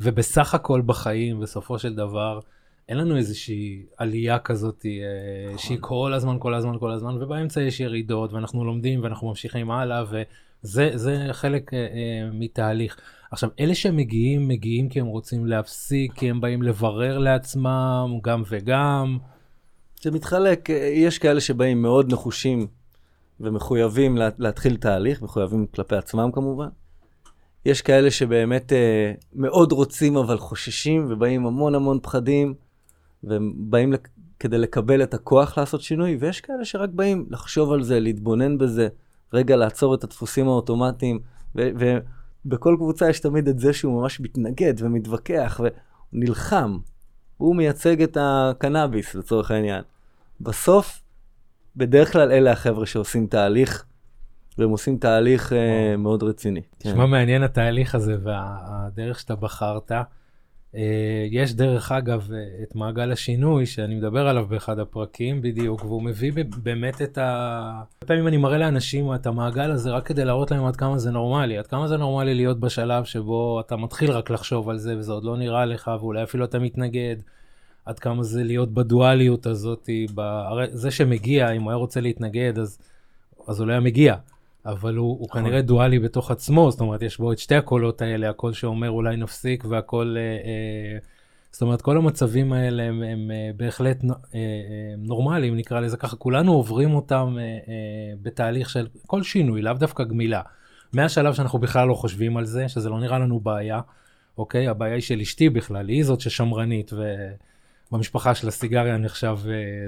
ובסך 0.00 0.54
הכל 0.54 0.82
בחיים, 0.86 1.40
בסופו 1.40 1.78
של 1.78 1.94
דבר, 1.94 2.40
אין 2.88 2.98
לנו 2.98 3.16
איזושהי 3.16 3.82
עלייה 3.96 4.38
כזאת 4.38 4.86
אה, 4.86 4.90
נכון. 5.46 5.58
שהיא 5.58 5.78
כל 5.80 6.12
הזמן, 6.14 6.36
כל 6.38 6.54
הזמן, 6.54 6.78
כל 6.78 6.90
הזמן, 6.90 7.22
ובאמצע 7.22 7.62
יש 7.62 7.80
ירידות, 7.80 8.32
ואנחנו 8.32 8.64
לומדים 8.64 9.02
ואנחנו 9.02 9.28
ממשיכים 9.28 9.70
הלאה, 9.70 10.04
וזה 10.64 11.28
חלק 11.32 11.74
אה, 11.74 11.78
אה, 11.78 12.30
מתהליך. 12.32 13.00
עכשיו, 13.30 13.50
אלה 13.60 13.74
שמגיעים, 13.74 14.48
מגיעים 14.48 14.88
כי 14.88 15.00
הם 15.00 15.06
רוצים 15.06 15.46
להפסיק, 15.46 16.12
כי 16.12 16.30
הם 16.30 16.40
באים 16.40 16.62
לברר 16.62 17.18
לעצמם, 17.18 18.18
גם 18.22 18.42
וגם. 18.48 19.18
זה 20.02 20.10
מתחלק, 20.10 20.68
יש 20.94 21.18
כאלה 21.18 21.40
שבאים 21.40 21.82
מאוד 21.82 22.12
נחושים 22.12 22.66
ומחויבים 23.40 24.18
להתחיל 24.38 24.76
תהליך, 24.76 25.22
מחויבים 25.22 25.66
כלפי 25.66 25.96
עצמם 25.96 26.30
כמובן. 26.32 26.68
יש 27.64 27.82
כאלה 27.82 28.10
שבאמת 28.10 28.72
אה, 28.72 29.12
מאוד 29.32 29.72
רוצים 29.72 30.16
אבל 30.16 30.38
חוששים 30.38 31.06
ובאים 31.08 31.46
המון 31.46 31.74
המון 31.74 31.98
פחדים, 32.02 32.54
ובאים 33.24 33.92
לק... 33.92 34.08
כדי 34.38 34.58
לקבל 34.58 35.02
את 35.02 35.14
הכוח 35.14 35.58
לעשות 35.58 35.80
שינוי, 35.80 36.16
ויש 36.20 36.40
כאלה 36.40 36.64
שרק 36.64 36.90
באים 36.92 37.26
לחשוב 37.30 37.72
על 37.72 37.82
זה, 37.82 38.00
להתבונן 38.00 38.58
בזה, 38.58 38.88
רגע 39.32 39.56
לעצור 39.56 39.94
את 39.94 40.04
הדפוסים 40.04 40.48
האוטומטיים, 40.48 41.20
ובכל 41.54 42.74
קבוצה 42.78 43.10
יש 43.10 43.20
תמיד 43.20 43.48
את 43.48 43.58
זה 43.58 43.72
שהוא 43.72 44.00
ממש 44.00 44.20
מתנגד 44.20 44.74
ומתווכח 44.78 45.60
ונלחם. 46.12 46.78
הוא 47.36 47.56
מייצג 47.56 48.02
את 48.02 48.16
הקנאביס 48.20 49.14
לצורך 49.14 49.50
העניין. 49.50 49.82
בסוף, 50.40 51.02
בדרך 51.76 52.12
כלל 52.12 52.32
אלה 52.32 52.52
החבר'ה 52.52 52.86
שעושים 52.86 53.26
תהליך 53.26 53.84
והם 54.58 54.70
עושים 54.70 54.98
תהליך 54.98 55.52
uh, 55.52 55.96
מאוד 55.98 56.22
רציני. 56.22 56.60
נשמע 56.84 57.04
כן. 57.04 57.10
מעניין 57.10 57.42
התהליך 57.42 57.94
הזה 57.94 58.16
והדרך 58.22 59.20
שאתה 59.20 59.34
בחרת. 59.34 59.92
Uh, 59.92 60.76
יש 61.30 61.54
דרך 61.54 61.92
אגב 61.92 62.28
אה, 62.32 62.38
את 62.62 62.74
מעגל 62.74 63.12
השינוי 63.12 63.66
שאני 63.66 63.94
מדבר 63.94 64.28
עליו 64.28 64.46
באחד 64.46 64.78
הפרקים 64.78 65.42
בדיוק, 65.42 65.84
והוא 65.84 66.02
מביא 66.02 66.32
באמת 66.62 67.02
את 67.02 67.18
ה... 67.18 67.82
פעמים 67.98 68.28
אני 68.28 68.36
מראה 68.36 68.58
לאנשים 68.58 69.14
את 69.14 69.26
המעגל 69.26 69.70
הזה 69.70 69.90
רק 69.90 70.06
כדי 70.06 70.24
להראות 70.24 70.50
להם 70.50 70.64
עד 70.64 70.76
כמה 70.76 70.98
זה 70.98 71.10
נורמלי, 71.10 71.58
עד 71.58 71.66
כמה 71.66 71.88
זה 71.88 71.96
נורמלי 71.96 72.34
להיות 72.34 72.60
בשלב 72.60 73.04
שבו 73.04 73.60
אתה 73.60 73.76
מתחיל 73.76 74.10
רק 74.10 74.30
לחשוב 74.30 74.68
על 74.68 74.78
זה 74.78 74.96
וזה 74.98 75.12
עוד 75.12 75.24
לא 75.24 75.36
נראה 75.36 75.64
לך 75.64 75.90
ואולי 76.00 76.22
אפילו 76.22 76.44
אתה 76.44 76.58
מתנגד. 76.58 77.16
עד 77.84 77.98
כמה 77.98 78.22
זה 78.22 78.44
להיות 78.44 78.74
בדואליות 78.74 79.46
הזאת, 79.46 79.88
הרי 80.18 80.66
זה 80.70 80.90
שמגיע, 80.90 81.50
אם 81.50 81.62
הוא 81.62 81.70
היה 81.70 81.76
רוצה 81.76 82.00
להתנגד 82.00 82.58
אז, 82.58 82.78
אז 83.48 83.60
הוא 83.60 83.66
לא 83.66 83.72
היה 83.72 83.80
מגיע. 83.80 84.14
אבל 84.66 84.96
הוא, 84.96 85.20
הוא 85.20 85.28
כנראה 85.28 85.62
דואלי 85.62 85.98
בתוך 85.98 86.30
עצמו, 86.30 86.70
זאת 86.70 86.80
אומרת, 86.80 87.02
יש 87.02 87.18
בו 87.18 87.32
את 87.32 87.38
שתי 87.38 87.54
הקולות 87.54 88.02
האלה, 88.02 88.30
הקול 88.30 88.52
שאומר 88.52 88.90
אולי 88.90 89.16
נפסיק 89.16 89.64
והקול, 89.68 90.16
אה, 90.16 90.22
אה, 90.22 90.98
זאת 91.54 91.62
אומרת, 91.62 91.82
כל 91.82 91.96
המצבים 91.96 92.52
האלה 92.52 92.82
הם, 92.82 93.02
הם 93.02 93.30
אה, 93.30 93.50
בהחלט 93.56 94.04
אה, 94.04 94.10
אה, 94.34 94.40
נורמליים, 94.98 95.56
נקרא 95.56 95.80
לזה 95.80 95.96
ככה, 95.96 96.16
כולנו 96.16 96.52
עוברים 96.52 96.94
אותם 96.94 97.36
בתהליך 98.22 98.70
של 98.70 98.86
כל 99.06 99.22
שינוי, 99.22 99.62
לאו 99.62 99.72
דווקא 99.72 100.04
גמילה. 100.04 100.40
מהשלב 100.92 101.34
שאנחנו 101.34 101.58
בכלל 101.58 101.88
לא 101.88 101.94
חושבים 101.94 102.36
על 102.36 102.44
זה, 102.44 102.68
שזה 102.68 102.88
לא 102.90 103.00
נראה 103.00 103.18
לנו 103.18 103.40
בעיה, 103.40 103.80
אוקיי? 104.38 104.68
הבעיה 104.68 104.94
היא 104.94 105.02
של 105.02 105.20
אשתי 105.20 105.48
בכלל, 105.48 105.88
היא 105.88 106.04
זאת 106.04 106.20
ששמרנית, 106.20 106.90
ובמשפחה 107.90 108.34
של 108.34 108.48
הסיגריה 108.48 108.96
נחשב 108.96 109.38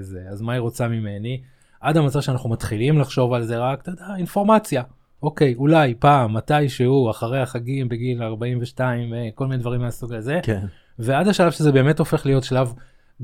זה, 0.00 0.24
אז 0.30 0.42
מה 0.42 0.52
היא 0.52 0.60
רוצה 0.60 0.88
ממני? 0.88 1.40
עד 1.86 1.96
המצב 1.96 2.20
שאנחנו 2.20 2.50
מתחילים 2.50 2.98
לחשוב 2.98 3.32
על 3.32 3.42
זה 3.42 3.58
רק, 3.58 3.82
אתה 3.82 3.90
יודע, 3.90 4.04
אינפורמציה. 4.16 4.82
אוקיי, 5.22 5.54
אולי 5.54 5.94
פעם, 5.98 6.34
מתישהו, 6.34 7.10
אחרי 7.10 7.40
החגים, 7.40 7.88
בגיל 7.88 8.22
42, 8.22 9.14
אה, 9.14 9.28
כל 9.34 9.46
מיני 9.46 9.60
דברים 9.62 9.80
מהסוג 9.80 10.12
הזה. 10.12 10.40
כן. 10.42 10.66
ועד 10.98 11.28
השלב 11.28 11.50
שזה 11.52 11.72
באמת 11.72 11.98
הופך 11.98 12.26
להיות 12.26 12.44
שלב, 12.44 12.72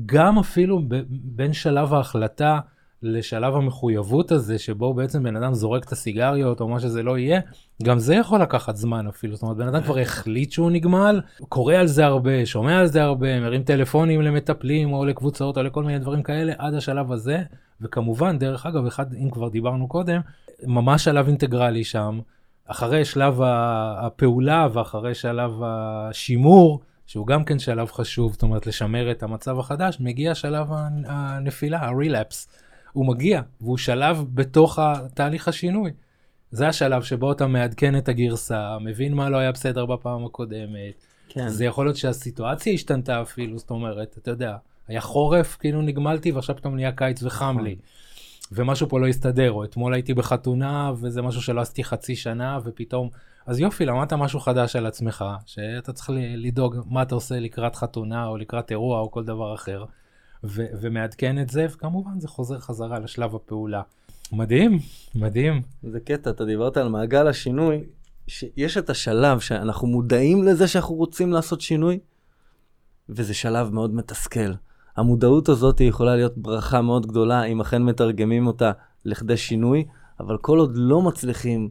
גם 0.05 0.39
אפילו 0.39 0.81
ב- 0.87 1.01
בין 1.09 1.53
שלב 1.53 1.93
ההחלטה 1.93 2.59
לשלב 3.01 3.55
המחויבות 3.55 4.31
הזה, 4.31 4.59
שבו 4.59 4.93
בעצם 4.93 5.23
בן 5.23 5.35
אדם 5.35 5.53
זורק 5.53 5.85
את 5.85 5.91
הסיגריות 5.91 6.61
או 6.61 6.67
מה 6.67 6.79
שזה 6.79 7.03
לא 7.03 7.17
יהיה, 7.17 7.39
גם 7.83 7.99
זה 7.99 8.15
יכול 8.15 8.41
לקחת 8.41 8.75
זמן 8.75 9.07
אפילו. 9.07 9.35
זאת 9.35 9.43
אומרת, 9.43 9.57
בן 9.57 9.67
אדם 9.67 9.81
כבר 9.81 9.99
החליט 9.99 10.51
שהוא 10.51 10.71
נגמל, 10.71 11.21
קורא 11.49 11.75
על 11.75 11.87
זה 11.87 12.05
הרבה, 12.05 12.45
שומע 12.45 12.79
על 12.79 12.87
זה 12.87 13.03
הרבה, 13.03 13.39
מרים 13.39 13.63
טלפונים 13.63 14.21
למטפלים 14.21 14.93
או 14.93 15.05
לקבוצות 15.05 15.57
או 15.57 15.63
לכל 15.63 15.83
מיני 15.83 15.99
דברים 15.99 16.23
כאלה, 16.23 16.53
עד 16.57 16.73
השלב 16.73 17.11
הזה. 17.11 17.37
וכמובן, 17.81 18.39
דרך 18.39 18.65
אגב, 18.65 18.85
אחד, 18.85 19.13
אם 19.13 19.29
כבר 19.29 19.49
דיברנו 19.49 19.87
קודם, 19.87 20.21
ממש 20.63 21.03
שלב 21.03 21.27
אינטגרלי 21.27 21.83
שם, 21.83 22.19
אחרי 22.65 23.05
שלב 23.05 23.39
הפעולה 23.97 24.67
ואחרי 24.73 25.15
שלב 25.15 25.51
השימור, 25.63 26.79
שהוא 27.05 27.27
גם 27.27 27.43
כן 27.43 27.59
שלב 27.59 27.91
חשוב, 27.91 28.33
זאת 28.33 28.43
אומרת 28.43 28.67
לשמר 28.67 29.11
את 29.11 29.23
המצב 29.23 29.59
החדש, 29.59 29.97
מגיע 29.99 30.35
שלב 30.35 30.67
הנפילה, 31.05 31.85
הרילפס. 31.85 32.47
הוא 32.93 33.07
מגיע, 33.07 33.41
והוא 33.61 33.77
שלב 33.77 34.25
בתוך 34.33 34.79
תהליך 35.13 35.47
השינוי. 35.47 35.91
זה 36.51 36.67
השלב 36.67 37.03
שבו 37.03 37.31
אתה 37.31 37.47
מעדכן 37.47 37.97
את 37.97 38.09
הגרסה, 38.09 38.77
מבין 38.81 39.13
מה 39.13 39.29
לא 39.29 39.37
היה 39.37 39.51
בסדר 39.51 39.85
בפעם 39.85 40.25
הקודמת. 40.25 41.05
כן. 41.29 41.47
זה 41.47 41.65
יכול 41.65 41.85
להיות 41.85 41.97
שהסיטואציה 41.97 42.73
השתנתה 42.73 43.21
אפילו, 43.21 43.57
זאת 43.57 43.69
אומרת, 43.69 44.17
אתה 44.17 44.31
יודע, 44.31 44.55
היה 44.87 45.01
חורף, 45.01 45.57
כאילו 45.59 45.81
נגמלתי, 45.81 46.31
ועכשיו 46.31 46.55
פתאום 46.55 46.75
נהיה 46.75 46.91
קיץ 46.91 47.23
וחם 47.23 47.59
לי. 47.59 47.75
ומשהו 48.51 48.89
פה 48.89 48.99
לא 48.99 49.07
הסתדר, 49.07 49.51
או 49.51 49.63
אתמול 49.63 49.93
הייתי 49.93 50.13
בחתונה, 50.13 50.91
וזה 50.97 51.21
משהו 51.21 51.41
שלא 51.41 51.61
עשיתי 51.61 51.83
חצי 51.83 52.15
שנה, 52.15 52.59
ופתאום... 52.63 53.09
אז 53.45 53.59
יופי, 53.59 53.85
למדת 53.85 54.13
משהו 54.13 54.39
חדש 54.39 54.75
על 54.75 54.85
עצמך, 54.85 55.25
שאתה 55.45 55.93
צריך 55.93 56.09
לדאוג 56.37 56.75
מה 56.89 57.01
אתה 57.01 57.15
עושה 57.15 57.39
לקראת 57.39 57.75
חתונה, 57.75 58.27
או 58.27 58.37
לקראת 58.37 58.71
אירוע, 58.71 58.99
או 58.99 59.11
כל 59.11 59.23
דבר 59.23 59.55
אחר. 59.55 59.85
ו- 60.43 60.65
ומעדכן 60.81 61.39
את 61.41 61.49
זה, 61.49 61.65
וכמובן 61.69 62.19
זה 62.19 62.27
חוזר 62.27 62.59
חזרה 62.59 62.99
לשלב 62.99 63.35
הפעולה. 63.35 63.81
מדהים, 64.31 64.79
מדהים. 65.15 65.61
זה 65.83 65.99
קטע, 65.99 66.29
אתה 66.29 66.45
דיברת 66.45 66.77
על 66.77 66.89
מעגל 66.89 67.27
השינוי, 67.27 67.83
שיש 68.27 68.77
את 68.77 68.89
השלב 68.89 69.39
שאנחנו 69.39 69.87
מודעים 69.87 70.43
לזה 70.43 70.67
שאנחנו 70.67 70.95
רוצים 70.95 71.31
לעשות 71.31 71.61
שינוי, 71.61 71.99
וזה 73.09 73.33
שלב 73.33 73.73
מאוד 73.73 73.93
מתסכל. 73.93 74.51
המודעות 74.97 75.49
הזאת 75.49 75.81
יכולה 75.81 76.15
להיות 76.15 76.37
ברכה 76.37 76.81
מאוד 76.81 77.05
גדולה 77.05 77.43
אם 77.43 77.61
אכן 77.61 77.81
מתרגמים 77.83 78.47
אותה 78.47 78.71
לכדי 79.05 79.37
שינוי, 79.37 79.85
אבל 80.19 80.37
כל 80.37 80.59
עוד 80.59 80.71
לא 80.75 81.01
מצליחים, 81.01 81.69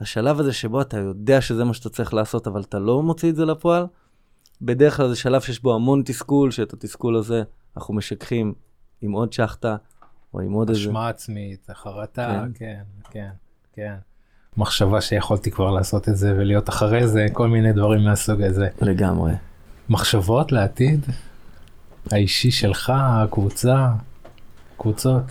השלב 0.00 0.40
הזה 0.40 0.52
שבו 0.52 0.80
אתה 0.80 0.98
יודע 0.98 1.40
שזה 1.40 1.64
מה 1.64 1.74
שאתה 1.74 1.88
צריך 1.88 2.14
לעשות, 2.14 2.46
אבל 2.46 2.60
אתה 2.60 2.78
לא 2.78 3.02
מוציא 3.02 3.30
את 3.30 3.36
זה 3.36 3.44
לפועל, 3.44 3.86
בדרך 4.62 4.96
כלל 4.96 5.08
זה 5.08 5.16
שלב 5.16 5.40
שיש 5.40 5.62
בו 5.62 5.74
המון 5.74 6.02
תסכול, 6.04 6.50
שאת 6.50 6.72
התסכול 6.72 7.16
הזה 7.16 7.42
אנחנו 7.76 7.94
משככים 7.94 8.54
עם 9.00 9.12
עוד 9.12 9.32
שחטה, 9.32 9.76
או 10.34 10.40
עם 10.40 10.52
עוד 10.52 10.68
איזה... 10.68 10.80
אשמה 10.80 11.08
עצמית, 11.08 11.66
חרטה, 11.72 12.44
כן, 12.44 12.52
כן, 12.54 12.82
כן, 13.10 13.30
כן. 13.72 13.94
מחשבה 14.56 15.00
שיכולתי 15.00 15.50
כבר 15.50 15.70
לעשות 15.70 16.08
את 16.08 16.16
זה 16.16 16.34
ולהיות 16.36 16.68
אחרי 16.68 17.08
זה, 17.08 17.26
כל 17.32 17.48
מיני 17.48 17.72
דברים 17.72 18.04
מהסוג 18.04 18.42
הזה. 18.42 18.68
לגמרי. 18.82 19.32
מחשבות 19.88 20.52
לעתיד? 20.52 21.06
האישי 22.10 22.50
שלך, 22.50 22.92
הקבוצה, 22.96 23.88
קבוצות? 24.76 25.22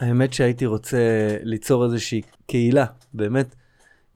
האמת 0.00 0.32
שהייתי 0.32 0.66
רוצה 0.66 0.98
ליצור 1.42 1.84
איזושהי 1.84 2.22
קהילה, 2.46 2.84
באמת, 3.14 3.54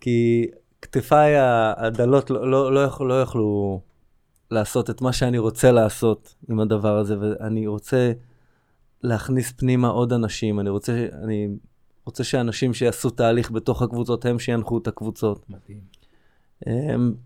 כי 0.00 0.46
כתפיי 0.82 1.34
הדלות 1.76 2.30
לא, 2.30 2.50
לא, 2.50 2.74
לא, 2.74 2.80
יכול, 2.80 3.08
לא 3.08 3.22
יכלו 3.22 3.80
לעשות 4.50 4.90
את 4.90 5.00
מה 5.00 5.12
שאני 5.12 5.38
רוצה 5.38 5.72
לעשות 5.72 6.34
עם 6.48 6.60
הדבר 6.60 6.98
הזה, 6.98 7.16
ואני 7.20 7.66
רוצה 7.66 8.12
להכניס 9.02 9.52
פנימה 9.52 9.88
עוד 9.88 10.12
אנשים, 10.12 10.60
אני 10.60 10.70
רוצה, 10.70 11.06
אני 11.24 11.48
רוצה 12.06 12.24
שאנשים 12.24 12.74
שיעשו 12.74 13.10
תהליך 13.10 13.50
בתוך 13.50 13.82
הקבוצות, 13.82 14.24
הם 14.24 14.38
שינחו 14.38 14.78
את 14.78 14.88
הקבוצות. 14.88 15.46
מדהים. 15.48 15.80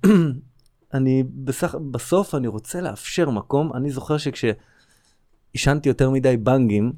אני 0.95 1.25
בסך, 1.45 1.75
בסוף 1.91 2.35
אני 2.35 2.47
רוצה 2.47 2.81
לאפשר 2.81 3.31
מקום, 3.31 3.73
אני 3.75 3.91
זוכר 3.91 4.17
שכשעישנתי 4.19 5.89
יותר 5.89 6.11
מדי 6.11 6.37
בנגים 6.37 6.93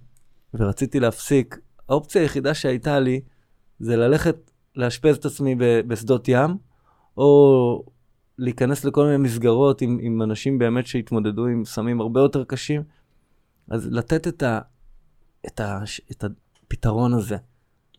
ורציתי 0.54 1.00
להפסיק, 1.00 1.58
האופציה 1.88 2.22
היחידה 2.22 2.54
שהייתה 2.54 3.00
לי 3.00 3.20
זה 3.78 3.96
ללכת 3.96 4.50
לאשפז 4.76 5.16
את 5.16 5.24
עצמי 5.24 5.54
בשדות 5.58 6.28
ים, 6.28 6.56
או 7.16 7.84
להיכנס 8.38 8.84
לכל 8.84 9.04
מיני 9.04 9.16
מסגרות 9.16 9.82
עם, 9.82 9.98
עם 10.02 10.22
אנשים 10.22 10.58
באמת 10.58 10.86
שהתמודדו 10.86 11.46
עם 11.46 11.64
סמים 11.64 12.00
הרבה 12.00 12.20
יותר 12.20 12.44
קשים, 12.44 12.82
אז 13.70 13.88
לתת 13.92 14.28
את, 14.28 14.42
ה, 14.42 14.60
את, 15.46 15.60
ה, 15.60 15.80
את 16.10 16.24
הפתרון 16.24 17.14
הזה. 17.14 17.36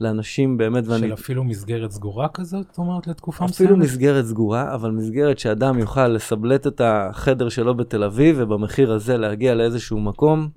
לאנשים 0.02 0.58
באמת, 0.58 0.86
של 0.86 0.92
ואני... 0.92 1.14
אפילו 1.14 1.44
מסגרת 1.44 1.92
סגורה 1.92 2.28
כזאת, 2.30 2.66
זאת 2.70 2.78
אומרת, 2.78 3.08
לתקופה 3.08 3.46
מסוימת? 3.46 3.72
אפילו 3.72 3.78
מסגרת 3.78 4.26
סגורה, 4.26 4.76
אבל 4.76 4.92
מסגרת 4.92 5.40
שאדם 5.40 5.80
יוכל 5.80 6.08
לסבלט 6.08 6.68
את 6.68 6.82
החדר 6.84 7.50
שלו 7.50 7.76
בתל 7.76 8.04
אביב, 8.04 8.36
ובמחיר 8.40 8.94
הזה 8.94 9.18
להגיע 9.18 9.56
לאיזשהו 9.56 10.00
מקום, 10.00 10.50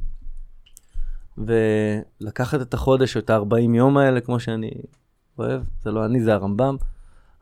ולקחת 1.38 2.60
את 2.60 2.74
החודש 2.74 3.16
או 3.16 3.20
את 3.20 3.30
ה-40 3.30 3.74
יום 3.74 3.96
האלה, 3.96 4.20
כמו 4.20 4.40
שאני 4.40 4.70
אוהב, 5.38 5.62
זה 5.82 5.90
לא 5.90 6.04
אני, 6.04 6.20
זה 6.20 6.34
הרמב"ם, 6.34 6.76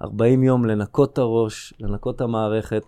40 0.02 0.42
יום 0.42 0.64
לנקות 0.64 1.12
את 1.12 1.18
הראש, 1.18 1.74
לנקות 1.80 2.16
את 2.16 2.20
המערכת. 2.20 2.82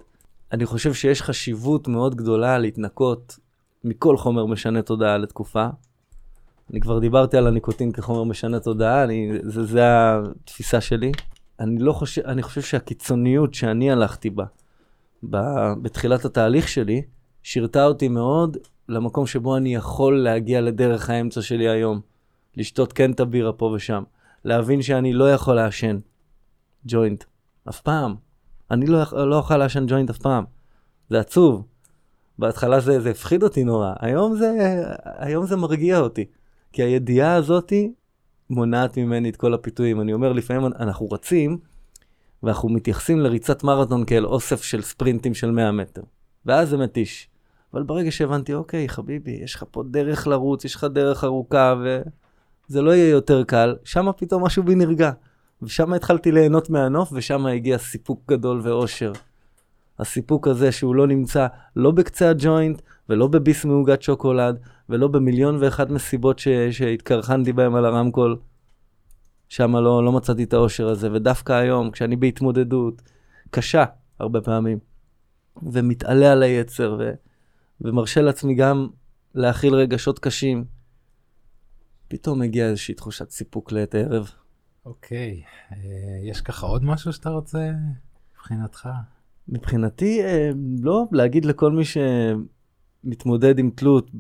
אני 0.52 0.66
חושב 0.66 0.94
שיש 0.94 1.22
חשיבות 1.22 1.88
מאוד 1.88 2.14
גדולה 2.14 2.58
להתנקות 2.58 3.38
מכל 3.84 4.16
חומר 4.16 4.46
משנה 4.46 4.82
תודעה 4.82 5.18
לתקופה, 5.18 5.68
אני 6.70 6.80
כבר 6.80 6.98
דיברתי 6.98 7.36
על 7.36 7.46
הניקוטין 7.46 7.92
כחומר 7.92 8.24
משנה 8.24 8.60
תודעה, 8.60 9.04
אני, 9.04 9.32
זה, 9.42 9.64
זה 9.64 9.82
התפיסה 9.84 10.80
שלי. 10.80 11.12
אני 11.60 11.78
לא 11.78 11.92
חושב, 11.92 12.22
אני 12.22 12.42
חושב 12.42 12.62
שהקיצוניות 12.62 13.54
שאני 13.54 13.90
הלכתי 13.90 14.30
בה, 14.30 14.44
ב, 15.30 15.36
בתחילת 15.82 16.24
התהליך 16.24 16.68
שלי, 16.68 17.02
שירתה 17.42 17.84
אותי 17.84 18.08
מאוד 18.08 18.56
למקום 18.88 19.26
שבו 19.26 19.56
אני 19.56 19.74
יכול 19.74 20.22
להגיע 20.22 20.60
לדרך 20.60 21.10
האמצע 21.10 21.42
שלי 21.42 21.68
היום. 21.68 22.00
לשתות 22.56 22.92
כן 22.92 23.12
את 23.12 23.20
הבירה 23.20 23.52
פה 23.52 23.64
ושם. 23.64 24.02
להבין 24.44 24.82
שאני 24.82 25.12
לא 25.12 25.32
יכול 25.32 25.54
לעשן 25.54 25.98
ג'וינט, 26.86 27.24
אף 27.68 27.80
פעם. 27.80 28.14
אני 28.70 28.86
לא, 28.86 28.98
לא 29.12 29.36
אוכל 29.36 29.56
לעשן 29.56 29.84
ג'וינט 29.88 30.10
אף 30.10 30.18
פעם. 30.18 30.44
זה 31.10 31.20
עצוב. 31.20 31.66
בהתחלה 32.38 32.80
זה, 32.80 33.00
זה 33.00 33.10
הפחיד 33.10 33.42
אותי 33.42 33.64
נורא, 33.64 33.92
היום 34.00 34.36
זה, 34.36 34.52
היום 35.04 35.46
זה 35.46 35.56
מרגיע 35.56 35.98
אותי. 35.98 36.24
כי 36.74 36.82
הידיעה 36.82 37.34
הזאתי 37.34 37.92
מונעת 38.50 38.98
ממני 38.98 39.30
את 39.30 39.36
כל 39.36 39.54
הפיתויים. 39.54 40.00
אני 40.00 40.12
אומר, 40.12 40.32
לפעמים 40.32 40.66
אנחנו 40.66 41.08
רצים, 41.08 41.58
ואנחנו 42.42 42.68
מתייחסים 42.68 43.20
לריצת 43.20 43.64
מרתון 43.64 44.04
כאל 44.04 44.26
אוסף 44.26 44.62
של 44.62 44.82
ספרינטים 44.82 45.34
של 45.34 45.50
100 45.50 45.72
מטר. 45.72 46.02
ואז 46.46 46.68
זה 46.68 46.76
מתיש. 46.76 47.28
אבל 47.72 47.82
ברגע 47.82 48.10
שהבנתי, 48.10 48.54
אוקיי, 48.54 48.88
חביבי, 48.88 49.30
יש 49.30 49.54
לך 49.54 49.64
פה 49.70 49.82
דרך 49.90 50.26
לרוץ, 50.26 50.64
יש 50.64 50.74
לך 50.74 50.84
דרך 50.84 51.24
ארוכה, 51.24 51.74
וזה 52.68 52.82
לא 52.82 52.90
יהיה 52.90 53.10
יותר 53.10 53.44
קל, 53.44 53.76
שם 53.84 54.06
פתאום 54.16 54.44
משהו 54.44 54.62
בי 54.62 54.74
נרגע. 54.74 55.10
ושם 55.62 55.92
התחלתי 55.92 56.32
ליהנות 56.32 56.70
מהנוף, 56.70 57.10
ושם 57.12 57.46
הגיע 57.46 57.78
סיפוק 57.78 58.22
גדול 58.28 58.60
ואושר. 58.62 59.12
הסיפוק 59.98 60.48
הזה 60.48 60.72
שהוא 60.72 60.94
לא 60.94 61.06
נמצא 61.06 61.46
לא 61.76 61.90
בקצה 61.90 62.30
הג'וינט 62.30 62.82
ולא 63.08 63.26
בביס 63.26 63.64
מעוגת 63.64 64.02
שוקולד 64.02 64.58
ולא 64.88 65.08
במיליון 65.08 65.56
ואחת 65.60 65.90
מסיבות 65.90 66.38
ש... 66.38 66.48
שהתקרחנתי 66.48 67.52
בהם 67.52 67.74
על 67.74 67.84
הרמקול. 67.84 68.38
שם 69.48 69.76
לא, 69.76 70.04
לא 70.04 70.12
מצאתי 70.12 70.44
את 70.44 70.52
האושר 70.52 70.88
הזה, 70.88 71.12
ודווקא 71.12 71.52
היום, 71.52 71.90
כשאני 71.90 72.16
בהתמודדות 72.16 73.02
קשה 73.50 73.84
הרבה 74.18 74.40
פעמים, 74.40 74.78
ומתעלה 75.62 76.32
על 76.32 76.42
היצר, 76.42 76.96
ו... 76.98 77.12
ומרשה 77.80 78.22
לעצמי 78.22 78.54
גם 78.54 78.88
להכיל 79.34 79.74
רגשות 79.74 80.18
קשים, 80.18 80.64
פתאום 82.08 82.40
מגיעה 82.40 82.68
איזושהי 82.68 82.94
תחושת 82.94 83.30
סיפוק 83.30 83.72
לעת 83.72 83.94
ערב. 83.94 84.30
אוקיי, 84.86 85.42
אה, 85.72 85.76
יש 86.22 86.40
ככה 86.40 86.66
עוד 86.66 86.84
משהו 86.84 87.12
שאתה 87.12 87.30
רוצה 87.30 87.70
מבחינתך? 88.34 88.88
מבחינתי, 89.48 90.22
אה, 90.24 90.50
לא, 90.80 91.04
להגיד 91.12 91.44
לכל 91.44 91.72
מי 91.72 91.82
שמתמודד 93.04 93.58
עם 93.58 93.70
תלות, 93.70 94.10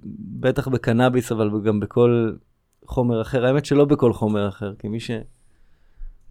בטח 0.40 0.68
בקנאביס, 0.68 1.32
אבל 1.32 1.50
גם 1.64 1.80
בכל 1.80 2.32
חומר 2.86 3.22
אחר, 3.22 3.44
האמת 3.44 3.64
שלא 3.64 3.84
בכל 3.84 4.12
חומר 4.12 4.48
אחר, 4.48 4.74
כי 4.78 4.88
מי 4.88 4.98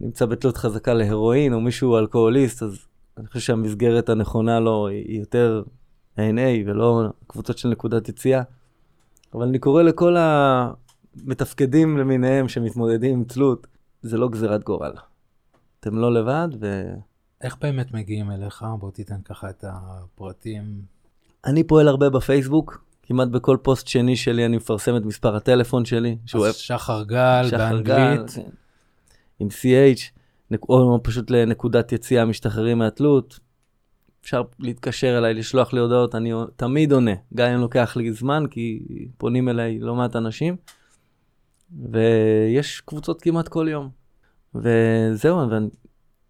נמצא 0.00 0.26
בתלות 0.26 0.56
חזקה 0.56 0.94
להרואין, 0.94 1.52
או 1.52 1.60
מישהו 1.60 1.98
אלכוהוליסט, 1.98 2.62
אז 2.62 2.86
אני 3.18 3.26
חושב 3.26 3.40
שהמסגרת 3.40 4.08
הנכונה 4.08 4.60
לו 4.60 4.88
היא 4.88 5.20
יותר 5.20 5.62
A&A 6.16 6.66
ולא 6.66 7.02
קבוצות 7.26 7.58
של 7.58 7.68
נקודת 7.68 8.08
יציאה. 8.08 8.42
אבל 9.34 9.46
אני 9.46 9.58
קורא 9.58 9.82
לכל 9.82 10.16
המתפקדים 10.18 11.98
למיניהם 11.98 12.48
שמתמודדים 12.48 13.12
עם 13.12 13.24
תלות, 13.24 13.66
זה 14.02 14.18
לא 14.18 14.28
גזירת 14.28 14.64
גורל. 14.64 14.92
אתם 15.80 15.98
לא 15.98 16.14
לבד, 16.14 16.48
ו... 16.60 16.94
איך 17.40 17.56
באמת 17.60 17.92
מגיעים 17.92 18.30
אליך? 18.30 18.64
בוא 18.78 18.90
תיתן 18.90 19.22
ככה 19.22 19.50
את 19.50 19.64
הפרטים. 19.68 20.93
אני 21.46 21.64
פועל 21.64 21.88
הרבה 21.88 22.10
בפייסבוק, 22.10 22.84
כמעט 23.02 23.28
בכל 23.28 23.56
פוסט 23.62 23.88
שני 23.88 24.16
שלי 24.16 24.46
אני 24.46 24.56
מפרסם 24.56 24.96
את 24.96 25.02
מספר 25.04 25.36
הטלפון 25.36 25.84
שלי. 25.84 26.16
שהוא 26.26 26.46
אז 26.46 26.54
שחר 26.54 27.02
גל 27.02 27.46
שחר 27.48 27.58
באנגלית. 27.58 28.20
גל, 28.20 28.26
כן. 28.34 28.50
עם 29.40 29.48
CH, 29.48 30.00
או 30.68 31.00
פשוט 31.02 31.30
לנקודת 31.30 31.92
יציאה 31.92 32.24
משתחררים 32.24 32.78
מהתלות. 32.78 33.40
אפשר 34.22 34.42
להתקשר 34.58 35.18
אליי, 35.18 35.34
לשלוח 35.34 35.72
לי 35.72 35.80
הודעות, 35.80 36.14
אני 36.14 36.32
תמיד 36.56 36.92
עונה, 36.92 37.14
גם 37.34 37.50
אם 37.50 37.60
לוקח 37.60 37.96
לי 37.96 38.12
זמן, 38.12 38.44
כי 38.50 38.82
פונים 39.18 39.48
אליי 39.48 39.78
לא 39.78 39.94
מעט 39.94 40.16
אנשים. 40.16 40.56
ויש 41.90 42.80
קבוצות 42.80 43.22
כמעט 43.22 43.48
כל 43.48 43.66
יום. 43.70 43.88
וזהו, 44.54 45.38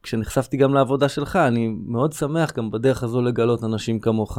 וכשנחשפתי 0.00 0.56
גם 0.56 0.74
לעבודה 0.74 1.08
שלך, 1.08 1.36
אני 1.36 1.68
מאוד 1.86 2.12
שמח 2.12 2.52
גם 2.52 2.70
בדרך 2.70 3.02
הזו 3.02 3.22
לגלות 3.22 3.64
אנשים 3.64 4.00
כמוך. 4.00 4.38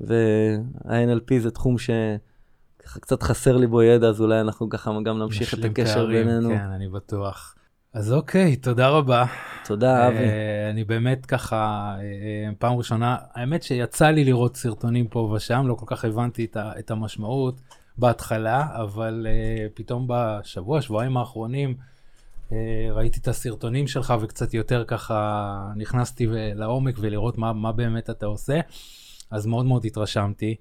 וה-NLP 0.00 1.38
זה 1.38 1.50
תחום 1.50 1.76
שככה 1.78 3.00
קצת 3.00 3.22
חסר 3.22 3.56
לי 3.56 3.66
בו 3.66 3.82
ידע, 3.82 4.08
אז 4.08 4.20
אולי 4.20 4.40
אנחנו 4.40 4.68
ככה 4.68 4.90
גם 5.04 5.18
נמשיך 5.18 5.54
את 5.54 5.64
הקשר 5.64 5.94
פערים, 5.94 6.26
בינינו. 6.26 6.48
כן, 6.48 6.70
אני 6.74 6.88
בטוח. 6.88 7.54
אז 7.94 8.12
אוקיי, 8.12 8.56
תודה 8.56 8.88
רבה. 8.88 9.24
תודה, 9.64 10.08
אבי. 10.08 10.16
Uh, 10.16 10.70
אני 10.70 10.84
באמת 10.84 11.26
ככה, 11.26 11.94
uh, 11.98 12.54
פעם 12.58 12.76
ראשונה, 12.76 13.16
האמת 13.34 13.62
שיצא 13.62 14.06
לי 14.06 14.24
לראות 14.24 14.56
סרטונים 14.56 15.08
פה 15.08 15.18
ושם, 15.18 15.64
לא 15.66 15.74
כל 15.74 15.86
כך 15.88 16.04
הבנתי 16.04 16.46
את, 16.78 16.90
המשמעות 16.90 17.60
בהתחלה, 17.98 18.66
אבל 18.74 19.26
פתאום 19.74 20.06
בשבוע, 20.08 20.82
שבועיים 20.82 21.16
האחרונים, 21.16 21.74
ראיתי 22.90 23.20
את 23.20 23.28
הסרטונים 23.28 23.86
שלך 23.88 24.14
וקצת 24.20 24.54
יותר 24.54 24.84
ככה 24.84 25.72
נכנסתי 25.76 26.26
לעומק 26.30 26.94
ולראות 26.98 27.38
מה, 27.38 27.52
מה 27.52 27.72
באמת 27.72 28.10
אתה 28.10 28.26
עושה. 28.26 28.60
אז 29.32 29.46
מאוד 29.46 29.66
מאוד 29.66 29.84
התרשמתי. 29.84 30.54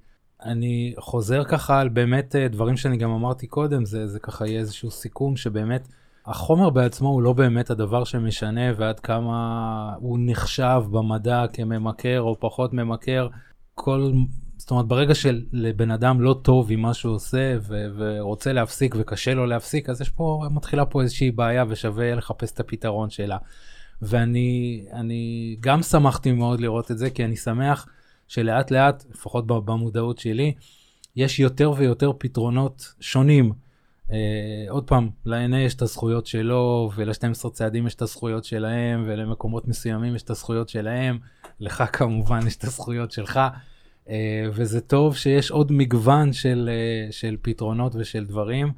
אני 0.43 0.93
חוזר 0.99 1.43
ככה 1.43 1.79
על 1.79 1.89
באמת 1.89 2.35
אה, 2.35 2.47
דברים 2.47 2.77
שאני 2.77 2.97
גם 2.97 3.11
אמרתי 3.11 3.47
קודם, 3.47 3.85
זה, 3.85 4.07
זה 4.07 4.19
ככה 4.19 4.47
יהיה 4.47 4.59
איזשהו 4.59 4.91
סיכום 4.91 5.35
שבאמת 5.35 5.87
החומר 6.25 6.69
בעצמו 6.69 7.09
הוא 7.09 7.21
לא 7.21 7.33
באמת 7.33 7.69
הדבר 7.69 8.03
שמשנה 8.03 8.61
ועד 8.77 8.99
כמה 8.99 9.93
הוא 9.99 10.19
נחשב 10.21 10.81
במדע 10.91 11.45
כממכר 11.53 12.21
או 12.21 12.39
פחות 12.39 12.73
ממכר. 12.73 13.27
כל, 13.75 14.11
זאת 14.57 14.71
אומרת 14.71 14.85
ברגע 14.85 15.15
שלבן 15.15 15.91
אדם 15.91 16.21
לא 16.21 16.39
טוב 16.43 16.71
עם 16.71 16.81
מה 16.81 16.93
שהוא 16.93 17.15
עושה 17.15 17.55
ו- 17.61 17.85
ורוצה 17.97 18.53
להפסיק 18.53 18.95
וקשה 18.99 19.33
לו 19.33 19.45
להפסיק, 19.45 19.89
אז 19.89 20.01
יש 20.01 20.09
פה, 20.09 20.43
מתחילה 20.51 20.85
פה 20.85 21.01
איזושהי 21.01 21.31
בעיה 21.31 21.65
ושווה 21.69 22.15
לחפש 22.15 22.51
את 22.51 22.59
הפתרון 22.59 23.09
שלה. 23.09 23.37
ואני 24.01 24.85
אני 24.93 25.55
גם 25.59 25.83
שמחתי 25.83 26.31
מאוד 26.31 26.59
לראות 26.59 26.91
את 26.91 26.97
זה 26.97 27.09
כי 27.09 27.25
אני 27.25 27.35
שמח. 27.35 27.87
שלאט 28.31 28.71
לאט, 28.71 29.03
לפחות 29.11 29.47
במודעות 29.47 30.19
שלי, 30.19 30.53
יש 31.15 31.39
יותר 31.39 31.71
ויותר 31.77 32.11
פתרונות 32.17 32.93
שונים. 32.99 33.51
Uh, 34.07 34.13
עוד 34.69 34.87
פעם, 34.87 35.09
ל-NA 35.25 35.55
יש 35.55 35.75
את 35.75 35.81
הזכויות 35.81 36.27
שלו, 36.27 36.91
ול-12 36.95 37.49
צעדים 37.49 37.87
יש 37.87 37.95
את 37.95 38.01
הזכויות 38.01 38.43
שלהם, 38.43 39.03
ולמקומות 39.07 39.67
מסוימים 39.67 40.15
יש 40.15 40.23
את 40.23 40.29
הזכויות 40.29 40.69
שלהם, 40.69 41.19
לך 41.59 41.83
כמובן 41.97 42.47
יש 42.47 42.55
את 42.55 42.63
הזכויות 42.63 43.11
שלך, 43.11 43.39
uh, 44.05 44.09
וזה 44.53 44.81
טוב 44.81 45.15
שיש 45.15 45.51
עוד 45.51 45.71
מגוון 45.71 46.33
של, 46.33 46.69
uh, 46.69 47.11
של 47.11 47.37
פתרונות 47.41 47.95
ושל 47.95 48.25
דברים. 48.25 48.71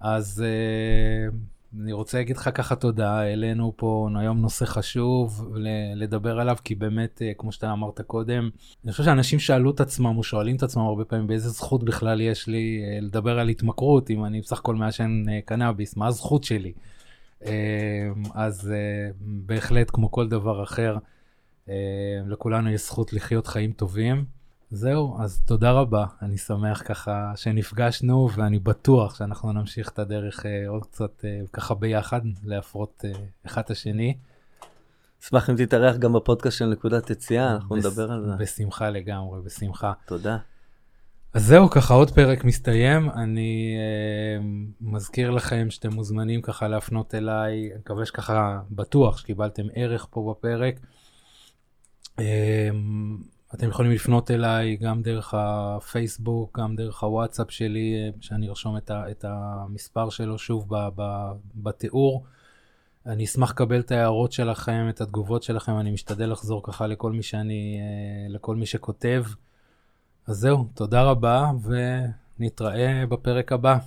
אז 0.00 0.44
uh, 0.44 1.34
אני 1.76 1.92
רוצה 1.92 2.18
להגיד 2.18 2.36
לך 2.36 2.50
ככה 2.54 2.76
תודה, 2.76 3.20
העלינו 3.20 3.72
פה 3.76 4.08
היום 4.16 4.38
נושא 4.38 4.64
חשוב 4.64 5.48
לדבר 5.96 6.40
עליו, 6.40 6.56
כי 6.64 6.74
באמת, 6.74 7.22
אה, 7.22 7.32
כמו 7.38 7.52
שאתה 7.52 7.72
אמרת 7.72 8.00
קודם, 8.00 8.50
אני 8.84 8.92
חושב 8.92 9.04
שאנשים 9.04 9.38
שאלו 9.38 9.70
את 9.70 9.80
עצמם 9.80 10.18
או 10.18 10.22
שואלים 10.22 10.56
את 10.56 10.62
עצמם 10.62 10.82
הרבה 10.82 11.04
פעמים 11.04 11.26
באיזה 11.26 11.48
זכות 11.48 11.84
בכלל 11.84 12.20
יש 12.20 12.46
לי 12.46 12.82
אה, 12.84 12.98
לדבר 13.00 13.38
על 13.38 13.48
התמכרות, 13.48 14.10
אם 14.10 14.24
אני 14.24 14.40
בסך 14.40 14.58
הכל 14.58 14.74
מעשן 14.74 15.22
אה, 15.28 15.40
קנאביס, 15.44 15.96
מה 15.96 16.06
הזכות 16.06 16.44
שלי? 16.44 16.72
אז 18.34 18.72
בהחלט, 19.20 19.90
כמו 19.90 20.10
כל 20.10 20.28
דבר 20.28 20.62
אחר, 20.62 20.96
לכולנו 22.26 22.70
יש 22.70 22.80
זכות 22.80 23.12
לחיות 23.12 23.46
חיים 23.46 23.72
טובים. 23.72 24.37
זהו, 24.70 25.16
אז 25.20 25.40
תודה 25.46 25.72
רבה, 25.72 26.06
אני 26.22 26.38
שמח 26.38 26.82
ככה 26.86 27.32
שנפגשנו, 27.36 28.28
ואני 28.34 28.58
בטוח 28.58 29.14
שאנחנו 29.14 29.52
נמשיך 29.52 29.88
את 29.88 29.98
הדרך 29.98 30.46
אה, 30.46 30.68
עוד 30.68 30.84
קצת 30.84 31.24
אה, 31.24 31.40
ככה 31.52 31.74
ביחד, 31.74 32.20
להפרות 32.44 33.04
אה, 33.04 33.12
אחד 33.46 33.62
את 33.62 33.70
השני. 33.70 34.16
אשמח 35.22 35.50
אם 35.50 35.56
תתארח 35.56 35.96
גם 35.96 36.12
בפודקאסט 36.12 36.58
של 36.58 36.66
נקודת 36.66 37.10
יציאה, 37.10 37.52
אנחנו 37.52 37.76
בס... 37.76 37.86
נדבר 37.86 38.12
על 38.12 38.24
זה. 38.24 38.32
בשמחה 38.38 38.90
לגמרי, 38.90 39.40
בשמחה. 39.44 39.92
תודה. 40.06 40.36
אז 41.34 41.44
זהו, 41.44 41.70
ככה 41.70 41.94
עוד 41.94 42.10
פרק 42.10 42.44
מסתיים. 42.44 43.10
אני 43.10 43.76
אה, 43.78 44.44
מזכיר 44.80 45.30
לכם 45.30 45.70
שאתם 45.70 45.92
מוזמנים 45.92 46.42
ככה 46.42 46.68
להפנות 46.68 47.14
אליי, 47.14 47.70
אני 47.72 47.78
מקווה 47.78 48.06
שככה 48.06 48.60
בטוח 48.70 49.18
שקיבלתם 49.18 49.66
ערך 49.74 50.06
פה 50.10 50.34
בפרק. 50.34 50.80
אה, 52.18 52.70
אתם 53.54 53.68
יכולים 53.68 53.92
לפנות 53.92 54.30
אליי 54.30 54.76
גם 54.76 55.02
דרך 55.02 55.34
הפייסבוק, 55.36 56.58
גם 56.58 56.76
דרך 56.76 57.02
הוואטסאפ 57.02 57.50
שלי, 57.50 58.12
שאני 58.20 58.48
ארשום 58.48 58.76
את, 58.76 58.90
את 58.90 59.24
המספר 59.28 60.10
שלו 60.10 60.38
שוב 60.38 60.66
ב, 60.68 60.88
ב, 60.96 61.02
בתיאור. 61.54 62.24
אני 63.06 63.24
אשמח 63.24 63.50
לקבל 63.50 63.80
את 63.80 63.92
ההערות 63.92 64.32
שלכם, 64.32 64.86
את 64.88 65.00
התגובות 65.00 65.42
שלכם, 65.42 65.78
אני 65.78 65.90
משתדל 65.90 66.32
לחזור 66.32 66.62
ככה 66.64 66.86
לכל 66.86 67.12
מי 67.12 67.22
שאני, 67.22 67.78
אה, 67.80 68.34
לכל 68.34 68.56
מי 68.56 68.66
שכותב. 68.66 69.24
אז 70.26 70.36
זהו, 70.36 70.68
תודה 70.74 71.02
רבה 71.02 71.50
ונתראה 72.38 73.06
בפרק 73.08 73.52
הבא. 73.52 73.78